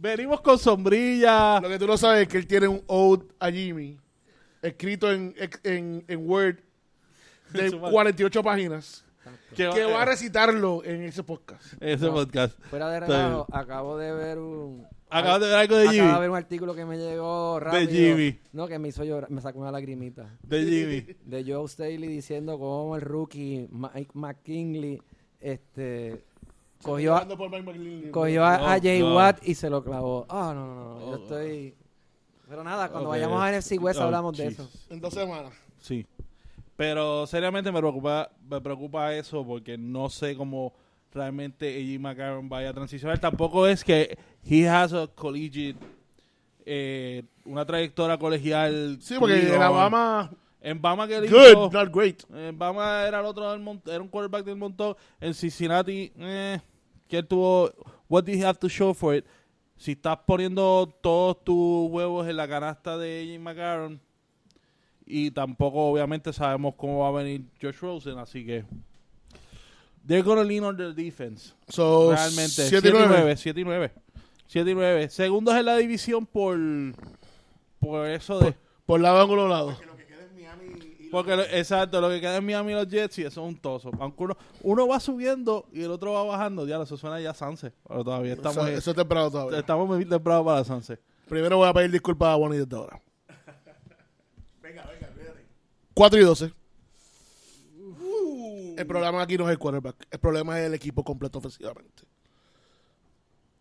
venimos 0.00 0.40
con 0.40 0.58
sombrilla. 0.58 1.60
Lo 1.60 1.68
que 1.68 1.78
tú 1.78 1.86
no 1.86 1.96
sabes 1.96 2.22
es 2.22 2.28
que 2.28 2.38
él 2.38 2.46
tiene 2.46 2.68
un 2.68 2.82
ode 2.86 3.26
a 3.38 3.50
Jimmy 3.50 3.98
escrito 4.62 5.10
en, 5.12 5.34
en, 5.64 6.04
en 6.06 6.28
Word 6.28 6.56
de 7.52 7.70
Su 7.70 7.78
madre. 7.78 7.92
48 7.92 8.42
páginas 8.42 9.04
que 9.54 9.68
que 9.68 9.84
va 9.84 10.02
a 10.02 10.04
recitarlo 10.04 10.82
en 10.84 11.02
ese 11.02 11.22
podcast. 11.22 11.74
ese 11.80 12.08
podcast. 12.08 12.58
Fuera 12.70 12.88
de 12.90 13.00
relajo, 13.00 13.46
acabo 13.52 13.98
de 13.98 14.12
ver 14.12 14.38
un... 14.38 14.86
Acabas 15.12 15.40
de 15.40 15.46
ver 15.48 15.56
algo 15.56 15.76
de 15.76 15.82
Acabo 15.82 15.92
de 15.92 16.00
Jimmy. 16.02 16.20
ver 16.20 16.30
un 16.30 16.36
artículo 16.36 16.74
que 16.74 16.84
me 16.84 16.96
llegó 16.96 17.58
rápido. 17.58 17.90
Jimmy. 17.90 18.38
No, 18.52 18.68
que 18.68 18.78
me 18.78 18.88
hizo 18.88 19.02
llorar, 19.04 19.28
me 19.30 19.40
sacó 19.40 19.58
una 19.58 19.72
lagrimita. 19.72 20.38
De 20.42 20.64
Jimmy. 20.64 21.16
De 21.24 21.44
Joe 21.44 21.68
Staley 21.68 22.08
diciendo 22.08 22.58
cómo 22.58 22.94
el 22.96 23.02
rookie 23.02 23.68
Mike 23.70 24.12
McKinley 24.14 25.02
este, 25.40 26.24
cogió 26.82 27.16
a, 27.16 27.26
cogió 28.10 28.44
a, 28.44 28.54
a 28.72 28.76
Oh, 28.76 28.80
Jay 28.82 29.00
God. 29.00 29.14
Watt 29.14 29.38
y 29.48 29.54
se 29.54 29.68
lo 29.70 29.82
clavó. 29.82 30.26
Ah, 30.28 30.52
no, 30.54 30.66
no, 30.66 30.74
no, 30.74 30.96
Oh, 30.96 31.10
yo 31.16 31.22
estoy... 31.22 31.74
Pero 32.48 32.64
nada, 32.64 32.88
cuando 32.88 33.10
vayamos 33.10 33.40
a 33.40 33.52
NFC 33.52 33.80
West 33.80 34.00
Oh, 34.00 34.04
hablamos 34.04 34.36
de 34.36 34.48
eso. 34.48 34.68
En 34.88 35.00
dos 35.00 35.14
semanas. 35.14 35.52
Sí. 35.78 36.04
Pero 36.76 37.26
seriamente 37.26 37.70
me 37.70 37.78
preocupa, 37.78 38.30
me 38.48 38.60
preocupa 38.60 39.14
eso 39.14 39.46
porque 39.46 39.76
no 39.78 40.08
sé 40.08 40.34
cómo 40.34 40.72
realmente 41.12 41.68
AJ 41.76 42.00
McCarron 42.00 42.48
vaya 42.48 42.70
a 42.70 42.74
transicionar. 42.74 43.18
Tampoco 43.18 43.66
es 43.66 43.84
que 43.84 44.18
he 44.44 44.68
has 44.68 44.92
a 44.92 45.06
collegiate, 45.08 45.78
eh, 46.64 47.22
una 47.44 47.64
trayectoria 47.64 48.16
colegial. 48.18 48.98
Sí, 49.00 49.16
porque 49.18 49.46
en 49.46 49.54
Alabama, 49.54 50.30
En 50.62 50.80
Bama 50.80 51.06
que 51.06 51.20
good, 51.20 51.72
not 51.72 51.94
great. 51.94 52.22
en 52.34 52.58
Bama 52.58 53.04
era 53.06 53.20
el 53.20 53.26
otro 53.26 53.52
era 53.52 54.00
un 54.02 54.08
quarterback 54.08 54.44
del 54.44 54.56
montón. 54.56 54.96
En 55.20 55.34
Cincinnati, 55.34 56.12
eh, 56.18 56.60
que 57.10 57.18
él 57.18 57.26
tuvo, 57.26 57.70
what 58.08 58.24
did 58.24 58.36
he 58.36 58.44
have 58.44 58.58
to 58.58 58.68
show 58.68 58.94
for 58.94 59.14
it? 59.14 59.26
Si 59.76 59.92
estás 59.92 60.18
poniendo 60.26 60.94
todos 61.02 61.42
tus 61.42 61.90
huevos 61.90 62.28
en 62.28 62.36
la 62.36 62.46
canasta 62.48 62.96
de 62.96 63.22
AJ 63.22 63.40
McCarron, 63.40 64.00
y 65.04 65.30
tampoco 65.32 65.90
obviamente 65.90 66.32
sabemos 66.32 66.74
cómo 66.76 67.00
va 67.00 67.08
a 67.08 67.22
venir 67.22 67.44
Josh 67.60 67.78
Rosen, 67.80 68.18
así 68.18 68.46
que 68.46 68.64
they're 70.06 70.22
gonna 70.22 70.44
lean 70.44 70.64
on 70.64 70.76
their 70.76 70.94
defense. 70.94 71.52
So, 71.68 72.12
Realmente, 72.12 72.68
7 72.68 72.88
y 72.88 72.92
9. 72.92 73.36
7 73.36 73.60
y 73.60 73.64
9. 73.64 73.92
7 74.46 74.70
y 74.70 74.74
9. 74.74 75.08
Segundos 75.08 75.56
en 75.56 75.66
la 75.66 75.76
división 75.76 76.26
por 76.26 76.56
por 77.80 78.06
eso 78.06 78.38
de 78.38 78.54
Por 78.86 79.00
lado 79.00 79.20
ángulo 79.20 79.48
lado. 79.48 79.78
Que 79.78 79.86
lo 79.86 79.96
que 79.96 80.06
queda 80.06 80.24
es 80.24 80.32
Miami 80.32 80.66
y 80.98 80.99
porque 81.10 81.36
lo- 81.36 81.42
exacto, 81.42 82.00
lo 82.00 82.08
que 82.08 82.20
queda 82.20 82.36
en 82.36 82.44
Miami 82.46 82.72
los 82.72 82.86
Jets 82.88 83.18
y 83.18 83.22
eso 83.22 83.42
es 83.42 83.48
un 83.48 83.56
toso. 83.56 83.90
Aunque 83.98 84.22
uno, 84.22 84.36
uno 84.62 84.86
va 84.88 85.00
subiendo 85.00 85.66
y 85.72 85.82
el 85.82 85.90
otro 85.90 86.12
va 86.12 86.22
bajando, 86.24 86.66
ya 86.66 86.80
eso 86.82 86.96
suena 86.96 87.20
ya 87.20 87.34
Sanse. 87.34 87.72
Pero 87.88 88.04
todavía 88.04 88.32
estamos, 88.34 88.56
Eso, 88.58 88.68
eso 88.68 88.90
es 88.90 88.96
temprano 88.96 89.30
todavía. 89.30 89.58
estamos 89.58 89.88
muy 89.88 90.04
temprano 90.04 90.44
para 90.44 90.64
Sanse. 90.64 90.98
Primero 91.28 91.56
voy 91.58 91.68
a 91.68 91.72
pedir 91.74 91.90
disculpas 91.92 92.28
a 92.30 92.36
Bonnie 92.36 92.58
desde 92.58 92.76
ahora. 92.76 93.00
Venga, 94.62 94.84
venga, 94.86 95.08
olvídate. 95.14 95.44
4 95.94 96.20
y 96.20 96.24
12. 96.24 96.52
El 98.78 98.86
problema 98.86 99.20
aquí 99.22 99.36
no 99.36 99.44
es 99.44 99.50
el 99.50 99.58
quarterback. 99.58 100.06
El 100.10 100.18
problema 100.18 100.58
es 100.58 100.66
el 100.66 100.74
equipo 100.74 101.04
completo 101.04 101.38
ofensivamente. 101.38 102.04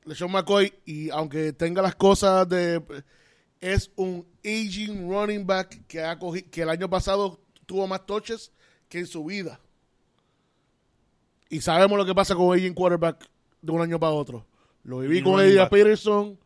LeSean 0.06 0.32
McCoy, 0.32 0.74
y 0.86 1.10
aunque 1.10 1.52
tenga 1.54 1.82
las 1.82 1.95
cosas 1.95 2.47
de... 2.47 2.82
Es 3.60 3.91
un 3.95 4.26
aging 4.43 5.10
running 5.10 5.45
back 5.45 5.86
que, 5.88 6.01
ha 6.01 6.18
cogi- 6.18 6.49
que 6.49 6.62
el 6.62 6.70
año 6.70 6.89
pasado 6.89 7.39
tuvo 7.66 7.86
más 7.88 8.05
touches 8.05 8.51
que 8.88 8.99
en 8.99 9.07
su 9.07 9.24
vida. 9.26 9.60
Y 11.49 11.62
sabemos 11.62 11.97
lo 11.97 12.05
que 12.05 12.16
pasa 12.16 12.36
con 12.36 12.55
aging 12.55 12.74
quarterback 12.74 13.30
de 13.62 13.72
un 13.72 13.82
año 13.82 13.99
para 13.99 14.14
otro. 14.14 14.45
Lo 14.84 14.99
viví 14.99 15.22
con 15.22 15.39
Eddie. 15.41 15.66
Peterson. 15.68 16.39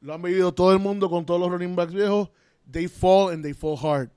Lo 0.00 0.14
han 0.14 0.22
vivido 0.22 0.52
todo 0.52 0.72
el 0.72 0.78
mundo 0.78 1.08
con 1.08 1.24
todos 1.24 1.40
los 1.40 1.50
running 1.50 1.74
backs 1.74 1.92
viejos. 1.92 2.28
They 2.70 2.86
fall 2.86 3.32
and 3.32 3.42
they 3.42 3.54
fall 3.54 3.76
hard. 3.80 4.10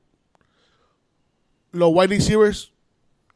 Los 1.71 1.89
wide 1.93 2.09
receivers, 2.09 2.71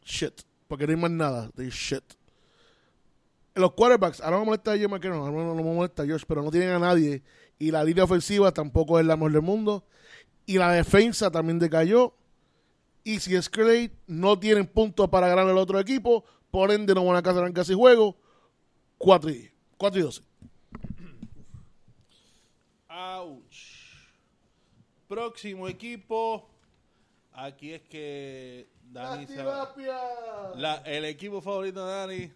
shit. 0.03 0.41
Porque 0.67 0.85
no 0.85 0.91
hay 0.91 0.97
más 0.99 1.11
nada. 1.11 1.49
They 1.55 1.69
shit. 1.69 2.03
Los 3.53 3.71
quarterbacks, 3.73 4.19
ahora 4.19 4.31
no 4.37 4.39
me 4.41 4.45
molesta 4.47 4.73
a 4.73 4.77
Jim 4.77 4.91
McKinnon, 4.91 5.19
ahora 5.19 5.31
no 5.31 5.55
me 5.55 5.63
molesta 5.63 6.03
a 6.03 6.05
Josh, 6.05 6.23
pero 6.27 6.43
no 6.43 6.51
tienen 6.51 6.71
a 6.71 6.79
nadie. 6.79 7.23
Y 7.59 7.71
la 7.71 7.83
línea 7.83 8.03
ofensiva 8.03 8.51
tampoco 8.51 8.99
es 8.99 9.05
la 9.05 9.15
mejor 9.15 9.31
del 9.33 9.41
mundo. 9.41 9.83
Y 10.45 10.57
la 10.57 10.71
defensa 10.71 11.31
también 11.31 11.59
decayó. 11.59 12.13
Y 13.03 13.19
si 13.19 13.35
es 13.35 13.49
Clay, 13.49 13.91
no 14.07 14.37
tienen 14.39 14.67
puntos 14.67 15.09
para 15.09 15.27
ganar 15.27 15.47
el 15.47 15.57
otro 15.57 15.79
equipo. 15.79 16.25
Por 16.51 16.71
ende, 16.71 16.93
no 16.95 17.05
van 17.05 17.17
a 17.17 17.23
casar 17.23 17.45
en 17.47 17.53
casi 17.53 17.73
juego. 17.73 18.15
4 18.97 19.29
y, 19.29 19.51
4 19.77 19.99
y 19.99 20.03
12. 20.03 20.21
Ouch. 22.89 23.55
Próximo 25.07 25.67
equipo. 25.67 26.49
Aquí 27.33 27.73
es 27.73 27.81
que 27.83 28.67
Dani 28.91 29.27
se 29.27 29.43
va. 29.43 29.73
La- 30.55 30.77
el 30.85 31.05
equipo 31.05 31.41
favorito 31.41 31.85
de 31.85 31.93
Dani, 31.93 32.31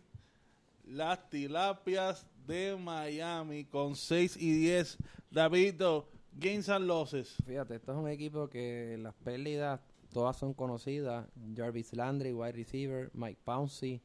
las 0.88 1.30
tilapias 1.30 2.26
de 2.50 2.76
Miami 2.76 3.66
con 3.66 3.96
6 3.96 4.36
y 4.38 4.52
10. 4.54 4.98
Davidito, 5.30 6.10
gains 6.34 6.68
and 6.68 6.88
losses. 6.88 7.36
Fíjate, 7.46 7.76
esto 7.76 7.92
es 7.92 7.98
un 8.00 8.08
equipo 8.10 8.50
que 8.50 8.98
las 9.00 9.14
pérdidas 9.14 9.80
todas 10.12 10.36
son 10.36 10.54
conocidas. 10.56 11.28
Jarvis 11.56 11.94
Landry, 11.94 12.34
wide 12.34 12.54
receiver, 12.54 13.12
Mike 13.14 13.40
Pouncey, 13.46 14.02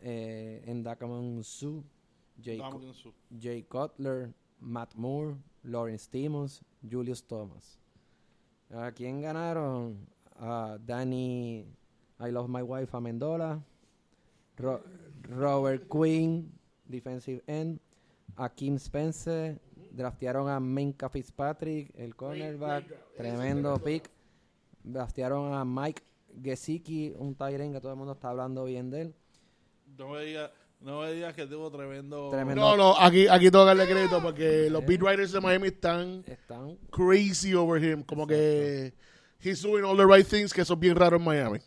eh, 0.00 0.64
Ndakaman 0.66 1.44
Su, 1.44 1.84
Jay, 2.42 2.58
su- 2.94 3.12
Cutler, 3.68 4.32
Matt 4.60 4.94
Moore, 4.94 5.36
Lawrence 5.62 6.08
Timmons, 6.10 6.62
Julius 6.90 7.22
Thomas. 7.24 7.78
¿A 8.72 8.90
quién 8.92 9.20
ganaron? 9.20 10.08
A 10.38 10.78
Danny, 10.82 11.66
I 12.18 12.30
Love 12.30 12.48
My 12.48 12.62
Wife 12.62 12.96
Amendola, 12.96 13.62
Ro- 14.56 14.82
Robert 15.28 15.86
Quinn, 15.88 16.50
defensive 16.90 17.42
end, 17.46 17.80
a 18.36 18.48
Kim 18.48 18.76
Spencer, 18.76 19.60
draftearon 19.90 20.48
a 20.48 20.60
Minka 20.60 21.08
Fitzpatrick, 21.08 21.92
el 21.96 22.14
cornerback, 22.14 22.84
tremendo 23.16 23.78
pick. 23.78 24.10
Draftearon 24.82 25.52
a 25.52 25.64
Mike 25.64 26.02
Gesicki, 26.42 27.12
un 27.18 27.34
Tyren 27.34 27.72
que 27.72 27.80
todo 27.80 27.92
el 27.92 27.98
mundo 27.98 28.14
está 28.14 28.30
hablando 28.30 28.64
bien 28.64 28.90
de 28.90 29.02
él. 29.02 29.14
No 29.98 30.08
me 30.08 30.24
digas 30.24 30.50
no 30.80 31.02
me 31.02 31.12
digas 31.12 31.34
que 31.34 31.46
tuvo 31.46 31.70
tremendo. 31.70 32.30
Tremendo. 32.30 32.62
No, 32.62 32.76
no, 32.76 32.98
aquí, 32.98 33.28
aquí 33.28 33.50
tengo 33.50 33.64
que 33.64 33.68
darle 33.68 33.86
crédito 33.86 34.22
porque 34.22 34.70
los 34.70 34.84
beat 34.86 35.02
writers 35.02 35.32
de 35.32 35.40
Miami 35.40 35.68
están 35.68 36.24
Están 36.26 36.78
crazy 36.90 37.54
over 37.54 37.82
him. 37.82 38.02
Como 38.02 38.26
que 38.26 38.94
he's 39.40 39.60
doing 39.60 39.84
all 39.84 39.96
the 39.96 40.06
right 40.06 40.26
things, 40.26 40.54
que 40.54 40.62
eso 40.62 40.72
es 40.72 40.80
bien 40.80 40.96
raro 40.96 41.18
en 41.18 41.24
Miami. 41.24 41.58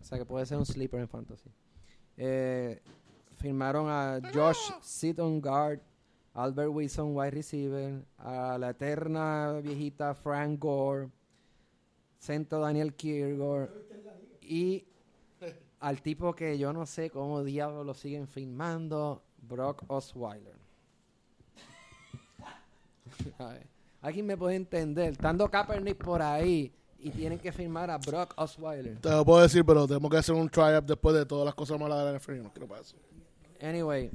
O 0.00 0.04
sea 0.04 0.18
que 0.18 0.24
puede 0.24 0.44
ser 0.44 0.58
un 0.58 0.66
sleeper 0.66 0.98
en 0.98 1.08
fantasy. 1.08 1.50
Eh, 2.16 2.82
firmaron 3.38 3.88
a 3.88 4.20
Josh 4.34 4.70
Seaton 4.82 5.40
Guard, 5.40 5.80
Albert 6.34 6.70
Wilson 6.70 7.16
wide 7.16 7.30
receiver, 7.30 8.04
a 8.18 8.58
la 8.58 8.70
eterna 8.70 9.60
viejita 9.62 10.14
Frank 10.14 10.58
Gore, 10.58 11.08
centro 12.18 12.60
Daniel 12.60 12.94
Kirgore 12.94 13.70
y 14.42 14.84
al 15.80 16.02
tipo 16.02 16.34
que 16.34 16.58
yo 16.58 16.72
no 16.72 16.86
sé 16.86 17.10
cómo 17.10 17.44
diablos 17.44 17.86
lo 17.86 17.94
siguen 17.94 18.26
firmando, 18.26 19.22
Brock 19.42 19.84
Osweiler. 19.86 20.56
¿Alguien 24.02 24.26
me 24.26 24.36
puede 24.36 24.56
entender? 24.56 25.12
Estando 25.12 25.48
Kaepernick 25.48 25.96
por 25.96 26.22
ahí 26.22 26.72
y 26.98 27.10
tienen 27.10 27.38
que 27.38 27.52
firmar 27.52 27.90
a 27.90 27.98
Brock 27.98 28.34
Osweiler. 28.36 28.98
Te 29.00 29.10
lo 29.10 29.24
puedo 29.24 29.42
decir, 29.42 29.64
pero 29.64 29.86
tenemos 29.86 30.10
que 30.10 30.16
hacer 30.16 30.34
un 30.34 30.48
try-up 30.48 30.84
después 30.84 31.14
de 31.14 31.24
todas 31.26 31.44
las 31.44 31.54
cosas 31.54 31.78
malas 31.78 31.98
de 31.98 32.12
la 32.12 32.18
NFL. 32.18 32.42
No 32.42 32.52
quiero. 32.52 32.68
Anyway, 33.60 34.10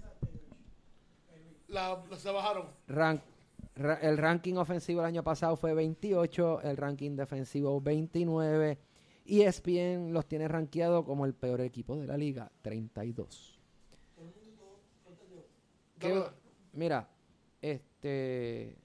La, 1.68 2.02
se 2.18 2.32
bajaron. 2.32 2.68
rank, 2.88 3.22
ra- 3.76 4.00
el 4.02 4.18
ranking 4.18 4.56
ofensivo 4.56 5.02
el 5.02 5.08
año 5.08 5.24
pasado 5.24 5.56
fue 5.58 5.74
28, 5.74 6.62
el 6.62 6.78
ranking 6.78 7.16
defensivo 7.16 7.82
29. 7.82 8.78
Y 9.26 9.42
ESPN 9.42 10.12
los 10.14 10.26
tiene 10.28 10.48
rankeado 10.48 11.06
como 11.06 11.26
el 11.26 11.34
peor 11.34 11.62
equipo 11.62 11.96
de 11.96 12.08
la 12.08 12.18
liga, 12.18 12.52
32. 12.62 13.60
¿Qué- 16.00 16.24
mira, 16.74 17.08
este. 17.62 18.78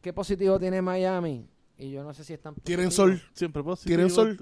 ¿Qué 0.00 0.12
positivo 0.12 0.58
tiene 0.58 0.82
Miami? 0.82 1.48
y 1.78 1.90
yo 1.90 2.04
no 2.04 2.12
sé 2.14 2.22
si 2.22 2.32
están 2.34 2.54
Tienen 2.56 2.86
positivos. 2.86 3.20
sol. 3.20 3.30
Siempre 3.34 3.62
positivo. 3.64 3.96
¿Tienen 3.96 4.10
sol? 4.10 4.36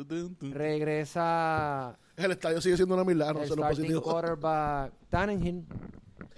Regresa 0.53 1.99
El 2.17 2.33
estadio 2.33 2.61
sigue 2.61 2.77
siendo 2.77 2.95
una 2.95 3.05
milagro, 3.05 3.37
no 3.39 3.43
el 3.43 3.49
sé 3.49 3.57
lo 3.57 3.63
positivo. 3.69 4.03
quarterback 4.03 4.93
Tannehill. 5.09 5.65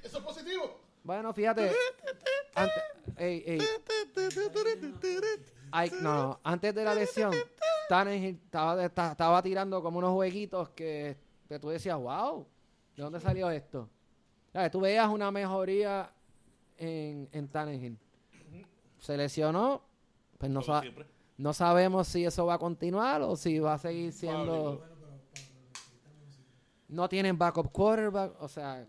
¿Eso 0.03 0.19
es 0.19 0.25
positivo? 0.25 0.81
Bueno, 1.03 1.33
fíjate. 1.35 1.73
Antes, 2.55 2.83
ey, 3.17 3.43
ey, 3.47 3.59
ay, 5.71 5.91
no, 6.01 6.15
no, 6.15 6.41
antes 6.45 6.75
de 6.75 6.85
la 6.85 6.95
lesión, 6.95 7.33
Tannehill 7.89 8.41
estaba, 8.45 8.85
esta- 8.85 9.13
estaba 9.13 9.43
tirando 9.43 9.83
como 9.83 9.99
unos 9.99 10.13
jueguitos 10.13 10.69
que, 10.71 11.17
que 11.49 11.59
tú 11.59 11.71
decías, 11.71 11.97
wow, 11.99 12.47
¿de 12.97 13.03
dónde 13.03 13.21
salió 13.21 13.51
esto? 13.51 13.89
Tú 14.71 14.81
veías 14.81 15.09
una 15.09 15.31
mejoría 15.31 16.11
en, 16.77 17.29
en 17.33 17.49
Tannehill. 17.49 17.99
Se 18.99 19.17
lesionó, 19.17 19.83
pues 20.39 20.51
no, 20.53 20.63
sa- 20.63 20.83
siempre. 20.83 21.07
no 21.39 21.53
sabemos 21.53 22.07
si 22.07 22.25
eso 22.25 22.47
va 22.47 22.55
a 22.55 22.59
continuar 22.59 23.23
o 23.23 23.35
si 23.35 23.59
va 23.59 23.75
a 23.75 23.79
seguir 23.79 24.13
siendo... 24.13 24.85
No 26.93 27.09
tienen 27.09 27.39
backup 27.39 27.73
quarterback, 27.73 28.35
o 28.41 28.49
sea, 28.49 28.87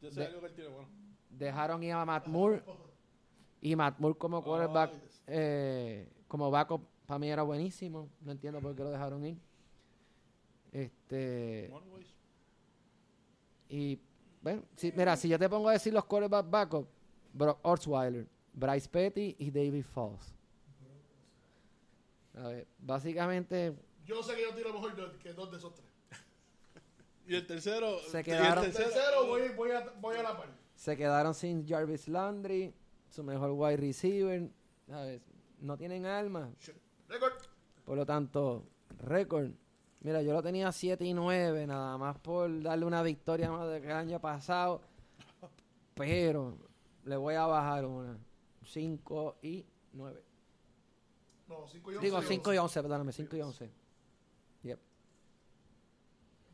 Yo 0.00 0.08
sé 0.10 0.20
De- 0.20 0.26
algo 0.26 0.40
que 0.42 0.48
tiene 0.50 0.70
bueno. 0.70 0.88
dejaron 1.30 1.82
ir 1.82 1.92
a 1.92 2.04
Matt 2.04 2.28
Moore 2.28 2.62
y 3.60 3.74
Matt 3.74 3.98
Moore 3.98 4.16
como 4.16 4.42
quarterback 4.44 4.92
eh, 5.26 6.08
como 6.28 6.48
backup 6.50 6.82
para 7.06 7.18
mí 7.18 7.28
era 7.28 7.42
buenísimo 7.42 8.08
no 8.20 8.30
entiendo 8.32 8.60
por 8.60 8.76
qué 8.76 8.84
lo 8.84 8.90
dejaron 8.90 9.24
ir 9.24 9.36
este 10.70 11.70
y 13.68 13.98
bueno 14.42 14.62
si, 14.76 14.92
mira 14.92 15.16
si 15.16 15.28
yo 15.28 15.38
te 15.38 15.48
pongo 15.48 15.68
a 15.68 15.72
decir 15.72 15.92
los 15.92 16.04
quarterback 16.04 16.48
backup 16.48 16.86
Brock 17.32 17.58
Osweiler 17.62 18.26
Bryce 18.52 18.88
Petty 18.88 19.34
y 19.38 19.50
David 19.50 19.84
Foss 19.84 20.34
a 22.36 22.48
ver, 22.48 22.66
básicamente 22.78 23.74
Yo 24.04 24.22
sé 24.22 24.36
que 24.36 24.42
yo 24.42 24.54
tiro 24.54 24.72
mejor 24.72 25.18
que 25.18 25.32
dos 25.32 25.50
de 25.50 25.56
esos 25.56 25.74
tres. 25.74 25.88
Y 27.26 27.34
el 27.36 27.46
tercero. 27.46 27.98
Se 28.10 28.18
y 28.18 28.20
el 28.20 28.24
quedaron- 28.24 28.64
tercero- 28.70 29.26
voy, 29.26 29.48
voy, 29.56 29.70
a, 29.70 29.92
voy 30.00 30.16
a 30.16 30.22
la 30.22 30.36
par. 30.36 30.48
se 30.74 30.96
quedaron 30.96 31.34
sin 31.34 31.66
Jarvis 31.66 32.08
Landry 32.08 32.74
su 33.08 33.22
mejor 33.22 33.52
wide 33.52 33.76
receiver 33.78 34.50
¿sabes? 34.88 35.22
no 35.60 35.76
tienen 35.76 36.04
alma 36.04 36.50
Récord. 37.08 37.32
Por 37.84 37.96
lo 37.96 38.04
tanto, 38.06 38.66
récord. 38.98 39.50
Mira, 40.00 40.20
yo 40.22 40.32
lo 40.32 40.42
tenía 40.42 40.70
7 40.72 41.04
y 41.04 41.14
9, 41.14 41.66
nada 41.66 41.96
más 41.96 42.18
por 42.18 42.62
darle 42.62 42.84
una 42.84 43.02
victoria 43.02 43.50
más 43.50 43.68
del 43.68 43.90
año 43.90 44.20
pasado. 44.20 44.80
Pero 45.94 46.58
le 47.04 47.16
voy 47.16 47.34
a 47.34 47.46
bajar 47.46 47.84
una. 47.86 48.18
5 48.64 49.36
y 49.42 49.64
9. 49.92 50.22
No, 51.48 51.66
5 51.68 51.92
y 51.92 51.94
11. 51.96 52.04
Digo 52.06 52.22
5 52.22 52.52
y 52.54 52.58
11, 52.58 52.82
perdóname, 52.82 53.12
5 53.12 53.36
y 53.36 53.40
11. 53.42 53.70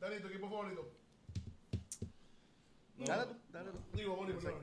Dani, 0.01 0.21
tu 0.21 0.29
equipo 0.29 0.49
favorito. 0.49 0.89
Dale 3.07 3.27
tú, 3.27 3.35
dale 3.53 3.71
tú. 3.71 3.79
Digo, 3.97 4.17
Boni, 4.17 4.33
perdón. 4.35 4.55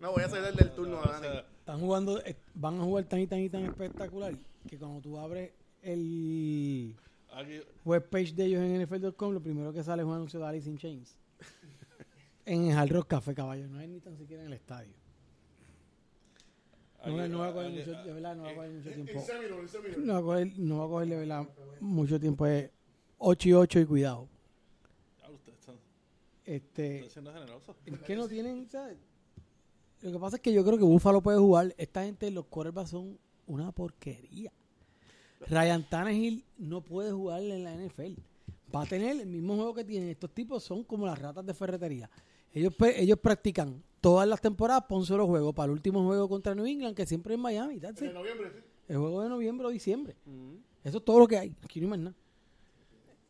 No, 0.00 0.12
voy 0.12 0.22
a 0.22 0.28
ceder 0.28 0.54
del 0.54 0.74
turno 0.74 0.98
a 1.02 1.20
Dani. 1.20 1.38
Están 1.60 1.80
jugando, 1.80 2.20
eh, 2.24 2.36
van 2.54 2.80
a 2.80 2.84
jugar 2.84 3.04
tan 3.04 3.20
y 3.20 3.26
tan 3.26 3.40
y 3.40 3.48
tan 3.48 3.64
espectacular 3.64 4.34
que 4.68 4.78
cuando 4.78 5.00
tú 5.00 5.18
abres 5.18 5.52
el 5.82 6.94
aquí, 7.32 7.60
webpage 7.84 8.34
de 8.34 8.44
ellos 8.46 8.62
en 8.62 8.82
NFL.com, 8.82 9.32
lo 9.32 9.40
primero 9.42 9.72
que 9.72 9.82
sale 9.82 10.02
es 10.02 10.06
un 10.08 10.14
anuncio 10.14 10.38
de 10.40 10.46
Alice 10.46 10.68
in 10.68 10.78
Chains. 10.78 11.16
en 12.44 12.66
el 12.70 12.76
Hard 12.76 12.90
Rock 12.92 13.08
Café, 13.08 13.34
caballo. 13.34 13.66
No 13.68 13.80
es 13.80 13.88
ni 13.88 14.00
tan 14.00 14.16
siquiera 14.16 14.42
en 14.42 14.48
el 14.48 14.54
estadio. 14.54 14.92
No, 17.04 17.20
aquí- 17.22 17.30
no 17.30 17.38
va 17.38 17.48
a 17.48 17.52
coger 17.52 17.70
mucho, 17.70 17.90
de 18.02 18.12
verdad, 18.12 18.36
no 18.36 18.42
va 18.44 18.50
a 18.50 18.54
coger 18.54 18.70
mucho 18.72 18.90
tiempo. 18.90 19.12
En 19.12 19.68
Seminole. 19.68 19.96
No 19.98 20.12
va 20.14 20.18
a 20.18 20.22
coger, 20.22 20.58
no 20.58 20.78
va 20.78 20.84
a 20.84 20.88
coger 20.88 21.08
de 21.08 21.16
verdad 21.16 21.48
mucho 21.80 22.18
tiempo. 22.20 22.46
Es 22.46 22.70
8 23.18 23.48
y 23.48 23.52
8 23.52 23.80
y 23.80 23.84
cuidado. 23.86 24.28
Este, 26.46 26.96
están 26.96 27.10
siendo 27.10 27.32
generosos. 27.32 27.76
es 27.84 27.98
que 28.00 28.16
no 28.16 28.28
tienen, 28.28 28.70
¿sabes? 28.70 28.96
Lo 30.02 30.12
que 30.12 30.18
pasa 30.18 30.36
es 30.36 30.42
que 30.42 30.52
yo 30.52 30.64
creo 30.64 30.78
que 30.78 30.84
Buffalo 30.84 31.20
puede 31.20 31.38
jugar. 31.38 31.74
Esta 31.76 32.04
gente, 32.04 32.30
los 32.30 32.46
quarterbacks 32.46 32.90
son 32.90 33.18
una 33.46 33.72
porquería. 33.72 34.52
Ryan 35.48 35.88
Tannehill 35.88 36.44
no 36.58 36.82
puede 36.82 37.12
jugar 37.12 37.42
en 37.42 37.64
la 37.64 37.74
NFL. 37.74 38.20
Va 38.74 38.82
a 38.82 38.86
tener 38.86 39.20
el 39.20 39.26
mismo 39.26 39.56
juego 39.56 39.74
que 39.74 39.84
tienen. 39.84 40.08
Estos 40.08 40.32
tipos 40.32 40.62
son 40.62 40.84
como 40.84 41.06
las 41.06 41.18
ratas 41.18 41.44
de 41.44 41.54
ferretería. 41.54 42.10
Ellos, 42.52 42.74
ellos 42.94 43.18
practican 43.18 43.82
todas 44.00 44.28
las 44.28 44.40
temporadas, 44.40 44.84
para 44.84 44.98
un 44.98 45.06
solo 45.06 45.26
juego. 45.26 45.52
Para 45.52 45.66
el 45.66 45.72
último 45.72 46.04
juego 46.04 46.28
contra 46.28 46.54
New 46.54 46.66
England, 46.66 46.94
que 46.96 47.06
siempre 47.06 47.34
es 47.34 47.38
en 47.38 47.42
Miami. 47.42 47.80
that's 47.80 48.00
it. 48.00 48.08
En 48.08 48.14
noviembre, 48.14 48.50
sí. 48.54 48.60
El 48.88 48.98
juego 48.98 49.22
de 49.22 49.28
noviembre 49.28 49.66
o 49.66 49.70
diciembre. 49.70 50.16
Eso 50.84 50.98
es 50.98 51.04
todo 51.04 51.18
lo 51.18 51.26
que 51.26 51.38
hay. 51.38 51.56
Aquí 51.62 51.80
no 51.80 51.86
hay 51.86 51.90
más 51.90 51.98
nada. 51.98 52.16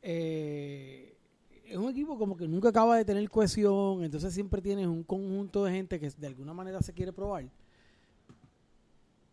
Eh, 0.03 1.16
es 1.69 1.77
un 1.77 1.91
equipo 1.91 2.19
como 2.19 2.37
que 2.37 2.47
nunca 2.47 2.69
acaba 2.69 2.97
de 2.97 3.05
tener 3.05 3.29
cohesión. 3.31 4.03
Entonces 4.03 4.33
siempre 4.33 4.63
tienes 4.63 4.87
un 4.87 5.03
conjunto 5.03 5.65
de 5.65 5.73
gente 5.73 6.01
que 6.01 6.11
de 6.11 6.27
alguna 6.27 6.55
manera 6.55 6.81
se 6.81 6.93
quiere 6.93 7.13
probar. 7.13 7.45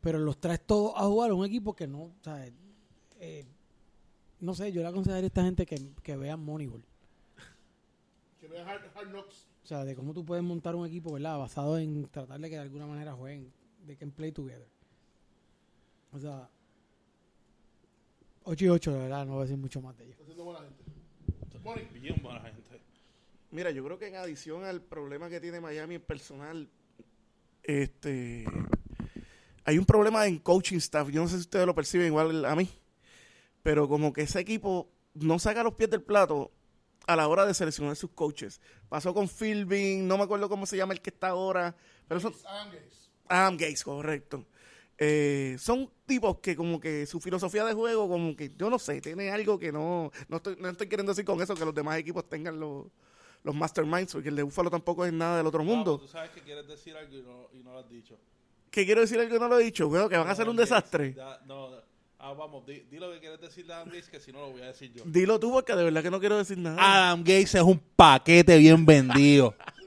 Pero 0.02 0.20
los 0.20 0.38
traes 0.38 0.62
todos 0.66 0.94
a 0.96 1.04
jugar 1.06 1.32
a 1.32 1.34
un 1.34 1.46
equipo 1.46 1.74
que 1.76 1.88
no, 1.88 2.04
o 2.04 2.14
sea, 2.22 2.46
eh, 3.20 3.46
no 4.42 4.54
sé, 4.54 4.72
yo 4.72 4.82
le 4.82 4.90
aconsejaría 4.90 5.24
a 5.24 5.28
esta 5.28 5.44
gente 5.44 5.66
que, 5.66 5.94
que 6.04 6.18
vean 6.18 6.44
Moneyball. 6.44 6.84
Que 8.42 8.48
vean 8.48 8.68
Hard, 8.68 8.82
hard 8.94 9.10
Knocks. 9.12 9.48
O 9.64 9.66
sea, 9.66 9.86
de 9.86 9.96
cómo 9.96 10.14
tú 10.14 10.26
puedes 10.26 10.44
montar 10.44 10.76
un 10.76 10.86
equipo, 10.86 11.14
¿verdad? 11.14 11.38
Basado 11.38 11.78
en 11.78 12.06
tratar 12.10 12.38
de 12.38 12.50
que 12.50 12.56
de 12.58 12.62
alguna 12.62 12.86
manera 12.86 13.14
jueguen, 13.14 13.50
de 13.86 13.96
que 13.96 14.06
play 14.08 14.34
together. 14.34 14.68
O 16.12 16.20
sea, 16.20 16.50
8 18.44 18.66
y 18.66 18.68
8, 18.68 18.92
de 18.92 19.00
verdad, 19.00 19.26
no 19.26 19.34
voy 19.34 19.40
a 19.40 19.44
decir 19.44 19.58
mucho 19.58 19.82
más 19.82 19.98
de 19.98 20.04
ellos. 20.04 20.18
Bien 21.94 22.22
buena 22.22 22.42
gente. 22.42 22.82
Mira, 23.52 23.72
yo 23.72 23.84
creo 23.86 23.98
que 23.98 24.08
en 24.08 24.16
adición 24.16 24.66
al 24.66 24.82
problema 24.82 25.30
que 25.30 25.40
tiene 25.40 25.62
Miami 25.62 25.96
en 25.96 26.02
personal, 26.02 26.70
este 27.62 28.46
hay 29.64 29.78
un 29.78 29.86
problema 29.86 30.26
en 30.28 30.40
coaching 30.40 30.78
staff. 30.78 31.10
Yo 31.10 31.22
no 31.22 31.28
sé 31.28 31.36
si 31.36 31.42
ustedes 31.42 31.66
lo 31.66 31.74
perciben 31.74 32.08
igual 32.08 32.46
a 32.46 32.56
mí, 32.56 32.70
pero 33.62 33.88
como 33.88 34.12
que 34.12 34.24
ese 34.24 34.40
equipo 34.40 34.90
no 35.14 35.40
saca 35.40 35.64
los 35.64 35.76
pies 35.76 35.90
del 35.90 36.02
plato 36.02 36.52
a 37.08 37.16
la 37.16 37.28
hora 37.28 37.46
de 37.46 37.54
seleccionar 37.54 37.96
sus 37.96 38.12
coaches. 38.12 38.60
Pasó 38.90 39.14
con 39.14 39.30
Philbin, 39.30 40.08
no 40.08 40.18
me 40.18 40.24
acuerdo 40.24 40.50
cómo 40.50 40.66
se 40.66 40.76
llama 40.76 40.94
el 40.94 41.02
que 41.02 41.12
está 41.12 41.30
ahora, 41.30 41.76
pero 42.08 42.20
son. 42.20 42.34
Adam 43.30 43.56
Gates, 43.56 43.84
correcto. 43.84 44.46
Eh, 45.06 45.58
son 45.60 45.90
tipos 46.06 46.38
que 46.40 46.56
como 46.56 46.80
que 46.80 47.06
su 47.06 47.20
filosofía 47.20 47.66
de 47.66 47.74
juego, 47.74 48.08
como 48.08 48.38
que 48.38 48.50
yo 48.58 48.70
no 48.70 48.80
sé, 48.80 49.02
tiene 49.02 49.30
algo 49.32 49.60
que 49.60 49.70
no, 49.70 50.12
no 50.30 50.38
estoy, 50.38 50.56
no 50.58 50.70
estoy 50.70 50.88
queriendo 50.88 51.12
decir 51.12 51.26
con 51.26 51.42
eso 51.42 51.56
que 51.56 51.66
los 51.66 51.76
demás 51.76 51.98
equipos 51.98 52.30
tengan 52.30 52.58
los, 52.58 52.86
los 53.44 53.54
masterminds, 53.54 54.14
porque 54.14 54.30
el 54.30 54.38
de 54.38 54.44
Búfalo 54.44 54.70
tampoco 54.70 55.06
es 55.06 55.12
nada 55.12 55.38
del 55.38 55.48
otro 55.48 55.62
mundo. 55.62 56.00
Tú 56.00 56.08
sabes 56.08 56.32
que 56.32 56.40
quieres 56.40 56.66
decir 56.66 56.96
algo 56.96 57.14
y 57.18 57.22
no, 57.22 57.50
y 57.54 57.64
no 57.64 57.74
lo 57.74 57.80
has 57.80 57.90
dicho. 57.90 58.18
¿Qué 58.72 58.86
quiero 58.86 59.02
decir 59.02 59.20
algo 59.20 59.34
que 59.34 59.40
no 59.40 59.50
lo 59.50 59.60
he 59.60 59.64
dicho? 59.66 59.90
Bueno, 59.90 60.08
que 60.08 60.16
van 60.16 60.28
a 60.28 60.32
hacer 60.32 60.48
un 60.48 60.56
desastre. 60.56 61.14
ya, 61.14 61.42
no, 61.46 61.70
ah, 62.20 62.32
vamos, 62.32 62.66
di, 62.66 62.80
di 62.90 62.98
lo 62.98 63.12
que 63.12 63.20
quieres 63.20 63.42
decir 63.42 63.68
de 63.68 63.74
Adam 63.74 63.88
Gates, 63.88 64.08
que 64.08 64.22
si 64.22 64.32
no 64.32 64.40
lo 64.40 64.52
voy 64.52 64.62
a 64.62 64.68
decir 64.68 64.94
yo. 64.94 65.04
Dilo 65.06 65.38
tú 65.38 65.52
porque 65.52 65.76
de 65.76 65.84
verdad 65.84 66.02
que 66.02 66.12
no 66.12 66.22
quiero 66.22 66.38
decir 66.38 66.58
nada. 66.58 66.78
Adam 66.80 67.20
Gates 67.20 67.56
es 67.56 67.62
un 67.62 67.82
paquete 67.98 68.58
bien 68.58 68.86
vendido. 68.86 69.54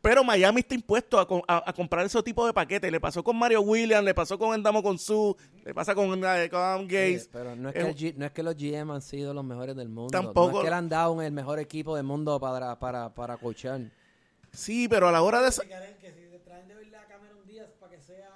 Pero 0.00 0.24
Miami 0.24 0.60
está 0.60 0.74
impuesto 0.74 1.18
a, 1.18 1.26
co- 1.26 1.44
a- 1.46 1.62
a 1.68 1.72
comprar 1.72 2.04
ese 2.06 2.22
tipo 2.22 2.46
de 2.46 2.52
paquetes. 2.52 2.90
Le 2.90 3.00
pasó 3.00 3.22
con 3.22 3.36
Mario 3.36 3.60
Williams, 3.62 4.04
le 4.04 4.14
pasó 4.14 4.38
con 4.38 4.54
Endamo 4.54 4.82
con 4.82 4.98
Su, 4.98 5.36
le 5.64 5.74
pasa 5.74 5.94
con, 5.94 6.10
eh, 6.24 6.48
con 6.50 6.60
Adam 6.60 6.82
Gates. 6.82 7.24
Sí, 7.24 7.28
pero 7.32 7.54
no 7.56 7.68
es, 7.68 7.76
Eh, 7.76 7.78
que 7.80 7.88
el 7.88 7.96
G- 7.96 8.14
no 8.16 8.26
es 8.26 8.32
que 8.32 8.42
los 8.42 8.56
GM 8.56 8.92
han 8.94 9.02
sido 9.02 9.34
los 9.34 9.44
mejores 9.44 9.76
del 9.76 9.88
mundo. 9.88 10.10
Tampoco- 10.10 10.52
No 10.52 10.58
es 10.58 10.64
que 10.64 10.70
le 10.70 10.76
han 10.76 10.88
dado 10.88 11.12
un- 11.12 11.22
el 11.22 11.32
mejor 11.32 11.58
equipo 11.58 11.96
del 11.96 12.04
mundo 12.04 12.38
para, 12.40 12.78
para, 12.78 13.14
para 13.14 13.36
coachar. 13.36 13.80
Sí, 14.52 14.86
pero 14.88 15.08
a 15.08 15.12
la 15.12 15.22
hora 15.22 15.42
de... 15.42 15.50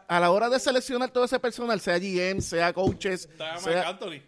a 0.09 0.21
la 0.21 0.31
hora 0.31 0.49
de 0.49 0.59
seleccionar 0.59 1.11
todo 1.11 1.25
ese 1.25 1.39
personal, 1.39 1.81
sea 1.81 1.99
GM, 1.99 2.41
sea 2.41 2.73
coaches, 2.73 3.29
sea, 3.63 3.89
Anthony. 3.89 4.23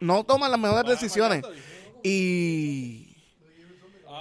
no 0.00 0.24
toman 0.24 0.50
las 0.50 0.58
mejores 0.58 0.90
decisiones. 0.90 1.44
Y, 2.02 3.13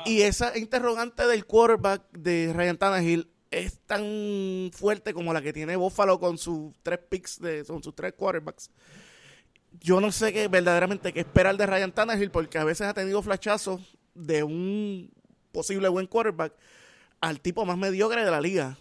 y 0.05 0.21
esa 0.21 0.57
interrogante 0.57 1.25
del 1.27 1.45
quarterback 1.45 2.11
de 2.11 2.51
Ryan 2.53 2.77
Tannehill 2.77 3.29
es 3.51 3.79
tan 3.85 4.71
fuerte 4.73 5.13
como 5.13 5.33
la 5.33 5.41
que 5.41 5.53
tiene 5.53 5.75
Buffalo 5.75 6.19
con 6.19 6.37
sus 6.37 6.73
tres 6.81 6.99
picks, 7.09 7.39
de, 7.39 7.63
con 7.65 7.83
sus 7.83 7.95
tres 7.95 8.13
quarterbacks. 8.13 8.69
Yo 9.79 10.01
no 10.01 10.11
sé 10.11 10.33
qué 10.33 10.47
verdaderamente 10.47 11.13
qué 11.13 11.21
esperar 11.21 11.57
de 11.57 11.65
Ryan 11.65 11.91
Tannehill 11.91 12.31
porque 12.31 12.57
a 12.57 12.63
veces 12.63 12.87
ha 12.87 12.93
tenido 12.93 13.21
flashazos 13.21 13.97
de 14.13 14.43
un 14.43 15.11
posible 15.51 15.87
buen 15.87 16.07
quarterback 16.07 16.53
al 17.21 17.39
tipo 17.39 17.65
más 17.65 17.77
mediocre 17.77 18.23
de 18.25 18.31
la 18.31 18.41
liga. 18.41 18.77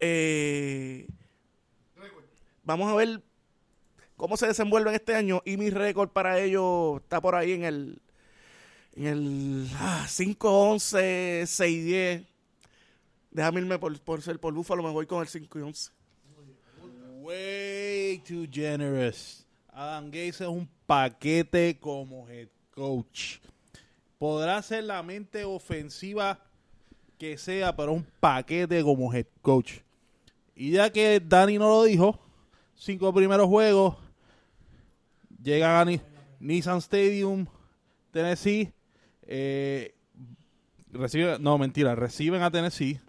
Eh, 0.00 1.06
vamos 2.62 2.90
a 2.90 2.94
ver 2.94 3.22
cómo 4.16 4.36
se 4.36 4.46
desenvuelven 4.46 4.94
este 4.94 5.14
año 5.14 5.42
y 5.44 5.56
mi 5.56 5.70
récord 5.70 6.08
para 6.10 6.40
ellos 6.40 7.00
está 7.02 7.20
por 7.20 7.34
ahí 7.34 7.52
en 7.52 7.64
el 7.64 8.02
en 8.96 9.06
el 9.06 9.68
ah, 9.74 10.06
5-11, 10.08 11.42
6-10. 11.42 12.26
Déjame 13.30 13.60
irme 13.60 13.78
por, 13.78 13.98
por 14.00 14.22
ser 14.22 14.38
por 14.38 14.54
Búfalo, 14.54 14.82
me 14.82 14.90
voy 14.90 15.06
con 15.06 15.20
el 15.20 15.28
5 15.28 15.58
y 15.58 15.62
11. 15.62 15.90
Way 17.22 18.18
too 18.18 18.46
generous. 18.50 19.46
Adam 19.72 20.06
Gates 20.06 20.40
es 20.40 20.46
un 20.46 20.68
paquete 20.86 21.78
como 21.80 22.28
head 22.28 22.48
coach. 22.70 23.38
Podrá 24.18 24.62
ser 24.62 24.84
la 24.84 25.02
mente 25.02 25.44
ofensiva 25.44 26.38
que 27.18 27.36
sea, 27.38 27.74
pero 27.74 27.92
un 27.92 28.06
paquete 28.20 28.82
como 28.82 29.12
head 29.12 29.26
coach. 29.42 29.78
Y 30.54 30.72
ya 30.72 30.90
que 30.92 31.18
Dani 31.18 31.58
no 31.58 31.68
lo 31.68 31.84
dijo, 31.84 32.18
cinco 32.76 33.12
primeros 33.12 33.48
juegos, 33.48 33.96
llegan 35.42 35.70
a 35.72 35.84
Ni- 35.84 36.00
Nissan 36.38 36.78
Stadium, 36.78 37.46
Tennessee, 38.12 38.72
eh, 39.26 39.94
reciben, 40.92 41.42
no 41.42 41.58
mentira, 41.58 41.94
reciben 41.94 42.42
a 42.42 42.50
Tennessee, 42.50 43.00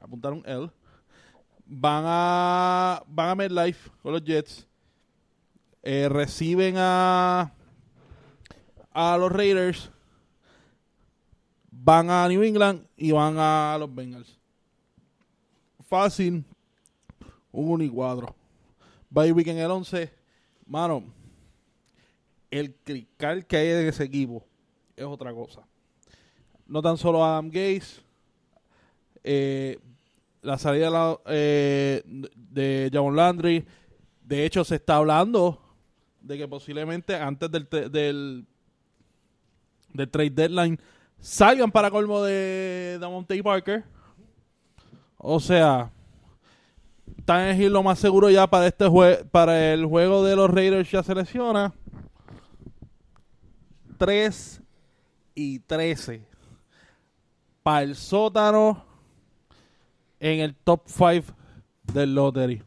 apuntaron 0.00 0.42
L, 0.46 0.70
van 1.64 2.04
a 2.06 3.02
van 3.06 3.30
a 3.30 3.34
MetLife 3.34 3.90
con 4.02 4.12
los 4.12 4.24
Jets, 4.24 4.66
eh, 5.82 6.08
reciben 6.08 6.76
a 6.78 7.52
a 8.92 9.16
los 9.18 9.30
Raiders, 9.30 9.90
van 11.70 12.10
a 12.10 12.26
New 12.28 12.42
England 12.42 12.86
y 12.96 13.12
van 13.12 13.36
a 13.38 13.76
los 13.78 13.94
Bengals. 13.94 14.38
Fácil, 15.88 16.44
un 17.52 17.70
1 17.70 17.84
y 17.84 17.88
4. 17.88 18.34
Bye 19.10 19.32
week 19.32 19.46
en 19.48 19.58
el 19.58 19.70
11. 19.70 20.10
Mano, 20.66 21.04
el 22.50 22.74
crical 22.74 23.46
que 23.46 23.56
hay 23.56 23.68
en 23.68 23.86
ese 23.86 24.04
equipo 24.04 24.44
es 24.96 25.04
otra 25.04 25.32
cosa. 25.32 25.62
No 26.66 26.82
tan 26.82 26.96
solo 26.96 27.24
Adam 27.24 27.46
Gates, 27.48 28.02
eh, 29.22 29.78
la 30.42 30.58
salida 30.58 30.86
de, 30.86 30.90
la- 30.90 31.18
eh, 31.26 32.90
Landry. 32.92 33.64
De 34.22 34.44
hecho, 34.44 34.64
se 34.64 34.76
está 34.76 34.96
hablando 34.96 35.60
de 36.20 36.38
que 36.38 36.48
posiblemente 36.48 37.14
antes 37.14 37.50
del, 37.50 37.68
del, 37.90 38.46
del 39.92 40.10
trade 40.10 40.30
deadline 40.30 40.80
salgan 41.20 41.70
para 41.70 41.90
colmo 41.90 42.22
de 42.22 42.98
Damonte 43.00 43.40
Parker. 43.42 43.84
O 45.18 45.38
sea, 45.40 45.90
Tannehill 47.24 47.72
lo 47.72 47.82
más 47.82 47.98
seguro 47.98 48.28
ya 48.30 48.46
para 48.48 48.66
este 48.66 48.86
jue 48.88 49.24
para 49.30 49.72
el 49.72 49.84
juego 49.86 50.24
de 50.24 50.36
los 50.36 50.50
Raiders 50.50 50.90
ya 50.90 51.02
se 51.02 51.14
lesiona. 51.14 51.72
3 55.36 55.44
y 55.44 55.58
13. 55.60 56.22
Para 57.62 57.82
el 57.82 57.94
sótano 57.94 58.84
en 60.18 60.40
el 60.40 60.54
top 60.54 60.82
5 60.86 61.34
del 61.92 62.14
lottery. 62.14 62.62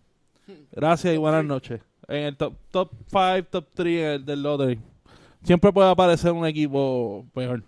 Gracias 0.71 1.13
y 1.13 1.17
buenas 1.17 1.43
noches. 1.43 1.81
En 2.07 2.25
el 2.25 2.37
top 2.37 2.53
top 2.69 2.91
5, 3.09 3.47
top 3.49 3.67
3 3.73 4.25
del 4.25 4.43
lottery. 4.43 4.79
Siempre 5.43 5.73
puede 5.73 5.89
aparecer 5.89 6.31
un 6.31 6.45
equipo 6.45 7.25
peor. 7.33 7.63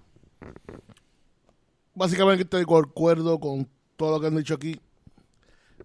Básicamente 1.95 2.43
estoy 2.43 2.63
de 2.65 2.83
acuerdo 2.83 3.39
con 3.39 3.67
todo 3.97 4.11
lo 4.11 4.19
que 4.21 4.27
han 4.27 4.35
dicho 4.35 4.53
aquí. 4.53 4.79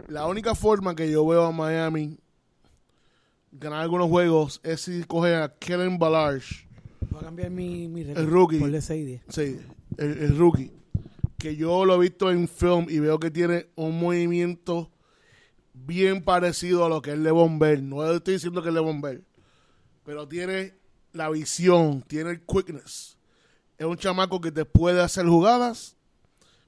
La 0.09 0.27
única 0.27 0.55
forma 0.55 0.95
que 0.95 1.11
yo 1.11 1.27
veo 1.27 1.45
a 1.45 1.53
Miami 1.53 2.19
ganar 3.53 3.81
algunos 3.81 4.09
juegos 4.09 4.61
es 4.63 4.83
si 4.83 5.05
cogen 5.05 5.35
a 5.35 5.49
Kellen 5.49 5.99
Ballard, 5.99 6.43
Voy 7.11 7.21
a 7.21 7.25
cambiar 7.25 7.51
mi, 7.51 7.89
mi 7.89 8.03
El 8.03 8.27
rookie. 8.27 8.59
Por 8.59 8.71
6 8.71 8.91
y 8.91 9.05
10. 9.05 9.23
sí, 9.29 9.61
el, 9.99 10.19
el 10.19 10.39
rookie, 10.39 10.73
que 11.39 11.57
yo 11.57 11.85
lo 11.85 11.95
he 11.95 11.99
visto 11.99 12.31
en 12.31 12.49
film 12.49 12.87
y 12.89 12.99
veo 12.99 13.19
que 13.19 13.31
tiene 13.31 13.69
un 13.77 13.99
movimiento 13.99 14.91
bien 15.73 16.23
parecido 16.23 16.85
a 16.85 16.89
lo 16.89 17.03
que 17.03 17.13
es 17.13 17.19
Levon 17.19 17.59
Bell. 17.59 17.89
No 17.89 18.11
estoy 18.11 18.35
diciendo 18.35 18.63
que 18.63 18.69
es 18.69 18.75
Levon 18.75 19.01
Bell, 19.01 19.25
pero 20.05 20.27
tiene 20.27 20.75
la 21.13 21.31
visión, 21.31 22.03
tiene 22.03 22.31
el 22.31 22.41
quickness. 22.43 23.17
Es 23.79 23.87
un 23.87 23.97
chamaco 23.97 24.41
que 24.41 24.51
te 24.53 24.65
puede 24.65 25.03
hacer 25.03 25.27
jugadas, 25.27 25.97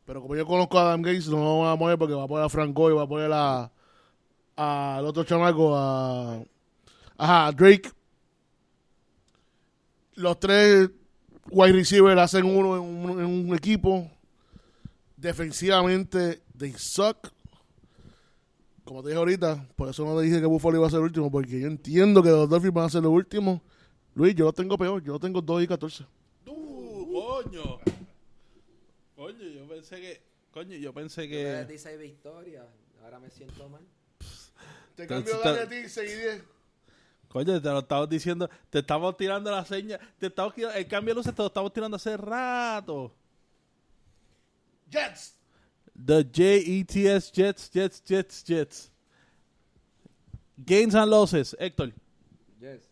pero 0.04 0.20
como 0.20 0.36
yo 0.36 0.46
conozco 0.46 0.78
a 0.78 0.82
Adam 0.82 1.02
Gates, 1.02 1.28
no 1.28 1.36
lo 1.38 1.58
va 1.60 1.72
a 1.72 1.76
mover 1.76 1.98
porque 1.98 2.14
va 2.14 2.24
a 2.24 2.28
poner 2.28 2.44
a 2.44 2.48
Frank 2.48 2.74
Gore, 2.74 2.94
va 2.94 3.02
a 3.02 3.08
poner 3.08 3.30
a 3.32 3.72
al 4.56 5.06
otro 5.06 5.22
chamaco, 5.24 5.76
a 5.76 6.42
ajá, 7.16 7.46
a 7.46 7.52
Drake. 7.52 7.90
Los 10.18 10.40
tres 10.40 10.90
wide 11.50 11.72
receivers 11.72 12.20
hacen 12.20 12.44
uno 12.44 12.76
en 12.76 12.82
un, 12.82 13.20
en 13.20 13.26
un 13.26 13.54
equipo. 13.54 14.10
Defensivamente, 15.16 16.42
they 16.56 16.72
suck. 16.76 17.28
Como 18.84 19.02
te 19.02 19.10
dije 19.10 19.18
ahorita, 19.18 19.68
por 19.76 19.88
eso 19.88 20.04
no 20.04 20.18
te 20.18 20.24
dije 20.24 20.40
que 20.40 20.46
Buffalo 20.46 20.76
iba 20.76 20.86
a 20.86 20.90
ser 20.90 20.98
el 20.98 21.04
último, 21.04 21.30
porque 21.30 21.60
yo 21.60 21.66
entiendo 21.66 22.22
que 22.22 22.30
los 22.30 22.48
Dolphins 22.48 22.74
van 22.74 22.86
a 22.86 22.90
ser 22.90 23.02
los 23.02 23.12
últimos. 23.12 23.60
Luis, 24.14 24.34
yo 24.34 24.46
lo 24.46 24.52
tengo 24.52 24.76
peor, 24.76 25.02
yo 25.02 25.12
lo 25.12 25.20
tengo 25.20 25.40
2 25.40 25.62
y 25.62 25.68
14. 25.68 26.04
¡Tú, 26.44 27.08
coño! 27.12 27.78
Coño, 29.14 29.44
yo 29.44 29.68
pensé 29.68 30.00
que. 30.00 30.22
Coño, 30.50 30.76
yo 30.76 30.92
pensé 30.92 31.28
que. 31.28 31.64
dice 31.66 31.96
victoria. 31.96 32.66
Ahora 33.04 33.20
me 33.20 33.30
siento 33.30 33.68
mal. 33.68 33.82
Te 34.96 35.06
cambio 35.06 35.34
cambio 35.34 35.52
Dani, 35.52 35.58
Dani 35.58 35.76
a 35.76 35.80
a 35.80 35.82
ti 35.84 35.88
6 35.88 36.10
y 36.10 36.18
10. 36.20 36.42
Coño, 37.28 37.60
te 37.60 37.68
lo 37.68 37.80
estamos 37.80 38.08
diciendo. 38.08 38.48
Te 38.70 38.78
estamos 38.80 39.16
tirando 39.16 39.50
la 39.50 39.64
seña. 39.64 39.98
Te 40.18 40.26
estamos, 40.28 40.54
tirando- 40.54 40.76
el 40.78 40.86
cambio 40.88 41.14
de 41.14 41.18
luces 41.18 41.34
te 41.34 41.42
lo 41.42 41.48
estamos 41.48 41.72
tirando 41.72 41.96
hace 41.96 42.16
rato. 42.16 43.12
Jets. 44.90 45.34
The 46.06 46.22
J-E-T-S, 46.24 47.32
Jets, 47.32 47.70
Jets, 47.70 48.02
Jets, 48.04 48.44
Jets. 48.44 48.90
Gains 50.56 50.94
and 50.94 51.10
losses, 51.10 51.56
Héctor. 51.58 51.92
Yes. 52.60 52.88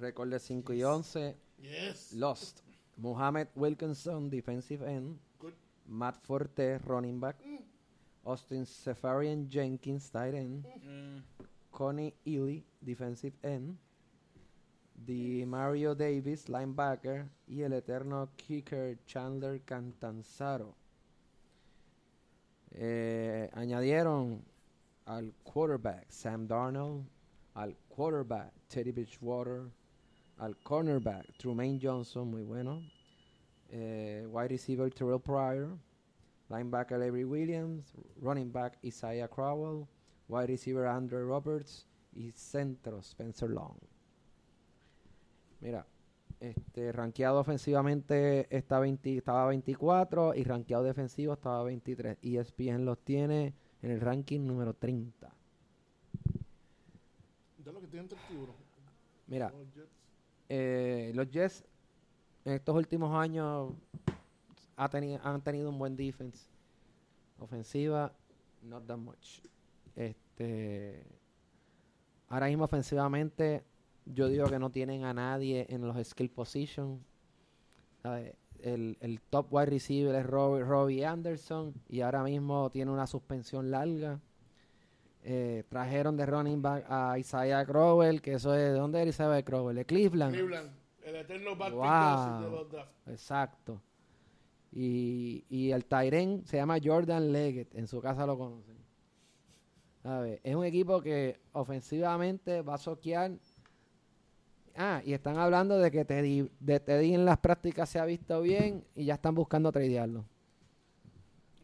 Récord 0.00 0.30
de 0.30 0.38
5 0.38 0.72
y 0.72 0.82
11. 0.82 1.36
Yes. 1.60 2.12
Lost. 2.12 2.60
Muhammad 2.96 3.48
Wilkinson, 3.54 4.30
defensive 4.30 4.82
end. 4.84 5.18
Good. 5.38 5.52
Matt 5.86 6.16
Forte, 6.24 6.78
running 6.86 7.20
back. 7.20 7.36
Austin 8.24 8.64
Sefarian 8.66 9.48
Jenkins, 9.50 10.10
tight 10.10 10.34
end. 10.34 10.64
Connie 11.74 12.14
Ely, 12.24 12.62
defensive 12.80 13.32
end. 13.42 13.76
The 15.06 15.44
Mario 15.44 15.94
Davis, 15.94 16.48
linebacker. 16.48 17.28
Y 17.48 17.62
el 17.62 17.72
eterno 17.72 18.28
kicker 18.36 18.96
Chandler 19.06 19.60
Cantanzaro. 19.66 20.76
Eh, 22.70 23.50
añadieron 23.54 24.42
al 25.06 25.32
quarterback 25.42 26.06
Sam 26.08 26.46
Darnold, 26.46 27.04
al 27.54 27.76
quarterback 27.88 28.52
Teddy 28.68 28.92
Bridgewater, 28.92 29.70
al 30.38 30.56
cornerback 30.62 31.26
Trumaine 31.38 31.78
Johnson, 31.80 32.30
muy 32.30 32.42
bueno. 32.42 32.82
Eh, 33.70 34.24
wide 34.28 34.50
receiver 34.50 34.90
Terrell 34.90 35.20
Pryor, 35.20 35.76
linebacker 36.48 37.02
Avery 37.02 37.24
Williams, 37.24 37.92
running 38.20 38.50
back 38.50 38.76
Isaiah 38.84 39.28
Crowell, 39.28 39.88
wide 40.28 40.46
receiver 40.46 40.86
Andrew 40.86 41.26
Roberts 41.26 41.86
y 42.14 42.30
centro 42.32 42.98
Spencer 43.00 43.50
Long. 43.50 43.76
Mira, 45.60 45.86
este 46.40 46.92
rankeado 46.92 47.40
ofensivamente 47.40 48.46
está 48.54 48.78
20 48.78 49.16
estaba 49.16 49.46
24 49.46 50.34
y 50.34 50.44
rankeado 50.44 50.82
defensivo 50.84 51.32
estaba 51.34 51.62
23. 51.64 52.18
ESPN 52.22 52.84
los 52.84 52.98
tiene 52.98 53.54
en 53.82 53.90
el 53.90 54.00
ranking 54.00 54.40
número 54.46 54.74
30. 54.74 55.32
Ya 57.64 57.72
lo 57.72 57.80
que 57.80 57.86
tienen 57.86 58.08
tres 58.08 58.20
tiburones. 58.28 58.60
Mira, 59.26 59.50
Los 59.50 59.72
Jets. 59.74 59.88
eh, 60.50 61.12
los 61.14 61.30
Jets 61.30 61.64
en 62.44 62.52
estos 62.54 62.74
últimos 62.76 63.14
años 63.14 63.72
ha 64.76 64.90
teni- 64.90 65.18
han 65.22 65.40
tenido 65.42 65.70
un 65.70 65.78
buen 65.78 65.96
defense. 65.96 66.46
Ofensiva, 67.38 68.12
not 68.62 68.86
that 68.86 68.98
much. 68.98 69.40
Este, 69.96 71.04
ahora 72.28 72.46
mismo 72.46 72.64
ofensivamente, 72.64 73.64
yo 74.06 74.28
digo 74.28 74.46
que 74.46 74.58
no 74.58 74.70
tienen 74.70 75.04
a 75.04 75.14
nadie 75.14 75.66
en 75.68 75.86
los 75.86 75.96
skill 76.06 76.30
position. 76.30 77.04
¿Sabe? 78.02 78.34
El, 78.60 78.96
el 79.00 79.20
top 79.20 79.46
wide 79.52 79.66
receiver 79.66 80.14
es 80.14 80.26
Robbie, 80.26 80.62
Robbie 80.64 81.04
Anderson 81.04 81.74
y 81.88 82.00
ahora 82.00 82.22
mismo 82.22 82.70
tiene 82.70 82.90
una 82.90 83.06
suspensión 83.06 83.70
larga. 83.70 84.20
Eh, 85.22 85.64
trajeron 85.68 86.16
de 86.16 86.26
running 86.26 86.60
back 86.60 86.84
a 86.88 87.18
Isaiah 87.18 87.64
Crowell, 87.64 88.20
que 88.20 88.34
eso 88.34 88.54
es, 88.54 88.72
¿de 88.72 88.78
dónde 88.78 89.00
era 89.00 89.08
Isaiah 89.08 89.42
Crowell? 89.42 89.76
De 89.76 89.84
Cleveland. 89.86 90.34
Cleveland. 90.34 90.70
El 91.02 91.16
eterno 91.16 91.56
Wow. 91.56 92.42
de 92.44 92.50
los 92.50 92.70
drafts. 92.70 93.08
Exacto. 93.08 93.80
Y, 94.72 95.44
y 95.48 95.70
el 95.70 95.84
Tyren 95.84 96.44
se 96.46 96.56
llama 96.56 96.78
Jordan 96.82 97.32
Leggett, 97.32 97.74
en 97.74 97.86
su 97.86 98.00
casa 98.00 98.26
lo 98.26 98.36
conocen. 98.36 98.73
¿Sabe? 100.04 100.38
Es 100.44 100.54
un 100.54 100.66
equipo 100.66 101.00
que 101.00 101.40
ofensivamente 101.52 102.60
va 102.60 102.74
a 102.74 102.78
soquear. 102.78 103.32
Ah, 104.76 105.00
y 105.02 105.14
están 105.14 105.38
hablando 105.38 105.78
de 105.78 105.90
que 105.90 106.04
Teddy, 106.04 106.50
de 106.60 106.78
Teddy 106.78 107.14
en 107.14 107.24
las 107.24 107.38
prácticas 107.38 107.88
se 107.88 107.98
ha 107.98 108.04
visto 108.04 108.42
bien 108.42 108.84
y 108.94 109.06
ya 109.06 109.14
están 109.14 109.34
buscando 109.34 109.72
tradearlo. 109.72 110.26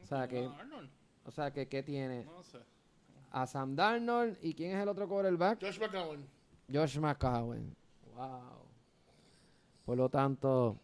O 0.03 0.07
sea 0.07 0.26
que, 0.26 0.49
o 1.26 1.30
sea 1.30 1.53
que 1.53 1.68
¿qué 1.68 1.82
tiene? 1.82 2.24
No 2.24 2.43
sé. 2.43 2.61
A 3.30 3.47
Sam 3.47 3.76
Darnold 3.76 4.38
y 4.41 4.55
quién 4.55 4.74
es 4.74 4.82
el 4.82 4.88
otro 4.88 5.07
quarterback? 5.07 5.61
Josh 5.61 5.78
McCown. 5.78 6.26
Josh 6.72 6.99
McCown. 6.99 7.76
Wow. 8.16 8.64
Por 9.84 9.99
lo 9.99 10.09
tanto, 10.09 10.78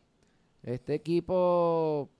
este 0.62 0.92
equipo 0.92 2.10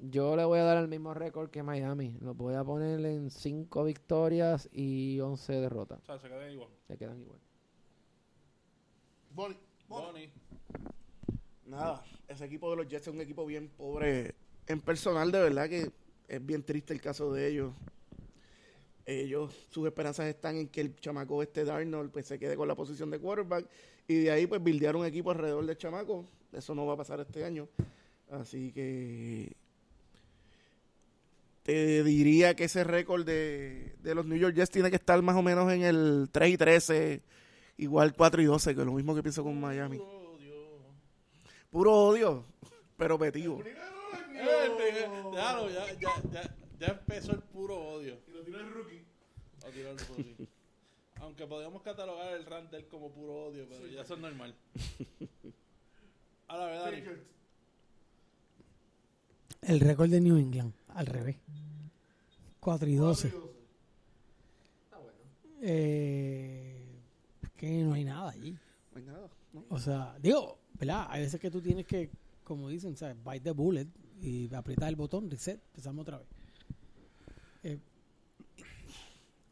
yo 0.00 0.36
le 0.36 0.44
voy 0.44 0.58
a 0.58 0.64
dar 0.64 0.78
el 0.78 0.88
mismo 0.88 1.14
récord 1.14 1.50
que 1.50 1.62
Miami. 1.62 2.16
Lo 2.20 2.34
voy 2.34 2.54
a 2.54 2.64
poner 2.64 3.04
en 3.04 3.30
5 3.30 3.84
victorias 3.84 4.68
y 4.72 5.20
11 5.20 5.52
derrotas. 5.54 6.00
O 6.02 6.06
sea, 6.06 6.18
se 6.18 6.28
quedan 6.28 6.52
igual. 6.52 6.70
Se 6.86 6.96
quedan 6.96 7.20
igual. 7.20 7.38
Bonnie. 9.34 9.58
Bonnie. 9.88 10.32
Nada, 11.64 12.02
ese 12.26 12.44
equipo 12.46 12.70
de 12.70 12.76
los 12.76 12.88
Jets 12.88 13.08
es 13.08 13.14
un 13.14 13.20
equipo 13.20 13.44
bien 13.44 13.68
pobre 13.68 14.34
en 14.68 14.80
personal, 14.80 15.32
de 15.32 15.40
verdad 15.40 15.68
que 15.68 15.92
es 16.28 16.46
bien 16.46 16.62
triste 16.62 16.92
el 16.92 17.00
caso 17.00 17.32
de 17.32 17.48
ellos. 17.48 17.74
Ellos, 19.06 19.54
sus 19.70 19.86
esperanzas 19.86 20.26
están 20.26 20.56
en 20.56 20.68
que 20.68 20.82
el 20.82 20.94
chamaco 20.96 21.42
este 21.42 21.64
Darnold 21.64 22.10
pues 22.10 22.26
se 22.26 22.38
quede 22.38 22.56
con 22.56 22.68
la 22.68 22.74
posición 22.74 23.10
de 23.10 23.18
quarterback 23.18 23.66
y 24.06 24.16
de 24.16 24.30
ahí 24.30 24.46
pues 24.46 24.62
bildear 24.62 24.96
un 24.96 25.06
equipo 25.06 25.30
alrededor 25.30 25.64
del 25.64 25.78
chamaco. 25.78 26.26
Eso 26.52 26.74
no 26.74 26.84
va 26.84 26.92
a 26.94 26.96
pasar 26.98 27.20
este 27.20 27.44
año. 27.44 27.68
Así 28.30 28.72
que 28.72 29.56
te 31.68 32.02
diría 32.02 32.56
que 32.56 32.64
ese 32.64 32.82
récord 32.82 33.26
de, 33.26 33.94
de 34.00 34.14
los 34.14 34.24
New 34.24 34.38
York 34.38 34.54
Jets 34.54 34.70
tiene 34.70 34.88
que 34.88 34.96
estar 34.96 35.20
más 35.20 35.36
o 35.36 35.42
menos 35.42 35.70
en 35.70 35.82
el 35.82 36.30
3 36.32 36.54
y 36.54 36.56
13, 36.56 37.22
igual 37.76 38.14
4 38.14 38.40
y 38.40 38.46
12, 38.46 38.74
que 38.74 38.80
es 38.80 38.86
lo 38.86 38.94
mismo 38.94 39.14
que 39.14 39.22
pienso 39.22 39.44
con 39.44 39.60
Miami. 39.60 40.00
Puro 41.68 41.92
odio, 41.92 42.46
pero 42.96 43.18
petivo. 43.18 43.62
Eh, 43.62 43.74
Claro, 45.30 45.68
ya, 45.68 45.92
ya, 46.00 46.10
ya, 46.32 46.56
ya 46.80 46.86
empezó 46.86 47.32
el 47.32 47.40
puro 47.40 47.76
odio. 47.76 48.18
Y 48.26 48.30
lo 48.30 48.42
tiró 48.44 48.60
el 48.60 48.70
rookie. 48.70 49.04
A 49.66 49.70
tirar 49.70 49.92
el 49.92 49.98
rookie. 49.98 50.48
Aunque 51.16 51.46
podríamos 51.46 51.82
catalogar 51.82 52.32
el 52.32 52.46
él 52.72 52.86
como 52.86 53.12
puro 53.12 53.48
odio, 53.48 53.66
pero 53.68 53.86
ya 53.88 54.00
eso 54.00 54.14
es 54.14 54.20
normal. 54.20 54.56
Ahora, 56.48 56.64
¿verdad? 56.64 56.84
Dani? 56.92 57.37
El 59.62 59.80
récord 59.80 60.10
de 60.10 60.20
New 60.20 60.36
England, 60.36 60.72
al 60.88 61.06
revés. 61.06 61.36
4 62.60 62.88
y 62.88 62.94
12. 62.94 63.32
Eh, 65.60 66.86
que 67.56 67.82
no 67.82 67.94
hay 67.94 68.04
nada 68.04 68.30
allí. 68.30 68.52
No 68.92 68.98
hay 68.98 69.04
nada, 69.04 69.28
¿no? 69.52 69.64
O 69.68 69.78
sea, 69.78 70.16
digo, 70.22 70.58
¿verdad? 70.78 71.06
Hay 71.10 71.22
veces 71.22 71.40
que 71.40 71.50
tú 71.50 71.60
tienes 71.60 71.86
que, 71.86 72.10
como 72.44 72.68
dicen, 72.68 72.96
¿sabes? 72.96 73.16
Bite 73.24 73.40
the 73.40 73.50
bullet 73.50 73.86
y 74.22 74.52
apretar 74.54 74.88
el 74.88 74.96
botón, 74.96 75.30
reset, 75.30 75.60
empezamos 75.70 76.02
otra 76.02 76.18
vez. 76.18 76.26
Eh, 77.64 77.78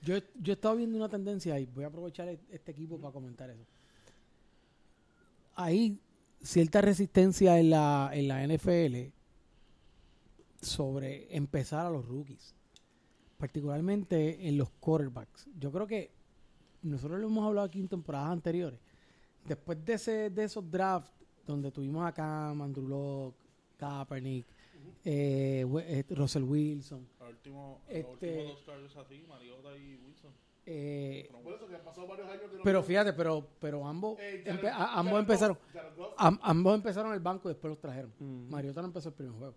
yo, 0.02 0.18
yo 0.40 0.52
he 0.52 0.54
estado 0.54 0.76
viendo 0.76 0.96
una 0.96 1.09
tendencia 1.09 1.59
y 1.59 1.66
voy 1.66 1.84
a 1.84 1.88
aprovechar 1.88 2.28
e- 2.28 2.38
este 2.50 2.70
equipo 2.70 2.98
para 2.98 3.12
comentar 3.12 3.50
eso. 3.50 3.64
Hay 5.57 5.98
cierta 6.42 6.80
resistencia 6.80 7.59
en 7.59 7.70
la, 7.70 8.11
en 8.12 8.28
la 8.28 8.46
NFL 8.46 9.15
sobre 10.66 11.34
empezar 11.34 11.86
a 11.86 11.90
los 11.90 12.06
rookies, 12.06 12.54
particularmente 13.38 14.48
en 14.48 14.56
los 14.58 14.70
quarterbacks. 14.80 15.46
Yo 15.58 15.70
creo 15.72 15.86
que 15.86 16.10
nosotros 16.82 17.20
lo 17.20 17.26
hemos 17.26 17.46
hablado 17.46 17.66
aquí 17.66 17.80
en 17.80 17.88
temporadas 17.88 18.30
anteriores. 18.30 18.80
Después 19.44 19.84
de, 19.84 19.94
ese, 19.94 20.30
de 20.30 20.44
esos 20.44 20.68
drafts 20.70 21.10
donde 21.46 21.70
tuvimos 21.70 22.04
acá 22.06 22.50
Andrew 22.50 22.86
Locke, 22.88 23.36
Kaepernick, 23.76 24.46
eh, 25.04 25.64
eh, 25.86 26.04
Russell 26.10 26.42
Wilson, 26.42 27.06
Los 27.20 27.28
últimos, 27.30 27.78
Este- 27.88 28.36
los 28.44 28.52
últimos 28.56 28.94
dos 28.94 28.96
así, 29.04 29.24
Mariota 29.28 29.76
y 29.76 29.96
Wilson. 30.04 30.32
eh, 30.66 31.30
pero 32.64 32.82
fíjate, 32.82 33.12
pero, 33.12 33.46
pero 33.60 33.86
ambos, 33.86 34.18
Eh, 34.18 34.42
Jared- 34.44 34.60
empe- 34.60 34.68
a- 34.68 34.74
Jared 34.74 34.98
ambos 34.98 35.20
empezaron, 35.20 35.58
Jared 35.72 35.96
Goff. 35.96 36.14
am- 36.16 36.38
ambos 36.42 36.74
empezaron 36.74 37.12
el 37.12 37.20
banco 37.20 37.48
y 37.48 37.52
después 37.52 37.70
los 37.70 37.78
trajeron. 37.80 38.12
Mm. 38.18 38.50
Mariota 38.50 38.80
no 38.82 38.88
empezó 38.88 39.10
el 39.10 39.14
primer 39.14 39.34
juego. 39.38 39.54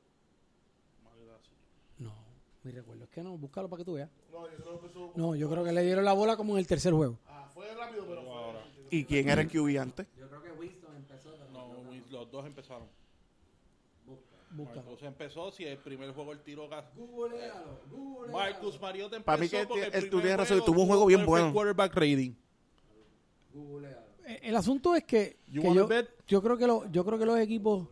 No, 2.61 2.69
mi 2.69 2.71
recuerdo 2.71 3.03
es 3.05 3.09
que 3.09 3.23
no, 3.23 3.37
búscalo 3.37 3.69
para 3.69 3.79
que 3.79 3.85
tú 3.85 3.93
veas. 3.93 4.09
No, 4.31 4.45
yo 4.49 4.55
creo 4.57 4.65
que 4.79 4.85
empezó. 4.85 5.11
No, 5.15 5.35
yo 5.35 5.49
creo 5.49 5.63
que 5.63 5.71
le 5.71 5.83
dieron 5.83 6.03
la 6.05 6.13
bola 6.13 6.35
como 6.35 6.53
en 6.53 6.59
el 6.59 6.67
tercer 6.67 6.93
juego. 6.93 7.17
Ah, 7.27 7.49
fue 7.53 7.73
rápido, 7.73 8.05
pero 8.07 8.21
fue. 8.23 8.31
Ahora. 8.31 8.63
¿Y 8.91 9.05
quién 9.05 9.29
era 9.29 9.41
el 9.41 9.47
QB 9.49 9.79
antes? 9.79 10.07
Yo 10.17 10.27
creo 10.27 10.41
que 10.43 10.51
Winston 10.51 10.95
empezó. 10.95 11.29
No, 11.53 11.69
los 12.11 12.31
dos 12.31 12.45
empezaron. 12.45 12.87
Búscalo. 14.51 14.81
Marcus 14.81 15.03
empezó, 15.03 15.51
si 15.51 15.63
el 15.63 15.77
primer 15.77 16.11
juego 16.11 16.31
el 16.31 16.39
tiro 16.41 16.67
gas. 16.67 16.83
Googlealo, 16.95 17.81
googlealo. 17.91 18.33
Marcus 18.33 18.81
Mariota 18.81 19.15
empezó 19.15 19.25
Para 19.25 19.37
mí 19.37 19.47
que 19.47 19.61
el 19.61 19.65
tú 19.65 19.77
primer 19.77 20.09
tienes 20.23 20.37
razón, 20.37 20.57
juego 20.59 20.65
tuvo 20.65 20.81
un 20.81 20.87
juego 20.87 21.05
bien 21.05 21.25
bueno. 21.25 21.53
quarterback 21.53 21.93
rating. 21.95 22.33
Googlealo. 23.53 23.97
Eh, 24.25 24.39
El 24.43 24.55
asunto 24.55 24.95
es 24.95 25.03
que, 25.03 25.37
que 25.51 25.73
yo, 25.73 25.87
bet? 25.87 26.09
yo 26.27 26.41
creo 26.41 26.57
que 26.57 26.67
lo- 26.67 26.89
yo 26.91 27.05
creo 27.05 27.17
que 27.19 27.25
los 27.25 27.39
equipos 27.39 27.87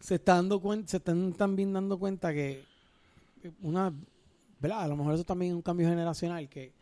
se 0.00 0.14
están 0.16 0.36
dando 0.38 0.60
cuenta, 0.60 0.88
se 0.88 0.96
están 0.98 1.32
también 1.34 1.72
dando 1.72 1.98
cuenta 1.98 2.32
que 2.32 2.64
una, 3.62 3.92
¿verdad? 4.60 4.82
A 4.82 4.88
lo 4.88 4.96
mejor 4.96 5.14
eso 5.14 5.24
también 5.24 5.52
es 5.52 5.56
un 5.56 5.62
cambio 5.62 5.88
generacional 5.88 6.48
que 6.48 6.72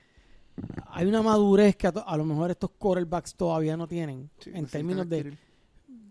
hay 0.87 1.07
una 1.07 1.23
madurez 1.23 1.77
que 1.77 1.87
a, 1.87 1.93
to- 1.93 2.07
a 2.09 2.17
lo 2.17 2.25
mejor 2.25 2.51
estos 2.51 2.71
quarterbacks 2.79 3.35
todavía 3.35 3.77
no 3.77 3.87
tienen 3.87 4.29
Sí, 4.41 4.51
en 4.53 4.67
términos 4.67 5.09
de 5.09 5.37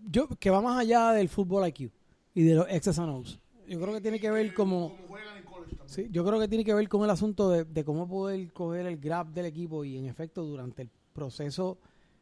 yo 0.10 0.28
que 0.39 0.50
va 0.50 0.62
más 0.62 0.80
allá 0.80 1.12
del 1.12 1.28
fútbol 1.28 1.68
IQ 1.68 1.91
y 2.34 2.43
de 2.43 2.56
los 2.56 2.66
X's 2.68 2.98
and 3.00 3.10
O's. 3.10 3.39
Yo 3.68 3.80
creo 3.82 3.93
que 3.93 4.00
tiene 4.02 4.20
que 4.20 4.32
ver 4.32 4.54
como 4.54 4.95
Como 4.95 5.08
juegan 5.10 5.38
en 5.38 5.43
college 5.43 5.76
también. 5.76 5.89
Sí, 5.89 6.08
yo 6.12 6.24
creo 6.24 6.39
que 6.39 6.48
tiene 6.48 6.64
que 6.64 6.74
ver 6.74 6.88
con 6.88 7.04
el 7.04 7.10
asunto 7.10 7.50
de, 7.50 7.66
de 7.66 7.84
cómo 7.84 8.08
poder 8.08 8.54
coger 8.54 8.86
el 8.86 8.98
grab 8.98 9.28
del 9.34 9.48
equipo 9.48 9.84
y 9.84 9.98
en 9.98 10.06
efecto 10.06 10.43
durante 10.45 10.84
el 10.84 10.89
proceso 11.12 11.78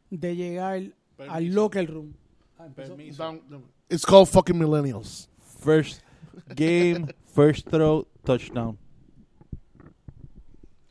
de 0.09 0.35
llegar 0.35 0.81
al 1.29 1.45
locker 1.45 1.87
room. 1.91 2.13
Ah. 2.57 2.67
Permiso. 2.75 3.21
Down- 3.21 3.41
down. 3.49 3.63
It's 3.89 4.03
called 4.05 4.27
fucking 4.27 4.55
millennials. 4.57 5.29
First 5.59 6.01
game, 6.55 7.07
first 7.35 7.67
throw, 7.69 8.07
touchdown. 8.25 8.77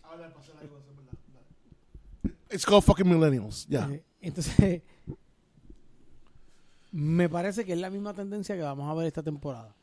Habla, 0.03 0.33
pasa 0.33 0.53
algo, 0.61 0.79
eso 0.79 0.91
es 0.91 0.97
verdad. 0.97 1.19
Dale. 2.23 2.37
It's 2.51 2.65
called 2.65 2.85
fucking 2.85 3.07
millennials. 3.07 3.67
Ya. 3.69 3.89
Eh, 3.91 4.03
Entonces, 4.21 4.83
me 6.93 7.29
parece 7.29 7.65
que 7.65 7.73
es 7.73 7.79
la 7.79 7.91
misma 7.91 8.15
tendencia 8.15 8.55
que 8.55 8.63
vamos 8.63 8.89
a 8.91 8.95
ver 8.95 9.07
esta 9.07 9.23
temporada. 9.23 9.75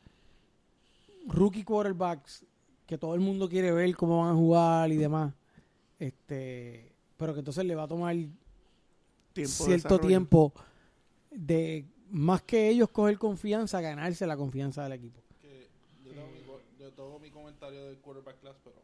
Rookie 1.26 1.62
quarterbacks, 1.62 2.44
que 2.86 2.98
todo 2.98 3.14
el 3.14 3.20
mundo 3.20 3.48
quiere 3.48 3.70
ver 3.70 3.94
cómo 3.94 4.22
van 4.22 4.32
a 4.32 4.34
jugar 4.34 4.90
y 4.90 4.96
demás. 4.96 5.32
Este, 5.98 6.92
pero 7.16 7.32
que 7.32 7.38
entonces 7.38 7.64
le 7.64 7.76
va 7.76 7.84
a 7.84 7.88
tomar 7.88 8.16
Tiempo 9.32 9.64
cierto 9.64 9.98
tiempo 9.98 10.52
de 11.30 11.86
más 12.10 12.42
que 12.42 12.68
ellos 12.68 12.90
coger 12.90 13.18
confianza, 13.18 13.80
ganarse 13.80 14.26
la 14.26 14.36
confianza 14.36 14.82
del 14.82 14.92
equipo. 14.92 15.21
Yo, 16.82 16.92
tengo 16.92 17.18
mi, 17.18 17.30
comentario 17.30 17.86
del 17.86 17.98
quarterback 17.98 18.40
class, 18.40 18.56
pero. 18.64 18.76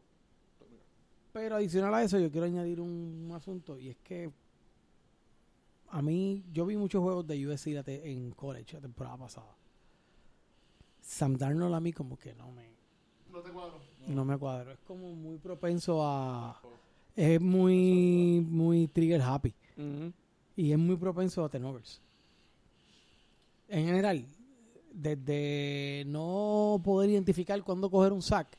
pero 0.57 0.71
mira. 0.71 0.83
Pero 1.33 1.55
adicional 1.57 1.93
a 1.93 2.03
eso, 2.03 2.17
yo 2.17 2.31
quiero 2.31 2.45
añadir 2.45 2.79
un, 2.79 3.25
un 3.25 3.31
asunto 3.35 3.77
y 3.77 3.89
es 3.89 3.97
que 3.97 4.31
a 5.91 6.01
mí, 6.01 6.43
yo 6.51 6.65
vi 6.65 6.77
muchos 6.77 7.01
juegos 7.01 7.25
de 7.25 7.47
USC 7.47 7.67
en 7.87 8.31
college 8.31 8.75
la 8.75 8.81
temporada 8.81 9.17
pasada. 9.17 9.55
Sam 11.01 11.35
Darnold 11.35 11.73
a 11.73 11.79
mí 11.79 11.91
como 11.91 12.17
que 12.17 12.35
no 12.35 12.51
me, 12.51 12.69
No 13.31 13.41
te 13.41 13.49
cuadro. 13.49 13.79
no 14.07 14.23
me 14.23 14.37
cuadro. 14.37 14.71
Es 14.71 14.79
como 14.79 15.15
muy 15.15 15.37
propenso 15.39 16.05
a... 16.05 16.61
Es 17.15 17.41
muy, 17.41 18.45
muy 18.47 18.87
trigger 18.87 19.21
happy. 19.21 19.53
Y 20.55 20.71
es 20.71 20.77
muy 20.77 20.95
propenso 20.95 21.43
a 21.43 21.49
turnovers. 21.49 22.01
En 23.67 23.85
general, 23.87 24.25
desde 25.01 26.03
no 26.07 26.81
poder 26.83 27.09
identificar 27.11 27.61
cuándo 27.63 27.89
coger 27.89 28.11
un 28.11 28.21
sack 28.21 28.57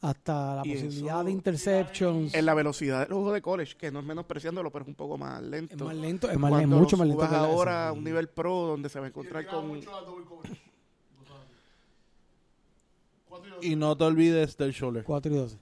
hasta 0.00 0.56
la 0.56 0.62
Y 0.64 0.72
posibilidad 0.72 1.16
eso- 1.16 1.24
de 1.24 1.30
interceptions. 1.32 2.34
En 2.34 2.46
la 2.46 2.54
velocidad 2.54 3.00
del 3.00 3.12
juego 3.14 3.32
de 3.32 3.42
college, 3.42 3.76
que 3.76 3.90
no 3.90 4.00
es 4.00 4.04
menospreciándolo, 4.06 4.70
pero 4.70 4.84
es 4.84 4.88
un 4.88 4.94
poco 4.94 5.18
más 5.18 5.42
lento. 5.42 5.74
Es 5.74 5.80
más 5.82 5.94
lento, 5.96 6.30
es, 6.30 6.38
más, 6.38 6.66
mucho 6.66 6.96
más 6.96 7.06
lento. 7.08 7.28
que 7.28 7.34
ahora 7.34 7.88
a 7.88 7.92
un 7.92 8.04
nivel 8.04 8.28
pro 8.28 8.66
donde 8.66 8.88
se 8.88 8.98
va 8.98 9.06
a 9.06 9.08
encontrar 9.08 9.42
Y 9.42 9.46
con... 9.46 9.76
y. 9.78 9.84
Y 13.62 13.76
no 13.76 13.96
te 13.96 14.04
olvides 14.04 14.56
del 14.56 14.72
shoulder. 14.72 15.04
4 15.04 15.32
y 15.32 15.36
12. 15.36 15.58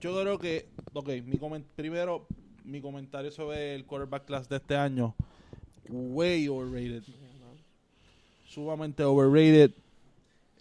Yo 0.00 0.18
creo 0.20 0.38
que, 0.38 0.68
ok, 0.94 1.08
mi 1.24 1.38
primero, 1.76 2.26
mi 2.64 2.80
comentario 2.80 3.30
sobre 3.30 3.74
el 3.74 3.84
quarterback 3.84 4.24
class 4.24 4.48
de 4.48 4.56
este 4.56 4.76
año, 4.76 5.14
way 5.88 6.48
overrated. 6.48 7.02
Sumamente 8.50 9.04
overrated. 9.04 9.70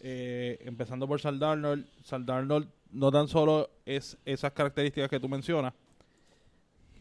Eh, 0.01 0.59
empezando 0.63 1.07
por 1.07 1.19
Sal 1.19 1.39
Darnold. 1.39 1.87
Sal 2.03 2.23
Darnold 2.23 2.69
no 2.91 3.11
tan 3.11 3.27
solo 3.27 3.67
es 3.83 4.15
esas 4.25 4.51
características 4.51 5.09
que 5.09 5.19
tú 5.19 5.27
mencionas. 5.27 5.73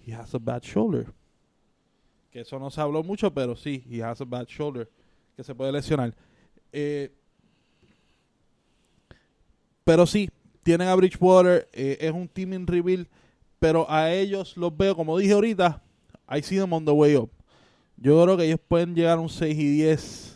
He 0.06 0.14
has 0.14 0.34
a 0.34 0.38
bad 0.38 0.62
shoulder. 0.62 1.12
Que 2.30 2.40
eso 2.40 2.58
no 2.58 2.70
se 2.70 2.80
habló 2.80 3.02
mucho, 3.02 3.30
pero 3.30 3.54
sí, 3.54 3.84
he 3.90 4.02
has 4.02 4.22
a 4.22 4.24
bad 4.24 4.46
shoulder. 4.46 4.88
Que 5.36 5.44
se 5.44 5.54
puede 5.54 5.72
lesionar. 5.72 6.14
Eh, 6.72 7.12
pero 9.84 10.06
sí, 10.06 10.30
tienen 10.62 10.88
a 10.88 10.94
Bridgewater, 10.94 11.68
eh, 11.74 11.98
es 12.00 12.12
un 12.12 12.26
team 12.26 12.54
in 12.54 12.66
rebuild, 12.66 13.06
pero 13.58 13.84
a 13.90 14.10
ellos 14.10 14.56
los 14.56 14.74
veo, 14.74 14.96
como 14.96 15.18
dije 15.18 15.32
ahorita, 15.34 15.82
I 16.30 16.42
see 16.42 16.56
them 16.56 16.72
on 16.72 16.86
the 16.86 16.92
way 16.92 17.14
up. 17.14 17.30
Yo 17.98 18.22
creo 18.22 18.38
que 18.38 18.44
ellos 18.44 18.60
pueden 18.66 18.94
llegar 18.94 19.18
a 19.18 19.20
un 19.20 19.28
6 19.28 19.54
y 19.54 19.68
10. 19.68 20.27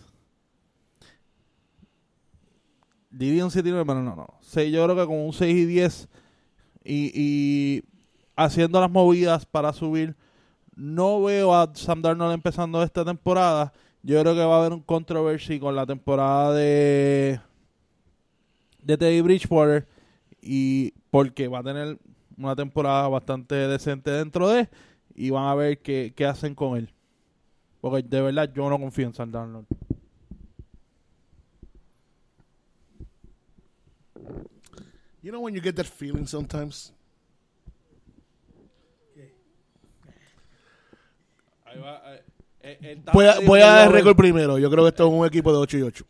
Diría 3.13 3.45
un 3.45 3.51
7 3.51 3.69
y 3.69 3.73
9, 3.73 3.85
pero 3.87 4.03
no, 4.03 4.17
no. 4.17 4.27
Sí, 4.41 4.71
yo 4.71 4.85
creo 4.85 4.97
que 4.97 5.07
con 5.07 5.19
un 5.19 5.33
6 5.33 5.55
y 5.55 5.65
10 5.67 6.09
y, 6.85 7.13
y 7.15 7.85
haciendo 8.35 8.81
las 8.81 8.91
movidas 8.91 9.47
para 9.47 9.73
subir, 9.73 10.17
no 10.75 11.23
veo 11.23 11.55
a 11.55 11.71
Sam 11.75 12.03
Darnold 12.03 12.35
empezando 12.35 12.83
esta 12.83 13.05
temporada. 13.05 13.73
Yo 14.03 14.21
creo 14.21 14.35
que 14.35 14.45
va 14.45 14.57
a 14.57 14.61
haber 14.61 14.73
un 14.73 14.81
controversy 14.81 15.61
con 15.61 15.77
la 15.77 15.87
temporada 15.87 16.55
de 16.55 17.39
de 18.83 18.97
Teddy 18.99 19.21
Bridgewater 19.21 19.87
y 20.41 20.93
porque 21.11 21.49
va 21.49 21.61
a 21.61 21.63
tener 21.63 21.99
una 22.37 22.57
temporada 22.57 23.09
bastante 23.09 23.55
decente 23.55 24.11
dentro 24.11 24.49
de 24.49 24.69
y 25.15 25.31
van 25.31 25.45
a 25.45 25.55
ver 25.55 25.79
qué, 25.79 26.13
qué 26.17 26.27
hacen 26.27 26.55
con 26.55 26.77
él. 26.77 26.91
Porque 27.81 28.03
de 28.03 28.21
verdad 28.21 28.51
yo 28.55 28.69
no 28.69 28.79
confío 28.79 29.07
en 29.07 29.15
Sam 29.15 29.31
Darnold. 29.31 29.67
You 35.23 35.31
know 35.31 35.41
when 35.41 35.55
you 35.55 35.61
get 35.63 35.77
that 35.77 35.87
feeling 35.87 36.27
sometimes? 36.27 36.93
Ahí 41.65 41.79
va, 41.81 42.03
eh, 42.15 42.23
eh, 42.61 42.79
el 42.93 43.03
Voy 43.13 43.27
a, 43.27 43.41
voy 43.41 43.61
dar 43.61 43.89
Buccaneers- 43.89 43.93
récord 43.93 44.17
primero. 44.17 44.59
Yo 44.59 44.71
creo 44.71 44.85
que 44.85 44.89
esto 44.89 45.07
es 45.07 45.13
un 45.13 45.27
equipo 45.27 45.53
de 45.53 45.59
8 45.59 45.79
y 45.79 45.83
8. 45.83 46.05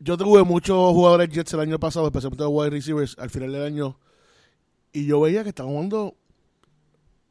Yo 0.00 0.16
tuve 0.16 0.42
muchos 0.42 0.76
jugadores 0.92 1.28
Jets 1.30 1.54
el 1.54 1.60
año 1.60 1.78
pasado, 1.78 2.06
especialmente 2.06 2.42
los 2.42 2.52
wide 2.52 2.70
receivers, 2.70 3.16
al 3.18 3.30
final 3.30 3.52
del 3.52 3.62
año. 3.62 3.96
Y 4.92 5.06
yo 5.06 5.20
veía 5.20 5.42
que 5.44 5.50
estaban 5.50 5.72
jugando 5.72 6.16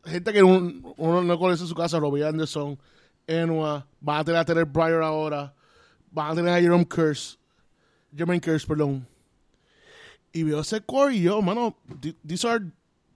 gente 0.05 0.31
que 0.33 0.41
un- 0.41 0.93
uno 0.97 1.21
no 1.21 1.37
conoce 1.37 1.63
en 1.63 1.67
su 1.67 1.75
casa, 1.75 1.99
Robbie 1.99 2.23
Anderson, 2.25 2.79
Enua, 3.27 3.85
van 3.99 4.19
a 4.21 4.23
tener 4.23 4.39
a 4.39 4.45
tener 4.45 4.65
Breyer 4.65 5.01
ahora, 5.01 5.53
van 6.09 6.31
a 6.31 6.35
tener 6.35 6.53
a 6.53 6.61
Jerome 6.61 6.87
Curse, 6.87 7.37
Jermaine 8.15 8.41
Curse, 8.41 8.65
perdón. 8.65 9.05
Y 10.33 10.43
veo 10.43 10.61
ese 10.61 10.81
core 10.81 11.15
y 11.15 11.21
yo, 11.23 11.41
mano, 11.41 11.75
th- 12.01 12.15
these 12.25 12.47
are, 12.47 12.63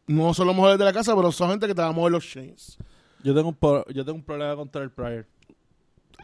no 0.08 0.34
son 0.34 0.48
los 0.48 0.56
mejores 0.56 0.78
de 0.78 0.84
la 0.86 0.92
casa, 0.94 1.16
pero 1.16 1.32
son 1.32 1.50
gente 1.52 1.68
que 1.68 1.74
te 1.76 1.82
va 1.82 1.88
a 1.88 1.92
mover 1.94 2.12
los 2.12 2.26
chains. 2.28 2.78
Yo 3.24 3.34
tengo 3.34 3.50
un, 3.50 3.58
yo 3.94 4.04
tengo 4.06 4.18
un 4.18 4.24
problema 4.24 4.56
contra 4.56 4.84
el 4.84 4.92
Pryor. 4.92 5.26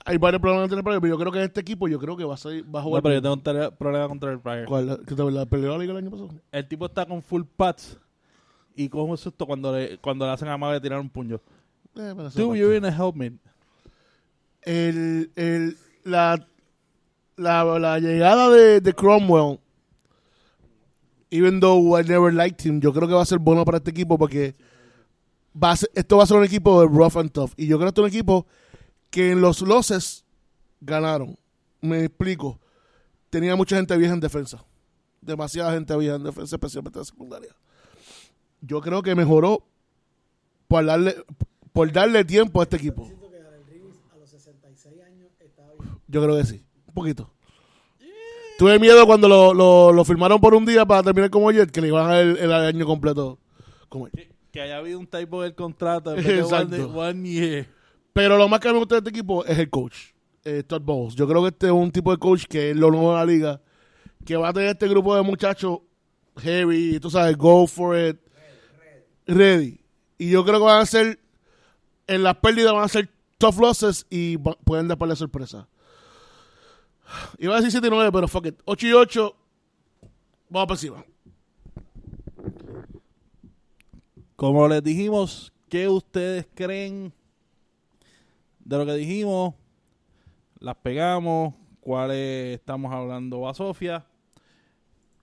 hay 0.06 0.18
varios 0.18 0.42
problemas 0.42 0.72
en 0.72 0.78
el 0.78 0.84
pero 0.84 1.08
yo 1.08 1.18
creo 1.18 1.32
que 1.32 1.44
este 1.44 1.62
equipo 1.62 1.88
yo 1.88 1.98
creo 1.98 2.16
que 2.18 2.24
va 2.26 2.34
a, 2.34 2.38
ser, 2.38 2.64
va 2.64 2.80
a 2.80 2.84
No, 2.84 2.90
jugar. 2.90 3.04
pero 3.04 3.16
yo 3.16 3.22
tengo 3.22 3.34
un 3.36 3.76
problema 3.78 4.08
contra 4.08 4.32
el 4.32 4.40
Pryor. 4.40 4.66
¿Cuál? 4.66 5.00
¿Que 5.08 5.16
te 5.16 5.32
la 5.32 5.46
perdió 5.46 5.70
la 5.72 5.78
liga 5.78 5.92
el 5.94 5.98
año 5.98 6.12
pasado? 6.12 6.30
El 6.52 6.68
tipo 6.68 6.86
está 6.86 7.06
con 7.06 7.22
full 7.24 7.44
pads 7.58 7.98
y 8.76 8.88
coge 8.90 9.12
un 9.12 9.18
susto 9.18 9.46
cuando 9.46 9.76
le, 9.76 9.98
cuando 9.98 10.26
le 10.26 10.32
hacen 10.32 10.48
a 10.50 10.58
Maga 10.58 10.80
tirar 10.82 11.00
un 11.00 11.10
puño. 11.10 11.40
Eh, 11.96 12.10
aparte. 12.12 12.40
you're 12.40 12.76
in 12.78 12.86
a 12.86 12.92
el, 14.64 15.32
el, 15.36 15.78
la, 16.04 16.46
la, 17.36 17.64
la 17.80 18.00
llegada 18.00 18.50
de, 18.50 18.80
de 18.82 18.94
Cromwell, 18.94 19.60
even 21.32 21.60
though 21.60 21.98
I 22.00 22.04
never 22.04 22.32
liked 22.34 22.62
him, 22.66 22.80
yo 22.80 22.94
creo 22.94 23.08
que 23.08 23.14
va 23.16 23.22
a 23.24 23.26
ser 23.26 23.40
bueno 23.40 23.66
para 23.66 23.78
este 23.78 23.90
equipo 23.92 24.18
porque 24.18 24.56
va 25.62 25.72
a 25.72 25.78
ser- 25.78 25.90
esto 25.96 26.18
va 26.18 26.24
a 26.24 26.28
ser 26.28 26.38
un 26.38 26.44
equipo 26.44 26.82
de 26.82 26.88
rough 26.88 27.18
and 27.18 27.32
tough. 27.32 27.52
Y 27.58 27.68
yo 27.68 27.78
creo 27.78 27.88
que 27.88 27.90
este 27.90 28.02
es 28.02 28.04
un 28.04 28.10
equipo 28.10 28.46
que 29.10 29.32
en 29.32 29.42
los 29.42 29.62
losses 29.62 30.24
ganaron. 30.82 31.36
Me 31.82 32.06
explico. 32.06 32.60
Tenía 33.30 33.56
mucha 33.56 33.76
gente 33.78 33.96
vieja 33.98 34.14
en 34.14 34.20
defensa. 34.20 34.64
Demasiada 35.22 35.74
gente 35.74 35.96
vieja 35.98 36.16
en 36.16 36.24
defensa, 36.24 36.56
especialmente 36.56 36.98
en 37.00 37.02
la 37.02 37.06
secundaria. 37.06 37.56
Yo 38.62 38.82
creo 38.82 39.02
que 39.02 39.16
mejoró 39.16 39.66
por 40.68 40.86
darle, 40.86 41.16
por 41.74 41.92
darle 41.92 42.24
tiempo 42.26 42.60
a 42.60 42.64
este 42.64 42.78
equipo. 42.78 43.10
a 44.14 44.18
los 44.18 44.30
66 44.30 45.02
años 45.02 45.30
estaba 45.40 45.70
bien. 45.80 45.90
Yo 46.08 46.22
creo 46.24 46.38
que 46.38 46.46
sí. 46.46 46.64
Un 46.88 46.94
poquito. 46.94 47.31
Tuve 48.62 48.78
miedo 48.78 49.08
cuando 49.08 49.28
lo, 49.28 49.56
lo, 49.56 49.92
lo 49.92 50.06
firmaron 50.06 50.40
por 50.40 50.54
un 50.54 50.64
día 50.68 50.86
para 50.86 51.02
terminar 51.02 51.32
como 51.32 51.52
Jet, 51.52 51.72
que 51.72 51.82
le 51.82 51.88
iban 51.88 52.06
a 52.06 52.10
dar 52.10 52.22
el, 52.22 52.38
el 52.38 52.54
año 52.54 52.86
completo 52.86 53.40
como 53.90 54.06
él. 54.06 54.12
Que, 54.14 54.30
que 54.52 54.62
haya 54.62 54.78
habido 54.78 55.00
un 55.00 55.08
typo 55.08 55.42
del 55.42 55.56
contrato. 55.56 56.16
Exacto. 56.16 56.76
One, 56.92 57.00
one 57.24 57.28
year. 57.28 57.68
Pero 58.14 58.38
lo 58.38 58.48
más 58.48 58.60
que 58.60 58.72
me 58.72 58.78
gusta 58.78 58.94
de 58.94 59.00
este 59.00 59.10
equipo 59.10 59.44
es 59.46 59.58
el 59.58 59.68
coach, 59.72 59.96
eh, 60.44 60.62
Todd 60.62 60.84
Bowles. 60.84 61.16
Yo 61.16 61.28
creo 61.28 61.42
que 61.42 61.48
este 61.48 61.66
es 61.66 61.72
un 61.72 61.90
tipo 61.92 62.12
de 62.12 62.18
coach 62.20 62.44
que 62.46 62.70
es 62.70 62.78
lo 62.78 62.92
nuevo 62.92 63.10
de 63.14 63.18
la 63.18 63.26
liga, 63.26 63.62
que 64.24 64.38
va 64.38 64.50
a 64.50 64.54
tener 64.54 64.70
este 64.70 64.88
grupo 64.88 65.16
de 65.16 65.24
muchachos 65.24 65.80
heavy, 66.40 67.00
tú 67.00 67.10
sabes, 67.10 67.36
go 67.38 67.66
for 67.66 67.98
it, 67.98 68.18
ready. 69.26 69.80
Y 70.20 70.30
yo 70.30 70.46
creo 70.46 70.60
que 70.60 70.66
van 70.66 70.82
a 70.82 70.86
ser, 70.86 71.20
en 72.06 72.22
las 72.22 72.36
pérdidas 72.38 72.74
van 72.74 72.84
a 72.84 72.90
ser 72.90 73.10
tough 73.40 73.58
losses 73.60 74.06
y 74.12 74.36
va- 74.36 74.56
pueden 74.64 74.88
dar 74.88 75.00
para 75.00 75.10
la 75.10 75.16
sorpresa. 75.16 75.68
Iba 77.38 77.54
a 77.54 77.58
decir 77.58 77.72
7 77.72 77.88
y 77.88 77.90
9, 77.90 78.12
pero 78.12 78.28
fuck 78.28 78.46
it. 78.48 78.60
8 78.66 78.88
y 78.88 78.94
8, 78.94 79.36
vamos 80.50 80.68
para 80.68 80.76
encima. 80.76 81.06
Como 84.36 84.68
les 84.68 84.84
dijimos, 84.84 85.54
¿qué 85.70 85.88
ustedes 85.88 86.48
creen 86.54 87.14
de 88.60 88.78
lo 88.78 88.86
que 88.86 88.94
dijimos? 88.94 89.56
Las 90.60 90.76
pegamos. 90.78 91.54
¿Cuáles 91.80 92.60
estamos 92.60 92.92
hablando 92.94 93.48
a 93.50 93.54
Sofía? 93.56 94.06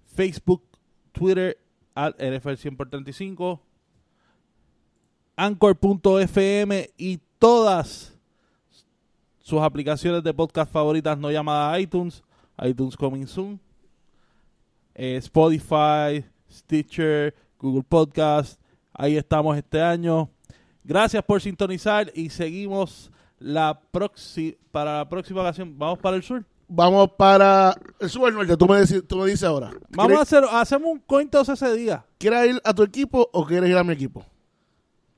Facebook, 0.06 0.64
Twitter, 1.12 1.56
at 1.94 2.14
NFL 2.20 2.54
100 2.54 2.76
por 2.76 2.90
35, 2.90 3.60
Anchor.fm 5.36 6.90
y 6.96 7.20
todas 7.38 8.17
sus 9.48 9.62
aplicaciones 9.62 10.22
de 10.22 10.34
podcast 10.34 10.70
favoritas 10.70 11.16
no 11.16 11.30
llamadas 11.30 11.80
iTunes, 11.80 12.22
iTunes 12.62 12.94
Coming 12.94 13.26
Soon, 13.26 13.58
eh, 14.94 15.16
Spotify, 15.16 16.22
Stitcher, 16.52 17.34
Google 17.58 17.82
Podcast. 17.82 18.60
Ahí 18.92 19.16
estamos 19.16 19.56
este 19.56 19.80
año. 19.80 20.28
Gracias 20.84 21.24
por 21.24 21.40
sintonizar 21.40 22.12
y 22.14 22.28
seguimos 22.28 23.10
la 23.38 23.80
próxima 23.90 24.54
para 24.70 24.98
la 24.98 25.08
próxima 25.08 25.40
ocasión. 25.40 25.78
Vamos 25.78 25.98
para 25.98 26.16
el 26.16 26.22
sur. 26.22 26.44
Vamos 26.68 27.10
para 27.16 27.74
el 28.00 28.10
Super 28.10 28.34
Norte, 28.34 28.54
tú 28.54 28.66
me, 28.66 28.78
dices, 28.82 29.02
tú 29.08 29.16
me 29.16 29.24
dices 29.24 29.44
ahora. 29.44 29.70
Vamos 29.88 30.04
a 30.04 30.06
¿Quieres, 30.08 30.20
hacer 30.20 30.44
hacemos 30.52 30.92
un 30.92 30.98
coin 30.98 31.30
toss 31.30 31.48
ese 31.48 31.74
día. 31.74 32.04
¿Quieres 32.18 32.50
ir 32.50 32.60
a 32.62 32.74
tu 32.74 32.82
equipo 32.82 33.30
o 33.32 33.46
quieres 33.46 33.70
ir 33.70 33.78
a 33.78 33.82
mi 33.82 33.94
equipo? 33.94 34.26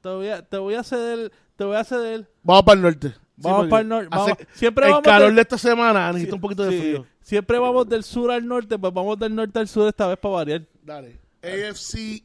Te 0.01 0.09
voy 0.09 0.29
a, 0.29 0.41
te 0.41 0.57
voy 0.57 0.75
a 0.77 0.85
ceder, 0.85 1.33
te 1.57 1.65
voy 1.65 1.75
a 1.75 1.83
ceder. 1.83 2.31
Vamos 2.45 2.63
para 2.63 2.77
el 2.77 2.83
norte. 2.83 3.15
Vamos 3.43 3.69
para 3.69 3.83
el 3.83 3.89
norte, 3.89 4.09
hace- 4.11 4.31
vamos- 4.33 4.47
siempre 4.55 4.85
el 4.87 4.91
vamos 4.93 5.05
calor 5.05 5.27
del- 5.29 5.35
de 5.37 5.43
esta 5.43 5.59
semana 5.59 6.13
necesita 6.13 6.35
un 6.35 6.41
poquito 6.41 6.65
de 6.65 6.71
Sí, 6.73 6.79
frío. 6.79 7.07
Siempre 7.23 7.59
vamos 7.59 7.89
del 7.89 8.03
sur 8.05 8.31
al 8.31 8.47
norte, 8.47 8.79
pues 8.79 8.93
vamos 8.93 9.19
del 9.19 9.35
norte 9.35 9.59
al 9.59 9.69
sur 9.69 9.89
esta 9.89 10.07
vez 10.09 10.19
para 10.19 10.35
variar. 10.35 10.63
Dale. 10.83 11.19
AFC, 11.43 12.23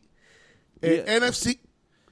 eh, 0.81 1.05
NFC 1.19 1.59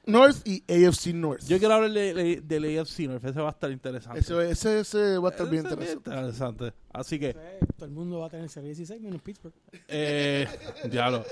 North 0.06 0.45
y 0.47 0.64
AFC 0.68 1.14
North. 1.14 1.43
Yo 1.47 1.58
quiero 1.60 1.74
hablar 1.76 1.91
de, 1.91 2.14
de, 2.14 2.41
del 2.41 2.80
AFC 2.80 3.08
North, 3.08 3.24
ese 3.26 3.39
va 3.41 3.47
a 3.49 3.51
estar 3.51 3.72
interesante. 3.72 4.20
ese, 4.20 4.49
ese, 4.51 4.80
ese 4.82 5.18
va 5.18 5.30
a 5.30 5.32
estar 5.32 5.49
bien 5.49 5.66
Ese 5.66 5.76
es 5.76 5.80
interesante. 5.82 6.10
interesante. 6.10 6.74
Así 6.91 7.20
que, 7.20 7.34
Todo 7.78 7.86
el 7.86 7.91
mundo 7.91 8.20
va 8.20 8.28
a 8.28 8.30
tener 8.30 8.49
serie 8.49 8.70
16 8.70 9.01
menos 9.01 9.22
Pittsburgh. 9.22 9.54
eh, 9.88 10.47
diablo. 10.89 11.26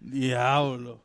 Diablo. 0.00 1.00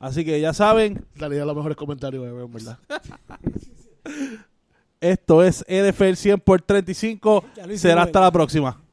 Así 0.00 0.24
que 0.24 0.40
ya 0.40 0.52
saben, 0.52 1.04
Dale, 1.14 1.36
ya 1.36 1.44
los 1.44 1.56
mejores 1.56 1.76
comentarios, 1.76 2.26
en 2.26 2.52
verdad. 2.52 2.78
esto 5.00 5.42
es 5.42 5.64
NFL 5.68 6.14
100 6.14 6.40
por 6.40 6.62
35. 6.62 7.44
Ya 7.56 7.66
lo 7.66 7.72
hicimos, 7.72 7.80
Será 7.80 8.02
hasta 8.02 8.20
la 8.20 8.30
próxima. 8.30 8.83